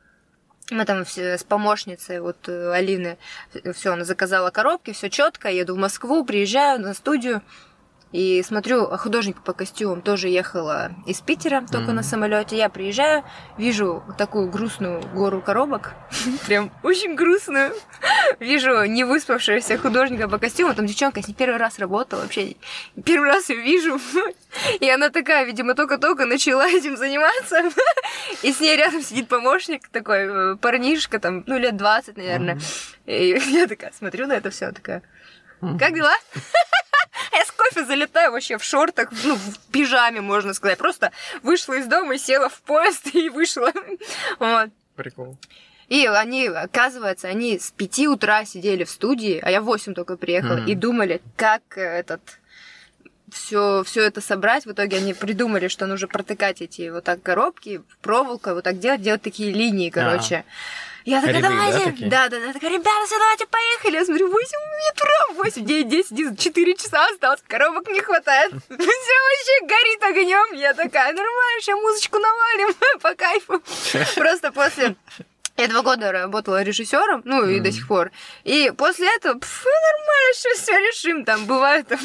мы 0.73 0.85
там 0.85 1.05
все 1.05 1.39
с 1.39 1.45
помощницей 1.45 2.21
вот 2.21 2.49
э, 2.49 2.73
Алины, 2.73 3.19
все, 3.75 3.93
она 3.93 4.05
заказала 4.05 4.51
коробки, 4.51 4.93
все 4.93 5.11
четко, 5.11 5.51
еду 5.51 5.75
в 5.75 5.79
Москву, 5.79 6.25
приезжаю 6.25 6.81
на 6.81 6.95
студию 6.95 7.43
и 8.13 8.43
смотрю, 8.43 8.87
художник 8.99 9.43
по 9.43 9.53
костюмам 9.55 10.03
тоже 10.03 10.29
ехала 10.29 10.93
из 11.07 11.21
Питера, 11.21 11.63
только 11.63 11.87
Мгм. 11.89 11.97
на 11.97 12.03
самолете. 12.03 12.57
Я 12.57 12.69
приезжаю, 12.69 13.25
вижу 13.57 14.03
такую 14.19 14.51
грустную 14.51 15.01
гору 15.15 15.41
коробок, 15.41 15.95
прям 16.47 16.71
очень 16.83 17.15
грустную. 17.15 17.73
Вижу 18.39 18.85
не 18.85 19.05
выспавшегося 19.05 19.79
художника 19.79 20.29
по 20.29 20.39
костюмам, 20.39 20.75
там 20.75 20.87
девчонка 20.87 21.23
с 21.23 21.29
ней 21.29 21.35
первый 21.35 21.57
раз 21.59 21.79
работала, 21.79 22.21
вообще 22.23 22.57
первый 23.05 23.29
раз 23.29 23.49
ее 23.49 23.63
вижу. 23.63 23.99
И 24.81 24.91
она 24.91 25.09
такая, 25.09 25.45
видимо, 25.45 25.75
только-только 25.75 26.27
начала 26.27 26.69
этим 26.69 26.97
заниматься. 26.97 27.63
И 28.43 28.53
с 28.53 28.61
ней 28.61 28.77
рядом 28.77 29.03
сидит 29.03 29.29
помощник 29.29 29.89
такой, 29.89 30.53
э, 30.53 30.57
парнишка, 30.57 31.19
там, 31.19 31.45
ну, 31.47 31.59
лет 31.59 31.77
20, 31.77 32.17
наверное. 32.17 32.59
И 33.07 33.39
я 33.49 33.67
такая 33.67 33.93
смотрю 33.99 34.27
на 34.27 34.35
это 34.35 34.51
все, 34.51 34.71
такая, 34.73 35.03
как 35.79 35.95
дела? 35.95 36.13
Кофе 37.63 37.85
залетаю 37.85 38.33
вообще 38.33 38.59
в 38.59 38.65
шортах, 38.65 39.11
ну, 39.25 39.37
в 39.37 39.59
пижаме, 39.71 40.21
можно 40.21 40.55
сказать. 40.55 40.79
Просто 40.79 41.13
вышла 41.43 41.75
из 41.75 41.87
дома, 41.87 42.19
села 42.19 42.49
в 42.49 42.61
поезд 42.63 43.15
и 43.15 43.29
вышла. 43.29 43.73
Вот. 44.39 44.71
Прикол. 44.97 45.37
И 45.89 46.07
они, 46.07 46.47
оказывается, 46.49 47.29
они 47.29 47.59
с 47.59 47.71
5 47.71 48.07
утра 48.09 48.45
сидели 48.45 48.85
в 48.85 48.91
студии, 48.91 49.41
а 49.43 49.51
я 49.51 49.61
в 49.61 49.65
8 49.65 49.95
только 49.95 50.17
приехала, 50.17 50.57
Мгм. 50.59 50.67
и 50.67 50.75
думали, 50.75 51.21
как 51.37 51.63
этот 51.77 52.21
все, 53.31 53.83
все 53.85 54.03
это 54.03 54.21
собрать. 54.21 54.67
В 54.67 54.73
итоге 54.73 54.99
они 54.99 55.15
придумали, 55.15 55.69
что 55.69 55.87
нужно 55.87 56.09
протыкать 56.09 56.63
эти 56.63 56.89
вот 56.91 57.05
так 57.05 57.23
коробки, 57.23 57.83
проволокой, 58.01 58.55
вот 58.55 58.65
так 58.65 58.79
делать, 58.79 59.03
делать 59.03 59.23
такие 59.23 59.53
линии, 59.53 59.91
короче. 59.91 60.45
Я 61.05 61.21
такая, 61.21 61.37
Ряды, 61.37 61.49
да, 61.49 61.49
давайте, 61.73 62.07
да, 62.07 62.29
да, 62.29 62.41
да, 62.47 62.53
такая, 62.53 62.71
ребята, 62.71 63.07
все, 63.07 63.19
давайте 63.19 63.47
поехали. 63.47 63.95
Я 63.97 64.05
смотрю, 64.05 64.31
8 64.31 64.39
утра, 64.93 65.43
8, 65.45 65.65
9, 65.65 65.89
10, 65.89 66.13
11, 66.13 66.39
4 66.41 66.75
часа 66.77 67.07
осталось, 67.07 67.43
коробок 67.49 67.89
не 67.89 68.01
хватает. 68.01 68.53
Все 68.69 68.77
вообще 68.77 69.67
горит 69.67 70.03
огнем. 70.03 70.59
Я 70.59 70.75
такая, 70.75 71.09
нормально, 71.13 71.61
сейчас 71.61 71.79
музычку 71.81 72.19
навалим 72.19 72.75
по 73.01 73.15
кайфу. 73.15 73.63
Просто 74.17 74.53
после 74.53 74.95
я 75.59 75.69
два 75.69 75.83
года 75.83 76.11
работала 76.13 76.63
режиссером, 76.63 77.21
ну 77.27 77.45
и 77.47 77.61
до 77.61 77.71
сих 77.73 77.87
пор. 77.87 78.11
И 78.45 78.73
после 78.77 79.07
этого, 79.17 79.39
пф, 79.39 79.65
нормально, 79.65 80.35
сейчас 80.35 80.59
все 80.63 80.73
решим. 80.79 81.25
Там 81.25 81.45
бывает 81.47 81.89
там. 81.89 81.99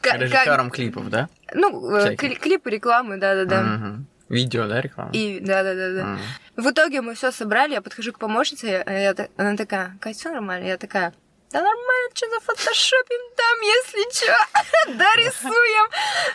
ка- 0.00 0.10
как- 0.10 0.20
Режиссером 0.20 0.70
клипов, 0.70 1.08
да? 1.08 1.28
ну, 1.54 1.96
э, 1.96 2.14
кли- 2.14 2.36
клипы, 2.38 2.68
рекламы, 2.70 3.16
да-да-да. 3.16 3.62
Мгм. 3.62 4.06
Видео, 4.30 4.68
да, 4.68 4.80
реклама? 4.80 5.10
И 5.12 5.40
да, 5.40 5.62
да, 5.64 5.74
да, 5.74 5.92
да. 5.92 6.00
М. 6.02 6.18
В 6.56 6.70
итоге 6.70 7.02
мы 7.02 7.14
все 7.14 7.32
собрали, 7.32 7.72
я 7.72 7.82
подхожу 7.82 8.12
к 8.12 8.18
помощнице, 8.18 8.82
а 8.86 8.92
я, 8.92 9.14
она 9.36 9.56
такая, 9.56 9.96
Кать, 10.00 10.16
все 10.16 10.30
нормально? 10.30 10.66
Я 10.66 10.78
такая, 10.78 11.12
да 11.50 11.58
нормально, 11.58 12.10
что 12.14 12.30
за 12.30 12.38
фотошопим 12.38 13.34
там, 13.36 13.60
если 13.60 14.14
что, 14.14 14.94
да 14.98 15.06
рисуем. 15.16 15.90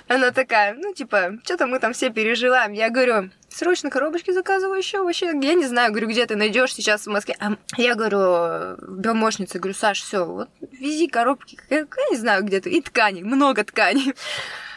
Она 0.10 0.32
такая, 0.32 0.74
ну 0.74 0.94
типа, 0.94 1.40
что-то 1.46 1.68
мы 1.68 1.80
там 1.80 1.94
все 1.94 2.10
переживаем. 2.10 2.74
Я 2.74 2.90
говорю, 2.90 3.30
срочно 3.48 3.90
коробочки 3.90 4.32
заказываю 4.32 4.78
еще 4.78 5.02
вообще. 5.02 5.28
Я 5.28 5.54
не 5.54 5.66
знаю, 5.66 5.92
говорю, 5.92 6.10
где 6.10 6.26
ты 6.26 6.36
найдешь 6.36 6.74
сейчас 6.74 7.08
в 7.08 7.10
Москве. 7.10 7.38
А 7.40 7.56
я 7.78 7.96
говорю, 7.96 9.02
помощнице, 9.02 9.60
говорю, 9.60 9.74
Саш, 9.74 10.02
все, 10.02 10.26
вот 10.26 10.50
вези 10.74 11.08
коробки, 11.08 11.58
я, 11.70 11.78
я 11.78 12.10
не 12.12 12.18
знаю, 12.18 12.44
где 12.44 12.60
ты, 12.60 12.72
и 12.72 12.82
ткани, 12.82 13.24
много 13.24 13.64
тканей. 13.64 14.14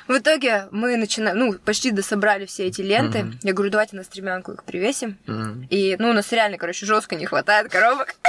В 0.08 0.16
итоге 0.16 0.68
мы 0.70 0.96
начинаем, 0.96 1.38
ну, 1.38 1.52
почти 1.58 1.90
дособрали 1.90 2.46
все 2.46 2.66
эти 2.66 2.80
ленты. 2.80 3.24
Мгм. 3.24 3.38
Я 3.42 3.52
говорю, 3.52 3.70
давайте 3.70 3.94
на 3.94 4.04
стремянку 4.04 4.52
их 4.52 4.64
привесим. 4.64 5.18
М. 5.26 5.66
И, 5.68 5.96
ну, 5.98 6.08
у 6.08 6.12
нас 6.14 6.32
реально, 6.32 6.56
короче, 6.56 6.86
жестко 6.86 7.14
не 7.14 7.26
хватает 7.26 7.70
коробок. 7.70 8.14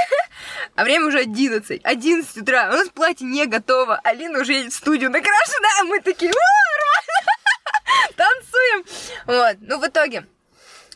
А 0.74 0.84
время 0.84 1.06
уже 1.06 1.18
11. 1.18 1.82
11 1.84 2.36
утра. 2.38 2.70
У 2.70 2.72
нас 2.72 2.88
платье 2.88 3.26
не 3.26 3.44
готово. 3.46 4.00
Алина 4.04 4.40
уже 4.40 4.54
едет 4.54 4.72
в 4.72 4.76
студию 4.76 5.10
накрашена, 5.10 5.68
а 5.80 5.84
мы 5.84 6.00
такие, 6.00 6.30
«О, 6.30 6.34
нормально!» 6.34 8.14
танцуем. 8.16 8.84
Вот. 9.26 9.56
Ну, 9.60 9.78
в 9.78 9.86
итоге, 9.86 10.24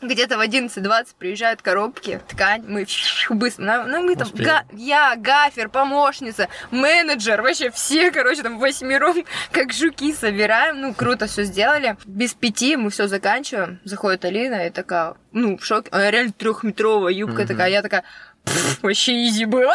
где-то 0.07 0.37
в 0.37 0.41
11.20 0.41 1.07
приезжают 1.17 1.61
коробки, 1.61 2.19
ткань, 2.27 2.63
мы 2.67 2.85
быстро, 3.29 3.83
ну, 3.87 4.03
мы 4.03 4.15
там, 4.15 4.29
га- 4.33 4.65
я, 4.73 5.15
гафер, 5.15 5.69
помощница, 5.69 6.47
менеджер, 6.71 7.41
вообще 7.41 7.71
все, 7.71 8.11
короче, 8.11 8.43
там 8.43 8.59
восьмером, 8.59 9.25
как 9.51 9.73
жуки 9.73 10.13
собираем, 10.13 10.81
ну, 10.81 10.93
круто 10.93 11.27
все 11.27 11.43
сделали. 11.43 11.97
Без 12.05 12.33
пяти 12.33 12.75
мы 12.77 12.89
все 12.89 13.07
заканчиваем, 13.07 13.79
заходит 13.83 14.25
Алина 14.25 14.67
и 14.67 14.69
такая, 14.69 15.15
ну, 15.31 15.57
в 15.57 15.65
шоке, 15.65 15.89
она 15.91 16.11
реально 16.11 16.33
трехметровая 16.33 17.13
юбка 17.13 17.39
Мгм. 17.43 17.47
такая, 17.47 17.69
я 17.69 17.81
такая, 17.81 18.03
«Пф, 18.43 18.83
вообще 18.83 19.25
изи 19.27 19.45
было. 19.45 19.73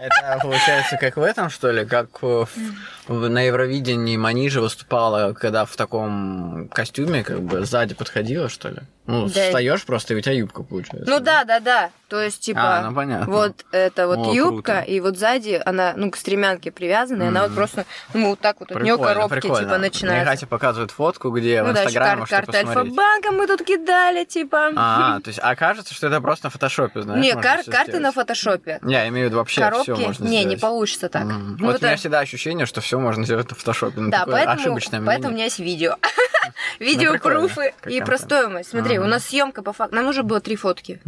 Это 0.00 0.38
получается 0.40 0.96
как 0.96 1.16
в 1.16 1.22
этом, 1.22 1.50
что 1.50 1.70
ли? 1.70 1.84
Как 1.84 2.22
в- 2.22 2.46
в- 2.46 3.01
на 3.08 3.42
Евровидении 3.42 4.16
Манижа 4.16 4.60
выступала, 4.60 5.32
когда 5.32 5.64
в 5.64 5.74
таком 5.76 6.68
костюме, 6.72 7.24
как 7.24 7.40
бы 7.42 7.64
сзади 7.64 7.94
подходила, 7.94 8.48
что 8.48 8.68
ли? 8.68 8.78
Ну, 9.04 9.26
Да. 9.26 9.46
встаешь 9.46 9.84
просто, 9.84 10.14
и 10.14 10.16
у 10.16 10.20
тебя 10.20 10.32
юбка 10.34 10.62
получается. 10.62 11.10
Ну 11.10 11.18
да, 11.18 11.42
да, 11.42 11.58
да, 11.58 11.90
то 12.06 12.22
есть, 12.22 12.38
типа, 12.40 12.60
А, 12.78 12.82
ну 12.88 12.94
понятно. 12.94 13.26
Вот 13.34 13.64
это 13.72 14.06
вот 14.06 14.28
О, 14.28 14.32
юбка, 14.32 14.74
круто. 14.76 14.80
и 14.82 15.00
вот 15.00 15.18
сзади 15.18 15.60
она, 15.66 15.94
ну, 15.96 16.08
к 16.12 16.16
стремянке 16.16 16.70
привязана, 16.70 17.24
и 17.24 17.26
она 17.26 17.42
вот 17.42 17.52
просто, 17.56 17.84
ну, 18.14 18.30
вот 18.30 18.38
так 18.38 18.60
вот 18.60 18.70
от 18.70 18.80
нее 18.80 18.94
Прикольно, 18.94 19.14
коробки, 19.14 19.34
прикольно. 19.40 19.58
типа, 19.58 19.70
Мне 19.70 19.78
начинаются. 19.88 20.30
Катя 20.32 20.46
показывает 20.46 20.90
фотку, 20.92 21.30
где 21.30 21.64
Ну 21.64 21.70
в 21.70 21.74
да, 21.74 21.82
Инстаграме 21.84 22.10
кар- 22.10 22.18
можете 22.20 22.36
карта. 22.36 22.58
Альфа-банка 22.58 23.32
мы 23.32 23.46
тут 23.48 23.62
кидали, 23.64 24.24
типа. 24.24 24.70
А, 24.76 25.18
то 25.20 25.28
есть, 25.28 25.40
а 25.42 25.56
кажется, 25.56 25.92
что 25.94 26.06
это 26.06 26.20
просто 26.20 26.46
на 26.46 26.50
фотошопе, 26.50 27.02
знаешь? 27.02 27.20
Не, 27.24 27.34
можно 27.34 27.42
кар- 27.42 27.64
карты 27.64 27.90
сделать. 27.90 28.02
на 28.04 28.12
фотошопе. 28.12 28.78
Не, 28.82 28.92
я 28.94 29.08
имею 29.08 29.26
в 29.26 29.30
виду 29.30 29.38
вообще 29.38 29.62
Коробки, 29.62 29.92
все 29.94 29.96
можно 30.06 30.24
не, 30.26 30.30
не 30.36 30.40
сделать. 30.42 30.60
получится 30.60 31.08
так. 31.08 31.24
Мгм. 31.24 31.56
Ну, 31.58 31.66
вот 31.66 31.74
это- 31.74 31.86
у 31.86 31.88
меня 31.88 31.96
всегда 31.96 32.20
ощущение, 32.20 32.66
что 32.66 32.80
все 32.80 32.91
можно 32.98 33.24
сделать 33.24 33.50
на 33.50 33.56
фотошопе. 33.56 34.00
Ну, 34.00 34.10
Да, 34.10 34.24
поэтому, 34.26 34.60
ошибочное 34.60 35.02
поэтому 35.02 35.30
у 35.30 35.34
меня 35.34 35.44
есть 35.44 35.58
видео. 35.58 35.96
Видео, 36.80 37.12
Ну, 37.12 37.12
прикольно, 37.12 37.40
пруфы 37.40 37.74
как 37.80 37.92
и 37.92 38.00
про 38.00 38.18
стоимость. 38.18 38.70
Смотри, 38.70 38.98
у 38.98 39.04
нас 39.04 39.26
съемка 39.26 39.62
по 39.62 39.72
факту. 39.72 39.94
Нам 39.94 40.06
нужно 40.06 40.22
было 40.22 40.40
три 40.40 40.56
фотки. 40.56 41.00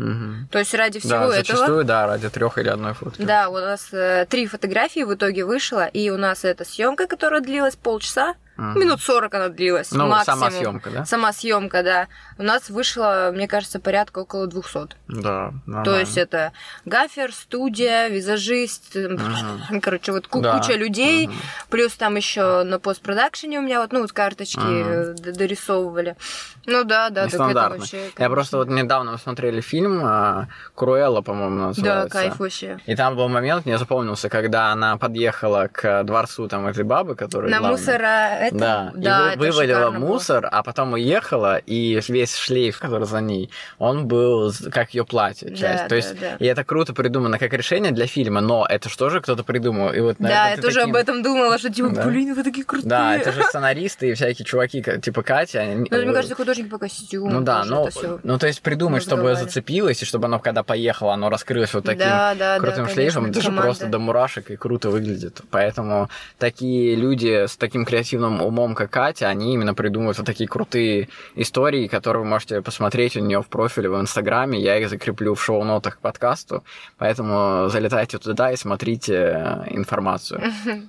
То 0.51 0.59
есть 0.59 0.75
ради 0.75 1.01
всего 1.01 1.15
этого. 1.15 1.33
зачастую, 1.33 1.85
да, 1.85 2.07
ради 2.07 2.29
трех 2.29 2.59
или 2.59 2.69
одной 2.69 2.95
фотки. 2.95 3.23
Да, 3.23 3.49
у 3.49 3.55
нас 3.55 3.89
э, 3.93 4.27
три 4.29 4.47
фотографии 4.47 5.03
в 5.03 5.13
итоге 5.15 5.45
вышло, 5.45 5.87
и 5.87 6.11
у 6.11 6.17
нас 6.17 6.45
эта 6.45 6.65
съемка, 6.65 7.07
которая 7.07 7.41
длилась 7.41 7.77
полчаса, 7.77 8.35
Мгм. 8.57 8.79
минут 8.81 9.01
40 9.01 9.35
она 9.35 9.49
длилась. 9.49 9.91
Ну, 9.91 10.07
максимум. 10.07 10.39
сама 10.39 10.51
съемка, 10.51 10.91
да? 10.91 11.05
Сама 11.05 11.33
съемка, 11.33 11.83
да. 11.83 12.07
У 12.39 12.43
нас 12.43 12.71
вышло, 12.71 13.31
мне 13.35 13.49
кажется, 13.49 13.81
порядка 13.81 14.21
около 14.21 14.47
200. 14.47 14.95
Да, 15.09 15.53
нормально. 15.67 15.85
То 15.85 15.99
есть 15.99 16.17
это 16.17 16.53
гафер, 16.85 17.33
студия, 17.33 18.09
визажист, 18.09 18.95
Мгм. 18.95 19.81
короче, 19.83 20.13
вот 20.13 20.27
ку- 20.29 20.41
Да. 20.41 20.59
куча 20.59 20.75
людей. 20.75 21.27
Мгм. 21.27 21.37
Плюс 21.71 21.93
там 21.95 22.17
еще 22.17 22.63
на 22.65 22.79
постпродакшене 22.79 23.59
у 23.59 23.63
меня 23.63 23.81
вот, 23.81 23.93
ну, 23.93 24.01
вот 24.03 24.13
карточки 24.13 24.61
э, 24.61 25.15
д- 25.15 25.33
дорисовывали. 25.33 26.17
Ну 26.67 26.85
да, 26.85 27.11
да, 27.11 27.25
так 27.29 27.35
это 27.35 27.69
вообще. 27.71 28.05
Я 28.05 28.11
конечно. 28.15 28.35
просто 28.35 28.57
вот 28.59 28.69
недавно 28.69 29.13
мы 29.13 29.19
смотрели 29.19 29.61
фильм 29.61 30.01
а, 30.05 30.49
Круэлла, 30.75 31.21
по-моему, 31.21 31.59
Да, 31.61 31.67
называется. 31.67 32.09
кайф 32.11 32.39
вообще. 32.39 32.79
И 32.87 32.97
там 32.97 33.17
был 33.17 33.29
момент, 33.29 33.67
мне 33.67 33.77
запомнился, 33.79 34.29
когда 34.31 34.73
она 34.73 34.97
подъехала 34.97 35.69
к 35.71 36.05
дворцу 36.05 36.49
там 36.49 36.67
этой 36.67 36.85
бабы, 36.85 37.17
которая 37.17 37.51
На 37.51 37.59
главная. 37.59 37.79
мусора 37.79 38.44
это. 38.47 38.57
Да, 38.57 38.93
и 38.95 39.01
да 39.01 39.23
вы- 39.23 39.29
это 39.31 39.39
вывалила 39.39 39.79
шикарно 39.79 40.01
было. 40.01 40.09
мусор, 40.09 40.49
а 40.51 40.63
потом 40.63 40.93
уехала, 40.93 41.57
и 41.59 42.01
весь 42.09 42.37
шлейф, 42.37 42.79
который 42.79 43.07
за 43.07 43.21
ней, 43.21 43.51
он 43.79 44.07
был 44.07 44.53
как 44.73 44.95
ее 44.95 45.05
платье, 45.05 45.51
Да, 45.51 45.57
часть. 45.57 45.83
То 45.85 45.89
да, 45.91 45.97
есть, 45.97 46.21
да. 46.21 46.37
и 46.39 46.45
это 46.47 46.65
круто 46.65 46.93
придумано 46.95 47.39
как 47.39 47.53
решение 47.53 47.93
для 47.93 48.07
фильма, 48.07 48.41
но 48.41 48.67
это 48.69 48.89
же 48.89 48.97
тоже 48.97 49.21
кто-то 49.21 49.45
придумал. 49.45 49.93
И 49.93 50.01
вот, 50.01 50.17
Да, 50.19 50.25
наверное, 50.25 50.51
я 50.51 50.57
ты 50.57 50.63
тоже 50.63 50.75
таким- 50.81 50.91
об 50.91 50.97
этом 50.97 51.23
думала, 51.23 51.59
что 51.59 51.71
типа, 51.73 51.89
Да. 51.91 52.05
блин, 52.05 52.35
вы 52.35 52.43
такие 52.43 52.65
крутые. 52.65 52.89
Да, 52.89 53.17
это 53.17 53.33
же 53.33 53.43
сценаристы 53.43 54.11
и 54.11 54.15
всякие 54.15 54.45
чуваки, 54.45 54.83
типа 55.03 55.23
Катя. 55.23 55.61
они- 55.61 55.89
Ну, 55.91 56.03
мне 56.03 56.13
кажется, 56.13 56.35
художник 56.35 56.71
по 56.71 56.79
костюму. 56.79 57.31
ну 57.31 57.41
да, 57.41 57.65
ну, 57.65 57.89
ну 58.23 58.39
то 58.39 58.47
есть 58.47 58.63
придумать, 58.63 59.03
чтобы 59.03 59.35
зацепилось, 59.37 60.03
и 60.03 60.05
чтобы 60.05 60.27
оно, 60.27 60.39
когда 60.39 60.63
поехало, 60.63 61.15
оно 61.15 61.31
раскрылось 61.31 61.73
вот 61.75 61.85
таким 61.85 62.01
да, 62.09 62.35
да, 62.35 62.59
крутым 62.59 62.87
да, 62.87 62.93
шлейфом, 62.93 63.23
конечно, 63.25 63.41
это 63.41 63.51
же 63.51 63.53
просто 63.61 63.87
до 63.87 63.99
мурашек 63.99 64.51
и 64.51 64.57
круто 64.57 64.91
выглядит. 64.91 65.41
Поэтому 65.51 66.09
такие 66.39 66.95
люди 66.97 67.47
с 67.47 67.57
таким 67.57 67.85
креативным 67.85 68.34
умом, 68.41 68.75
как 68.75 68.91
Катя, 68.91 69.29
они 69.29 69.55
именно 69.55 69.75
придумывают 69.75 70.19
вот 70.19 70.27
такие 70.27 70.49
крутые 70.49 71.09
истории, 71.35 71.89
которые 71.89 72.23
вы 72.23 72.29
можете 72.29 72.63
посмотреть 72.63 73.17
у 73.17 73.21
нее 73.21 73.43
в 73.43 73.49
профиле 73.49 73.89
в 73.89 74.01
Инстаграме. 74.01 74.61
Я 74.61 74.79
их 74.79 74.89
закреплю 74.89 75.35
в 75.35 75.43
шоу-нотах 75.43 75.97
к 75.97 76.01
подкасту. 76.01 76.65
Поэтому 76.99 77.69
залетайте 77.69 78.19
туда 78.19 78.53
и 78.53 78.57
смотрите 78.57 79.15
э, 79.15 79.65
информацию. 79.71 80.41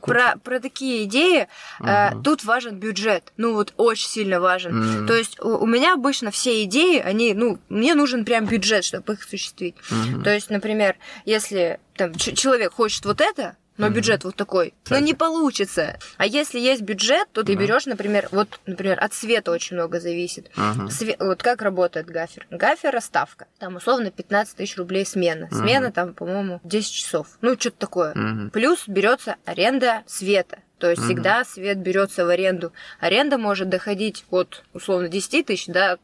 Про, 0.01 0.35
про 0.43 0.59
такие 0.59 1.03
идеи 1.05 1.47
э, 1.79 2.11
Мгм. 2.11 2.23
тут 2.23 2.43
важен 2.43 2.79
бюджет. 2.79 3.33
Ну, 3.37 3.53
вот 3.53 3.73
очень 3.77 4.07
сильно 4.07 4.39
важен. 4.39 4.75
Мгм. 4.77 5.07
То 5.07 5.13
есть 5.13 5.39
у, 5.39 5.57
у 5.57 5.65
меня 5.65 5.93
обычно 5.93 6.31
все 6.31 6.63
идеи, 6.63 6.99
они, 6.99 7.33
ну, 7.33 7.59
мне 7.69 7.95
нужен 7.95 8.25
прям 8.25 8.45
бюджет, 8.45 8.83
чтобы 8.83 9.13
их 9.13 9.25
осуществить. 9.25 9.75
Мгм. 9.89 10.23
То 10.23 10.33
есть, 10.33 10.49
например, 10.49 10.95
если 11.25 11.79
там 11.95 12.13
человек 12.15 12.73
хочет 12.73 13.05
вот 13.05 13.21
это, 13.21 13.55
но 13.77 13.87
Мгм. 13.87 13.95
бюджет 13.95 14.23
вот 14.23 14.35
такой, 14.35 14.73
но 14.89 14.95
Так. 14.97 15.03
не 15.05 15.13
получится. 15.13 15.99
А 16.17 16.25
если 16.25 16.59
есть 16.59 16.81
бюджет, 16.81 17.27
то 17.31 17.43
ты 17.43 17.53
Да. 17.55 17.59
берешь, 17.61 17.85
например, 17.85 18.27
вот, 18.31 18.59
например, 18.65 18.97
от 19.03 19.13
света 19.13 19.51
очень 19.51 19.75
много 19.75 19.99
зависит. 19.99 20.49
Мгм. 20.55 20.87
Све- 20.87 21.15
Вот 21.19 21.43
как 21.43 21.61
работает 21.61 22.07
гафер? 22.07 22.47
Гафер 22.51 22.99
ставка. 23.01 23.47
Там 23.59 23.75
условно 23.75 24.11
15 24.11 24.57
тысяч 24.57 24.77
рублей 24.77 25.05
смена. 25.05 25.47
Смена 25.51 25.91
там, 25.91 26.13
по-моему, 26.13 26.61
10 26.63 26.91
часов. 26.93 27.27
Ну, 27.41 27.55
что-то 27.59 27.77
такое. 27.77 28.13
Мгм. 28.15 28.49
Плюс 28.51 28.87
берется 28.87 29.35
аренда 29.45 30.03
света. 30.07 30.59
То 30.77 30.89
есть 30.89 31.01
Мгм. 31.01 31.07
всегда 31.09 31.43
свет 31.45 31.77
берется 31.77 32.25
в 32.25 32.29
аренду. 32.29 32.73
Аренда 32.99 33.37
может 33.37 33.69
доходить 33.69 34.25
от 34.29 34.63
условно 34.73 35.07
10 35.07 35.41
тысяч 35.43 35.67
до 35.67 35.97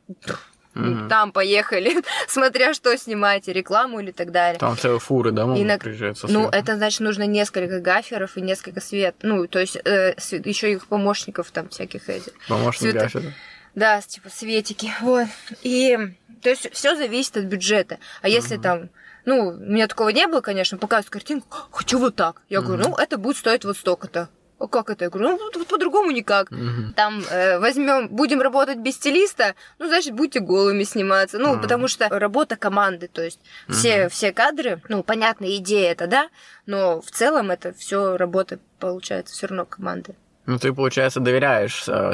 Мгм. 0.73 1.09
там 1.09 1.31
поехали, 1.31 2.01
смотря 2.27 2.73
что 2.73 2.95
снимаете, 2.97 3.51
рекламу 3.53 3.99
или 3.99 4.11
так 4.11 4.31
далее. 4.31 4.59
Там 4.59 4.77
целые 4.77 4.99
фуры, 4.99 5.31
да, 5.31 5.45
могут 5.45 5.61
И 5.61 5.65
на- 5.65 5.77
приезжать 5.77 6.17
со 6.17 6.27
Ну, 6.27 6.47
это 6.49 6.75
значит, 6.77 7.01
нужно 7.01 7.23
несколько 7.23 7.79
гаферов 7.79 8.37
и 8.37 8.41
несколько 8.41 8.79
свет. 8.81 9.15
Ну, 9.21 9.47
то 9.47 9.59
есть 9.59 9.75
еще 9.75 10.71
их 10.71 10.87
помощников 10.87 11.51
там 11.51 11.69
всяких 11.69 12.07
этих. 12.09 12.33
Помощник 12.47 12.81
цвета- 12.93 12.99
графика. 12.99 13.33
Да, 13.75 14.01
типа 14.01 14.29
светики. 14.29 14.91
Вот. 15.01 15.27
И 15.61 15.97
то 16.41 16.49
есть 16.49 16.71
все 16.73 16.95
зависит 16.95 17.37
от 17.37 17.43
бюджета. 17.45 17.99
А 18.21 18.27
если 18.29 18.55
Мгм. 18.55 18.63
там 18.63 18.89
ну, 19.23 19.49
у 19.49 19.53
меня 19.53 19.87
такого 19.87 20.09
не 20.09 20.25
было, 20.25 20.41
конечно, 20.41 20.79
показывают 20.79 21.11
картинку, 21.11 21.55
хочу 21.71 21.99
вот 21.99 22.15
так. 22.15 22.41
Я 22.49 22.61
говорю, 22.61 22.89
ну, 22.89 22.95
это 22.95 23.17
будет 23.19 23.37
стоить 23.37 23.63
вот 23.65 23.77
столько-то. 23.77 24.29
А 24.61 24.67
как 24.67 24.89
это? 24.91 25.05
Я 25.05 25.09
говорю, 25.09 25.29
ну, 25.29 25.37
вот- 25.57 25.67
по-другому 25.67 26.11
никак. 26.11 26.51
Мгм. 26.51 26.93
Там 26.95 27.23
возьмем, 27.59 28.07
будем 28.09 28.41
работать 28.41 28.77
без 28.77 28.95
стилиста, 28.95 29.55
ну, 29.79 29.87
значит, 29.87 30.13
будьте 30.13 30.39
голыми 30.39 30.83
сниматься. 30.83 31.39
Ну, 31.39 31.53
Мгм. 31.53 31.61
потому 31.61 31.87
что 31.87 32.07
работа 32.09 32.55
команды, 32.55 33.07
то 33.07 33.23
есть 33.23 33.39
все, 33.69 34.01
Мгм. 34.01 34.09
все 34.09 34.31
кадры, 34.31 34.81
ну, 34.89 35.03
понятная 35.03 35.55
идея 35.57 35.91
это, 35.93 36.05
да, 36.07 36.29
но 36.67 37.01
в 37.01 37.09
целом 37.09 37.49
это 37.49 37.73
все 37.73 38.17
работа, 38.17 38.59
получается, 38.79 39.33
все 39.33 39.47
равно 39.47 39.65
команды. 39.65 40.15
Ну, 40.47 40.57
ты, 40.57 40.73
получается, 40.73 41.19
доверяешь 41.19 41.85
э, 41.87 42.13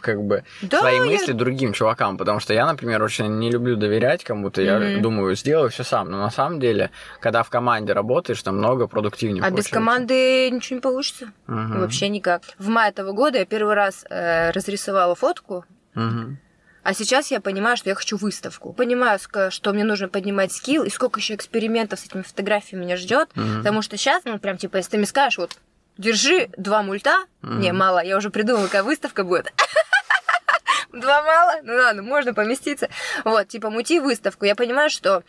как 0.00 0.22
бы 0.22 0.42
Да, 0.62 0.80
свои 0.80 0.96
я- 0.96 1.04
мысли 1.04 1.32
другим 1.32 1.72
чувакам, 1.72 2.18
потому 2.18 2.40
что 2.40 2.52
я, 2.52 2.66
например, 2.66 3.00
очень 3.02 3.38
не 3.38 3.50
люблю 3.50 3.76
доверять 3.76 4.24
кому-то. 4.24 4.60
Я 4.62 4.78
Мгм. 4.78 5.02
думаю, 5.02 5.36
сделаю 5.36 5.70
все 5.70 5.84
сам. 5.84 6.10
Но 6.10 6.18
на 6.18 6.30
самом 6.30 6.58
деле, 6.58 6.90
когда 7.20 7.42
в 7.44 7.50
команде 7.50 7.92
работаешь, 7.92 8.42
там 8.42 8.58
много 8.58 8.88
продуктивнее 8.88 9.42
А 9.42 9.46
без 9.46 9.50
получается. 9.68 9.74
команды 9.74 10.50
ничего 10.50 10.76
не 10.76 10.80
получится. 10.80 11.32
Мгм. 11.46 11.80
Вообще 11.80 12.08
никак. 12.08 12.42
В 12.58 12.68
мае 12.68 12.90
этого 12.90 13.12
года 13.12 13.38
я 13.38 13.44
первый 13.46 13.74
раз 13.74 14.04
э, 14.10 14.50
разрисовала 14.50 15.14
фотку, 15.14 15.64
Мгм. 15.94 16.38
а 16.82 16.94
сейчас 16.94 17.30
я 17.30 17.40
понимаю, 17.40 17.76
что 17.76 17.88
я 17.90 17.94
хочу 17.94 18.16
выставку. 18.16 18.72
Понимаю, 18.72 19.18
что 19.50 19.72
мне 19.72 19.84
нужно 19.84 20.08
поднимать 20.08 20.52
скилл, 20.52 20.82
и 20.82 20.90
сколько 20.90 21.20
еще 21.20 21.34
экспериментов 21.36 22.00
с 22.00 22.06
этими 22.06 22.22
фотографиями 22.22 22.82
меня 22.84 22.96
ждет. 22.96 23.28
Мгм. 23.36 23.58
Потому 23.58 23.82
что 23.82 23.96
сейчас, 23.96 24.22
ну, 24.24 24.38
прям, 24.40 24.56
типа, 24.58 24.78
если 24.78 24.90
ты 24.92 24.96
мне 24.98 25.06
скажешь, 25.06 25.38
вот, 25.38 25.56
держи 25.98 26.48
два 26.56 26.82
мульта, 26.82 27.24
Мгм. 27.42 27.60
не, 27.60 27.72
мало, 27.72 28.02
я 28.02 28.16
уже 28.16 28.30
придумала, 28.30 28.66
какая 28.66 28.82
выставка 28.82 29.24
будет. 29.24 29.52
Два 30.92 31.22
мало? 31.22 31.60
Ну 31.62 31.74
ладно, 31.74 32.02
можно 32.02 32.32
поместиться. 32.32 32.88
Вот, 33.24 33.48
типа, 33.48 33.68
мути 33.68 34.00
выставку. 34.00 34.46
Я 34.46 34.54
понимаю, 34.54 34.88
что 34.88 35.24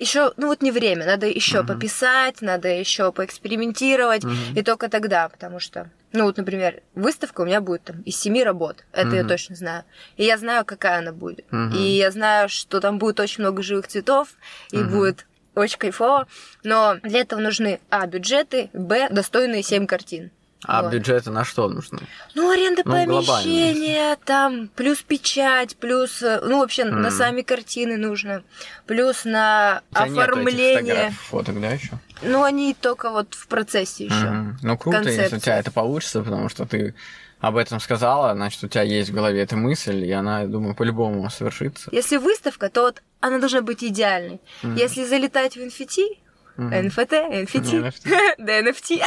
еще, 0.00 0.32
ну 0.38 0.46
вот 0.46 0.62
не 0.62 0.72
время, 0.72 1.04
надо 1.04 1.26
еще 1.26 1.58
uh-huh. 1.58 1.66
пописать, 1.66 2.40
надо 2.40 2.68
еще 2.68 3.12
поэкспериментировать, 3.12 4.24
uh-huh. 4.24 4.58
и 4.58 4.62
только 4.62 4.88
тогда, 4.88 5.28
потому 5.28 5.60
что, 5.60 5.90
ну 6.12 6.24
вот, 6.24 6.38
например, 6.38 6.80
выставка 6.94 7.42
у 7.42 7.44
меня 7.44 7.60
будет 7.60 7.84
там 7.84 8.00
из 8.02 8.18
семи 8.18 8.42
работ, 8.42 8.84
это 8.92 9.10
uh-huh. 9.10 9.16
я 9.16 9.24
точно 9.24 9.56
знаю, 9.56 9.84
и 10.16 10.24
я 10.24 10.38
знаю, 10.38 10.64
какая 10.64 11.00
она 11.00 11.12
будет, 11.12 11.44
uh-huh. 11.50 11.76
и 11.76 11.82
я 11.82 12.10
знаю, 12.10 12.48
что 12.48 12.80
там 12.80 12.98
будет 12.98 13.20
очень 13.20 13.44
много 13.44 13.62
живых 13.62 13.88
цветов, 13.88 14.28
и 14.70 14.78
uh-huh. 14.78 14.84
будет 14.84 15.26
очень 15.60 15.78
кайфово, 15.78 16.26
но 16.64 16.96
для 17.02 17.20
этого 17.20 17.40
нужны, 17.40 17.80
а, 17.90 18.06
бюджеты, 18.06 18.70
б, 18.72 19.08
достойные 19.10 19.62
семь 19.62 19.86
картин. 19.86 20.30
А 20.64 20.82
вот. 20.82 20.92
бюджеты 20.92 21.30
на 21.30 21.44
что 21.44 21.68
нужны? 21.68 22.00
Ну, 22.34 22.50
аренда 22.50 22.82
ну, 22.84 22.92
помещения, 22.92 24.16
там, 24.24 24.68
плюс 24.68 25.00
печать, 25.02 25.76
плюс, 25.76 26.22
э, 26.22 26.40
ну, 26.42 26.58
вообще 26.58 26.82
mm. 26.82 26.90
на 26.90 27.10
сами 27.10 27.40
картины 27.40 27.96
нужно, 27.96 28.42
плюс 28.86 29.24
на 29.24 29.82
у 29.92 29.96
оформление. 29.96 31.12
фоток, 31.12 31.58
да, 31.60 31.70
еще? 31.70 31.92
Ну, 32.22 32.42
они 32.42 32.74
только 32.78 33.08
вот 33.08 33.32
в 33.34 33.46
процессе 33.46 34.04
еще. 34.04 34.14
Mm. 34.14 34.52
Ну, 34.62 34.76
круто, 34.76 34.98
Концепция. 34.98 35.22
если 35.24 35.36
у 35.36 35.40
тебя 35.40 35.58
это 35.58 35.70
получится, 35.70 36.22
потому 36.22 36.50
что 36.50 36.66
ты 36.66 36.94
об 37.40 37.56
этом 37.56 37.80
сказала, 37.80 38.34
значит, 38.34 38.62
у 38.64 38.68
тебя 38.68 38.82
есть 38.82 39.10
в 39.10 39.14
голове 39.14 39.42
эта 39.42 39.56
мысль, 39.56 40.04
и 40.04 40.12
она, 40.12 40.42
я 40.42 40.46
думаю, 40.46 40.74
по-любому 40.74 41.28
совершится. 41.30 41.88
Если 41.92 42.16
выставка, 42.16 42.68
то 42.68 42.82
вот 42.82 43.02
она 43.20 43.38
должна 43.38 43.62
быть 43.62 43.82
идеальной. 43.82 44.40
Mm. 44.62 44.78
Если 44.78 45.04
залетать 45.04 45.56
в 45.56 45.60
NFT, 45.60 46.18
mm. 46.58 46.82
NFT, 46.86 47.46
NFT, 47.46 47.92
да, 48.38 48.60
NFT, 48.60 49.02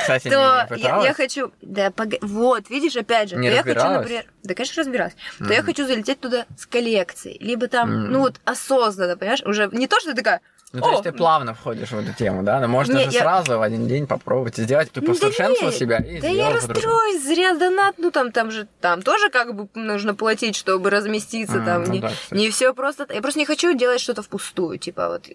кстати, 0.00 0.28
то 0.28 0.66
не 0.70 0.82
я, 0.82 1.02
я 1.04 1.14
хочу, 1.14 1.52
да, 1.62 1.90
пог... 1.90 2.08
вот, 2.22 2.70
видишь, 2.70 2.96
опять 2.96 3.30
же, 3.30 3.36
не 3.36 3.48
то 3.48 3.54
я 3.54 3.62
хочу, 3.62 3.88
например, 3.88 4.24
да, 4.42 4.54
конечно, 4.54 4.82
разбиралась, 4.82 5.14
mm-hmm. 5.14 5.46
то 5.46 5.52
я 5.52 5.62
хочу 5.62 5.86
залететь 5.86 6.20
туда 6.20 6.46
с 6.56 6.66
коллекцией, 6.66 7.38
либо 7.40 7.68
там, 7.68 7.90
mm-hmm. 7.90 8.08
ну 8.08 8.18
вот 8.20 8.40
осознанно, 8.44 9.16
понимаешь, 9.16 9.42
уже 9.44 9.68
не 9.72 9.86
то, 9.86 10.00
что 10.00 10.10
ты 10.10 10.16
такая, 10.16 10.40
ну, 10.72 10.80
то 10.80 10.90
есть 10.90 11.02
ты 11.04 11.12
плавно 11.12 11.54
входишь 11.54 11.90
в 11.90 11.98
эту 11.98 12.12
тему, 12.12 12.42
да? 12.42 12.60
Но 12.60 12.66
можно 12.66 12.98
же 12.98 13.10
я... 13.10 13.20
сразу 13.20 13.58
в 13.58 13.62
один 13.62 13.86
день 13.86 14.06
попробовать 14.06 14.56
сделать, 14.56 14.90
ты 14.90 15.00
посовершенствовал 15.00 15.70
да 15.70 15.78
себя 15.78 15.98
и 15.98 16.20
Да 16.20 16.26
я 16.26 16.52
расстроюсь, 16.52 17.22
зря 17.22 17.54
донат, 17.54 17.94
ну 17.98 18.10
там, 18.10 18.32
там 18.32 18.50
же, 18.50 18.66
там 18.80 19.02
тоже 19.02 19.30
как 19.30 19.54
бы 19.54 19.68
нужно 19.74 20.14
платить, 20.16 20.56
чтобы 20.56 20.90
разместиться, 20.90 21.58
mm, 21.58 21.64
там, 21.64 21.84
ну, 21.84 21.92
не, 21.92 22.00
да, 22.00 22.10
не 22.32 22.50
все 22.50 22.74
просто... 22.74 23.06
Я 23.10 23.22
просто 23.22 23.38
не 23.38 23.46
хочу 23.46 23.74
делать 23.74 24.00
что-то 24.00 24.22
впустую, 24.22 24.78
типа 24.78 25.08
вот, 25.08 25.28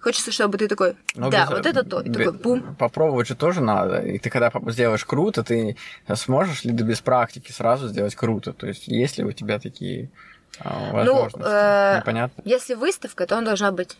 хочется, 0.00 0.32
чтобы 0.32 0.56
ты 0.56 0.68
такой, 0.68 0.96
ну, 1.14 1.30
да, 1.30 1.44
без... 1.44 1.50
вот 1.50 1.66
это 1.66 1.84
то, 1.84 2.00
и 2.00 2.10
такой, 2.10 2.32
бум. 2.32 2.74
Попробовать 2.76 3.28
же 3.28 3.36
тоже 3.36 3.60
надо, 3.60 4.00
и 4.00 4.18
ты 4.18 4.30
когда 4.30 4.50
сделаешь 4.68 5.04
круто, 5.04 5.44
ты 5.44 5.76
сможешь 6.14 6.64
ли 6.64 6.74
ты 6.74 6.82
без 6.82 7.00
практики 7.00 7.52
сразу 7.52 7.88
сделать 7.88 8.14
круто, 8.14 8.54
то 8.54 8.66
есть 8.66 8.88
есть 8.88 9.18
ли 9.18 9.24
у 9.24 9.32
тебя 9.32 9.58
такие 9.58 10.08
а, 10.60 10.92
возможности? 10.92 11.38
Ну, 11.38 11.46
э, 11.46 11.98
Непонятно. 11.98 12.42
Если 12.44 12.74
выставка, 12.74 13.26
то 13.26 13.36
она 13.36 13.46
должна 13.46 13.70
быть 13.70 13.96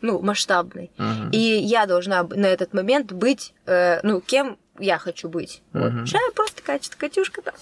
ну, 0.00 0.20
масштабный. 0.20 0.90
Uh-huh. 0.96 1.30
И 1.32 1.38
я 1.38 1.86
должна 1.86 2.22
на 2.22 2.46
этот 2.46 2.72
момент 2.74 3.12
быть, 3.12 3.54
э, 3.66 4.00
ну, 4.02 4.20
кем 4.20 4.58
я 4.78 4.98
хочу 4.98 5.28
быть. 5.28 5.62
Uh-huh. 5.72 6.00
Вот. 6.00 6.08
Сейчас 6.08 6.22
я 6.22 6.32
просто 6.32 6.62
качество 6.62 6.98
Катюшка 6.98 7.42
там. 7.42 7.54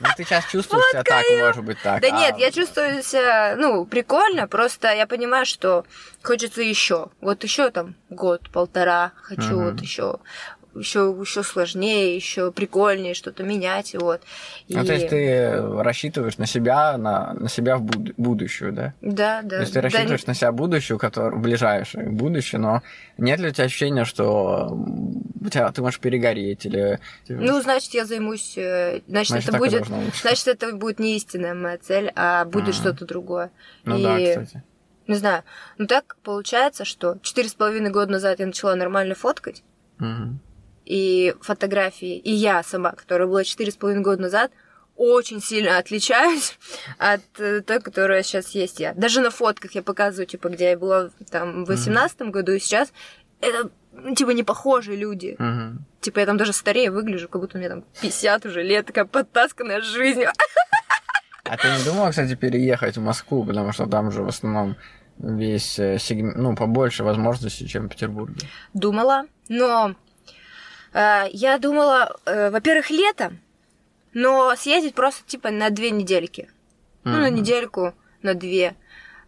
Ну, 0.00 0.08
ты 0.16 0.24
сейчас 0.24 0.44
чувствуешь 0.50 0.84
себя 0.90 1.04
так, 1.04 1.24
может 1.38 1.64
быть, 1.64 1.78
так. 1.82 2.00
Да 2.00 2.08
а... 2.08 2.10
нет, 2.10 2.36
я 2.38 2.50
чувствую 2.50 3.02
себя, 3.02 3.54
ну, 3.56 3.84
прикольно, 3.86 4.48
просто 4.48 4.92
я 4.92 5.06
понимаю, 5.06 5.46
что 5.46 5.84
хочется 6.22 6.62
еще. 6.62 7.08
Вот 7.20 7.44
еще 7.44 7.70
там 7.70 7.94
год, 8.10 8.50
полтора, 8.50 9.12
хочу 9.22 9.52
uh-huh. 9.52 9.70
вот 9.70 9.80
еще 9.80 10.18
еще, 10.74 11.16
еще 11.20 11.42
сложнее, 11.42 12.14
еще 12.14 12.52
прикольнее 12.52 13.14
что-то 13.14 13.42
менять, 13.42 13.94
вот. 13.94 14.22
И... 14.68 14.74
Ну, 14.74 14.84
то 14.84 14.92
есть 14.92 15.08
ты 15.08 15.60
рассчитываешь 15.60 16.38
на 16.38 16.46
себя, 16.46 16.96
на, 16.96 17.34
на 17.34 17.48
себя 17.48 17.76
в 17.76 17.82
буд- 17.82 18.14
будущую, 18.16 18.72
да? 18.72 18.94
Да, 19.00 19.42
да. 19.42 19.56
То 19.56 19.60
есть 19.60 19.72
ты 19.72 19.80
рассчитываешь 19.80 20.24
да, 20.24 20.30
на 20.30 20.34
себя 20.34 20.52
будущую, 20.52 20.98
которое 20.98 21.36
ближайшее 21.36 22.10
будущее, 22.10 22.60
но 22.60 22.82
нет 23.18 23.40
ли 23.40 23.48
у 23.48 23.50
тебя 23.50 23.64
ощущения, 23.64 24.04
что 24.04 24.68
у 24.70 25.48
тебя 25.48 25.70
ты 25.72 25.82
можешь 25.82 26.00
перегореть 26.00 26.66
или... 26.66 27.00
Ну, 27.28 27.60
значит, 27.60 27.94
я 27.94 28.04
займусь... 28.04 28.56
Э, 28.56 29.00
значит, 29.06 29.30
значит 29.30 29.48
это 29.50 29.58
будет... 29.58 29.86
Значит, 30.20 30.48
это 30.48 30.74
будет 30.74 30.98
не 30.98 31.16
истинная 31.16 31.54
моя 31.54 31.78
цель, 31.78 32.12
а 32.14 32.44
будет 32.44 32.70
а 32.70 32.72
что-то 32.72 33.04
другое. 33.06 33.50
Ну 33.84 33.98
и... 33.98 34.02
да, 34.02 34.18
кстати. 34.18 34.62
Не 35.06 35.16
знаю. 35.16 35.42
Ну 35.76 35.86
так 35.86 36.16
получается, 36.22 36.86
что 36.86 37.18
четыре 37.20 37.48
с 37.48 37.54
половиной 37.54 37.90
года 37.90 38.12
назад 38.12 38.40
я 38.40 38.46
начала 38.46 38.74
нормально 38.74 39.14
фоткать. 39.14 39.62
Угу 40.00 40.38
и 40.84 41.34
фотографии, 41.40 42.18
и 42.18 42.32
я 42.32 42.62
сама, 42.62 42.92
которая 42.92 43.26
была 43.26 43.44
четыре 43.44 43.72
с 43.72 43.76
половиной 43.76 44.02
года 44.02 44.22
назад, 44.22 44.52
очень 44.96 45.42
сильно 45.42 45.78
отличаюсь 45.78 46.58
от 46.98 47.22
э, 47.38 47.60
той, 47.62 47.80
которая 47.80 48.22
сейчас 48.22 48.50
есть 48.50 48.80
я. 48.80 48.94
Даже 48.94 49.20
на 49.20 49.30
фотках 49.30 49.72
я 49.72 49.82
показываю, 49.82 50.26
типа, 50.26 50.48
где 50.48 50.70
я 50.70 50.78
была 50.78 51.10
там 51.30 51.64
в 51.64 51.68
восемнадцатом 51.68 52.28
mm-hmm. 52.28 52.32
году 52.32 52.52
и 52.52 52.58
сейчас, 52.58 52.92
это 53.40 53.70
ну, 53.92 54.14
типа 54.14 54.30
не 54.30 54.42
похожие 54.42 54.96
люди. 54.96 55.36
Mm-hmm. 55.38 55.72
Типа 56.00 56.20
я 56.20 56.26
там 56.26 56.36
даже 56.36 56.52
старее 56.52 56.90
выгляжу, 56.90 57.28
как 57.28 57.40
будто 57.40 57.58
мне 57.58 57.68
там 57.68 57.84
50 58.00 58.46
уже 58.46 58.62
лет, 58.62 58.86
такая 58.86 59.04
подтасканная 59.04 59.80
жизнью. 59.80 60.30
А 61.46 61.58
ты 61.58 61.68
не 61.68 61.84
думала, 61.84 62.08
кстати, 62.08 62.34
переехать 62.36 62.96
в 62.96 63.02
Москву, 63.02 63.44
потому 63.44 63.70
что 63.72 63.84
там 63.84 64.10
же 64.10 64.22
в 64.22 64.28
основном 64.28 64.76
весь 65.18 65.78
э, 65.78 65.98
сегмент, 65.98 66.36
ну, 66.36 66.56
побольше 66.56 67.04
возможностей, 67.04 67.68
чем 67.68 67.86
в 67.86 67.90
Петербурге? 67.90 68.48
Думала, 68.72 69.26
но 69.50 69.94
я 70.94 71.58
думала, 71.58 72.16
э, 72.24 72.50
во-первых, 72.50 72.90
лето, 72.90 73.32
но 74.12 74.54
съездить 74.56 74.94
просто 74.94 75.24
типа 75.26 75.50
на 75.50 75.70
две 75.70 75.90
недельки. 75.90 76.42
Mm-hmm. 76.42 77.10
Ну, 77.10 77.18
на 77.18 77.30
недельку, 77.30 77.94
на 78.22 78.34
две 78.34 78.76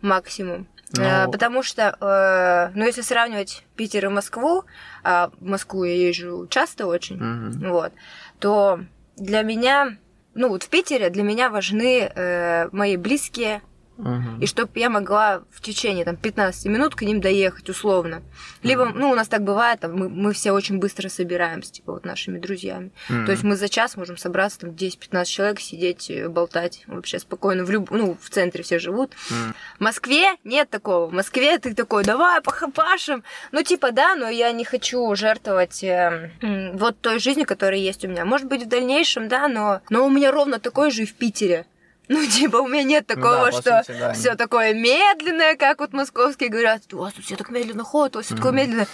максимум. 0.00 0.68
No. 0.92 1.26
Ну. 1.26 1.32
Потому 1.32 1.64
что, 1.64 2.70
ну, 2.76 2.84
если 2.84 3.00
сравнивать 3.00 3.64
Питер 3.74 4.04
и 4.06 4.08
Москву, 4.08 4.62
а 5.02 5.30
в 5.40 5.44
Москву 5.44 5.82
я 5.82 5.94
езжу 5.94 6.46
часто 6.48 6.86
очень, 6.86 7.16
mm-hmm. 7.16 7.68
вот, 7.68 7.92
то 8.38 8.80
для 9.16 9.42
меня, 9.42 9.96
ну, 10.34 10.48
вот 10.48 10.62
в 10.62 10.68
Питере 10.68 11.10
для 11.10 11.24
меня 11.24 11.50
важны 11.50 12.02
э, 12.02 12.68
мои 12.70 12.96
близкие, 12.96 13.62
Uh-huh. 13.98 14.40
И 14.40 14.46
чтобы 14.46 14.70
я 14.74 14.90
могла 14.90 15.42
в 15.50 15.60
течение 15.60 16.04
там, 16.04 16.16
15 16.16 16.66
минут 16.66 16.94
к 16.94 17.02
ним 17.02 17.20
доехать 17.20 17.68
условно. 17.70 18.22
Либо, 18.62 18.82
uh-huh. 18.82 18.92
ну, 18.94 19.10
у 19.10 19.14
нас 19.14 19.28
так 19.28 19.42
бывает, 19.42 19.80
там, 19.80 19.94
мы, 19.94 20.08
мы 20.08 20.32
все 20.32 20.52
очень 20.52 20.78
быстро 20.78 21.08
собираемся, 21.08 21.72
типа, 21.72 21.92
вот 21.92 22.04
нашими 22.04 22.38
друзьями. 22.38 22.90
Uh-huh. 23.08 23.24
То 23.24 23.32
есть 23.32 23.42
мы 23.42 23.56
за 23.56 23.68
час 23.68 23.96
можем 23.96 24.16
собраться, 24.16 24.60
там, 24.60 24.70
10-15 24.70 25.24
человек, 25.24 25.60
сидеть, 25.60 26.10
э, 26.10 26.28
болтать 26.28 26.84
вообще 26.86 27.18
спокойно. 27.18 27.64
В 27.64 27.70
люб... 27.70 27.90
Ну, 27.90 28.16
в 28.20 28.30
центре 28.30 28.62
все 28.62 28.78
живут. 28.78 29.14
Uh-huh. 29.14 29.54
В 29.78 29.80
Москве 29.80 30.36
нет 30.44 30.68
такого. 30.68 31.06
В 31.06 31.12
Москве 31.12 31.58
ты 31.58 31.74
такой, 31.74 32.04
давай, 32.04 32.42
пахапашем. 32.42 33.22
Ну, 33.52 33.62
типа, 33.62 33.92
да, 33.92 34.14
но 34.14 34.28
я 34.28 34.52
не 34.52 34.64
хочу 34.64 35.14
жертвовать 35.14 35.82
э, 35.82 36.30
вот 36.74 37.00
той 37.00 37.18
жизнью, 37.18 37.46
которая 37.46 37.78
есть 37.78 38.04
у 38.04 38.08
меня. 38.08 38.24
Может 38.24 38.46
быть, 38.46 38.64
в 38.64 38.68
дальнейшем, 38.68 39.28
да, 39.28 39.48
но, 39.48 39.80
но 39.88 40.06
у 40.06 40.10
меня 40.10 40.30
ровно 40.30 40.58
такой 40.58 40.90
же 40.90 41.02
и 41.02 41.06
в 41.06 41.14
Питере. 41.14 41.66
Ну, 42.08 42.24
типа, 42.26 42.58
у 42.58 42.68
меня 42.68 42.84
нет 42.84 43.06
такого, 43.06 43.50
да, 43.50 43.52
что 43.52 43.84
да, 43.88 44.12
все 44.12 44.34
такое 44.36 44.74
медленное, 44.74 45.56
как 45.56 45.80
вот 45.80 45.92
московские 45.92 46.50
говорят, 46.50 46.82
у 46.92 46.98
вас 46.98 47.14
тут 47.14 47.24
все 47.24 47.36
так 47.36 47.50
медленно 47.50 47.82
ходят, 47.82 48.14
у 48.14 48.18
вас 48.18 48.26
все 48.26 48.34
mm-hmm. 48.34 48.38
такое 48.38 48.52
медленно. 48.52 48.86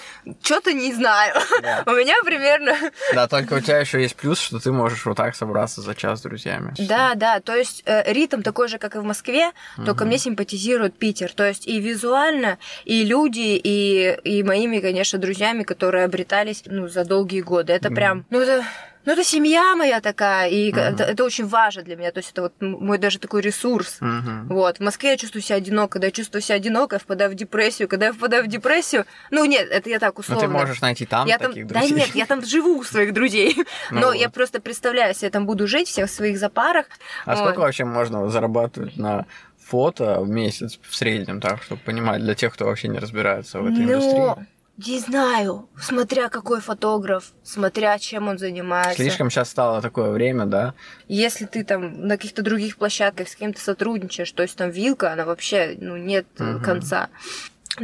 Что-то 0.42 0.72
не 0.72 0.92
знаю. 0.94 1.34
Да. 1.62 1.82
у 1.86 1.90
меня 1.90 2.14
примерно... 2.24 2.74
Да, 3.14 3.28
только 3.28 3.54
у 3.54 3.60
тебя 3.60 3.78
еще 3.78 4.00
есть 4.00 4.16
плюс, 4.16 4.38
что 4.38 4.58
ты 4.58 4.72
можешь 4.72 5.04
вот 5.04 5.16
так 5.16 5.36
собраться 5.36 5.82
за 5.82 5.94
час 5.94 6.20
с 6.20 6.22
друзьями. 6.22 6.74
Да, 6.78 7.14
да, 7.14 7.40
то 7.40 7.54
есть 7.54 7.82
э, 7.84 8.10
ритм 8.12 8.42
такой 8.42 8.68
же, 8.68 8.78
как 8.78 8.96
и 8.96 8.98
в 8.98 9.04
Москве, 9.04 9.50
mm-hmm. 9.50 9.84
только 9.84 10.04
мне 10.04 10.18
симпатизирует 10.18 10.96
Питер. 10.96 11.32
То 11.32 11.46
есть 11.46 11.66
и 11.66 11.80
визуально, 11.80 12.58
и 12.84 13.04
люди, 13.04 13.60
и, 13.62 14.18
и 14.24 14.42
моими, 14.42 14.80
конечно, 14.80 15.18
друзьями, 15.18 15.64
которые 15.64 16.04
обретались, 16.04 16.62
ну, 16.66 16.88
за 16.88 17.04
долгие 17.04 17.42
годы. 17.42 17.72
Это 17.74 17.88
mm-hmm. 17.88 17.94
прям, 17.94 18.26
ну, 18.30 18.40
это 18.40 18.64
ну, 19.04 19.12
это 19.12 19.24
семья 19.24 19.74
моя 19.74 20.00
такая, 20.00 20.48
и 20.48 20.70
uh-huh. 20.70 20.80
это, 20.80 21.04
это 21.04 21.24
очень 21.24 21.46
важно 21.46 21.82
для 21.82 21.96
меня. 21.96 22.12
То 22.12 22.18
есть 22.18 22.30
это 22.32 22.42
вот 22.42 22.52
мой 22.60 22.98
даже 22.98 23.18
такой 23.18 23.42
ресурс. 23.42 23.98
Uh-huh. 24.00 24.46
Вот. 24.48 24.78
В 24.78 24.80
Москве 24.80 25.10
я 25.10 25.16
чувствую 25.16 25.42
себя 25.42 25.56
одиноко. 25.56 25.94
Когда 25.94 26.06
я 26.06 26.10
чувствую 26.12 26.42
себя 26.42 26.56
одиноко, 26.56 26.96
я 26.96 27.00
впадаю 27.00 27.30
в 27.30 27.34
депрессию. 27.34 27.88
Когда 27.88 28.06
я 28.06 28.12
впадаю 28.12 28.44
в 28.44 28.46
депрессию... 28.46 29.06
Ну, 29.30 29.44
нет, 29.44 29.68
это 29.70 29.90
я 29.90 29.98
так 29.98 30.18
условно. 30.18 30.46
Но 30.46 30.52
ты 30.52 30.58
можешь 30.58 30.80
найти 30.80 31.04
там 31.06 31.26
я 31.26 31.38
таких 31.38 31.66
там... 31.66 31.68
друзей. 31.68 31.90
Да 31.90 31.96
нет, 31.96 32.14
я 32.14 32.26
там 32.26 32.44
живу 32.44 32.78
у 32.78 32.84
своих 32.84 33.12
друзей. 33.12 33.56
Ну 33.90 34.00
Но 34.00 34.06
вот. 34.08 34.14
я 34.14 34.30
просто 34.30 34.60
представляю 34.60 35.14
себе, 35.14 35.26
я 35.26 35.30
там 35.30 35.46
буду 35.46 35.66
жить, 35.66 35.88
всех 35.88 36.08
в 36.08 36.12
своих 36.12 36.38
запарах. 36.38 36.86
А 37.24 37.34
вот. 37.34 37.38
сколько 37.38 37.60
вообще 37.60 37.84
можно 37.84 38.28
зарабатывать 38.28 38.96
на 38.96 39.26
фото 39.58 40.20
в 40.20 40.28
месяц 40.28 40.78
в 40.82 40.94
среднем, 40.94 41.40
так, 41.40 41.62
чтобы 41.62 41.80
понимать, 41.80 42.22
для 42.22 42.34
тех, 42.34 42.52
кто 42.52 42.66
вообще 42.66 42.88
не 42.88 42.98
разбирается 42.98 43.60
в 43.60 43.66
этой 43.66 43.84
ну, 43.84 43.92
индустрии? 43.94 44.46
Не 44.86 44.98
знаю, 44.98 45.68
смотря 45.78 46.28
какой 46.28 46.60
фотограф, 46.60 47.32
смотря 47.42 47.98
чем 47.98 48.28
он 48.28 48.38
занимается. 48.38 48.96
Слишком 48.96 49.30
сейчас 49.30 49.50
стало 49.50 49.80
такое 49.80 50.10
время, 50.10 50.46
да? 50.46 50.74
Если 51.08 51.46
ты 51.46 51.64
там 51.64 52.06
на 52.06 52.16
каких-то 52.16 52.42
других 52.42 52.76
площадках 52.76 53.28
с 53.28 53.36
кем-то 53.36 53.60
сотрудничаешь, 53.60 54.32
то 54.32 54.42
есть 54.42 54.56
там 54.56 54.70
вилка, 54.70 55.12
она 55.12 55.24
вообще, 55.24 55.76
ну, 55.78 55.96
нет 55.96 56.26
угу. 56.38 56.60
конца. 56.64 57.08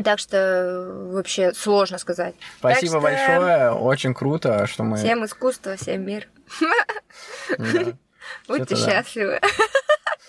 Так 0.05 0.19
что 0.19 1.09
вообще 1.13 1.53
сложно 1.55 1.99
сказать. 1.99 2.35
Спасибо 2.59 2.93
что... 2.93 3.01
большое, 3.01 3.73
очень 3.73 4.15
круто, 4.15 4.67
что 4.67 4.85
мы... 4.85 4.99
Всем 4.99 5.25
искусство, 5.25 5.77
всем 5.77 6.05
мир. 6.05 6.29
Будьте 8.49 8.77
счастливы. 8.77 9.41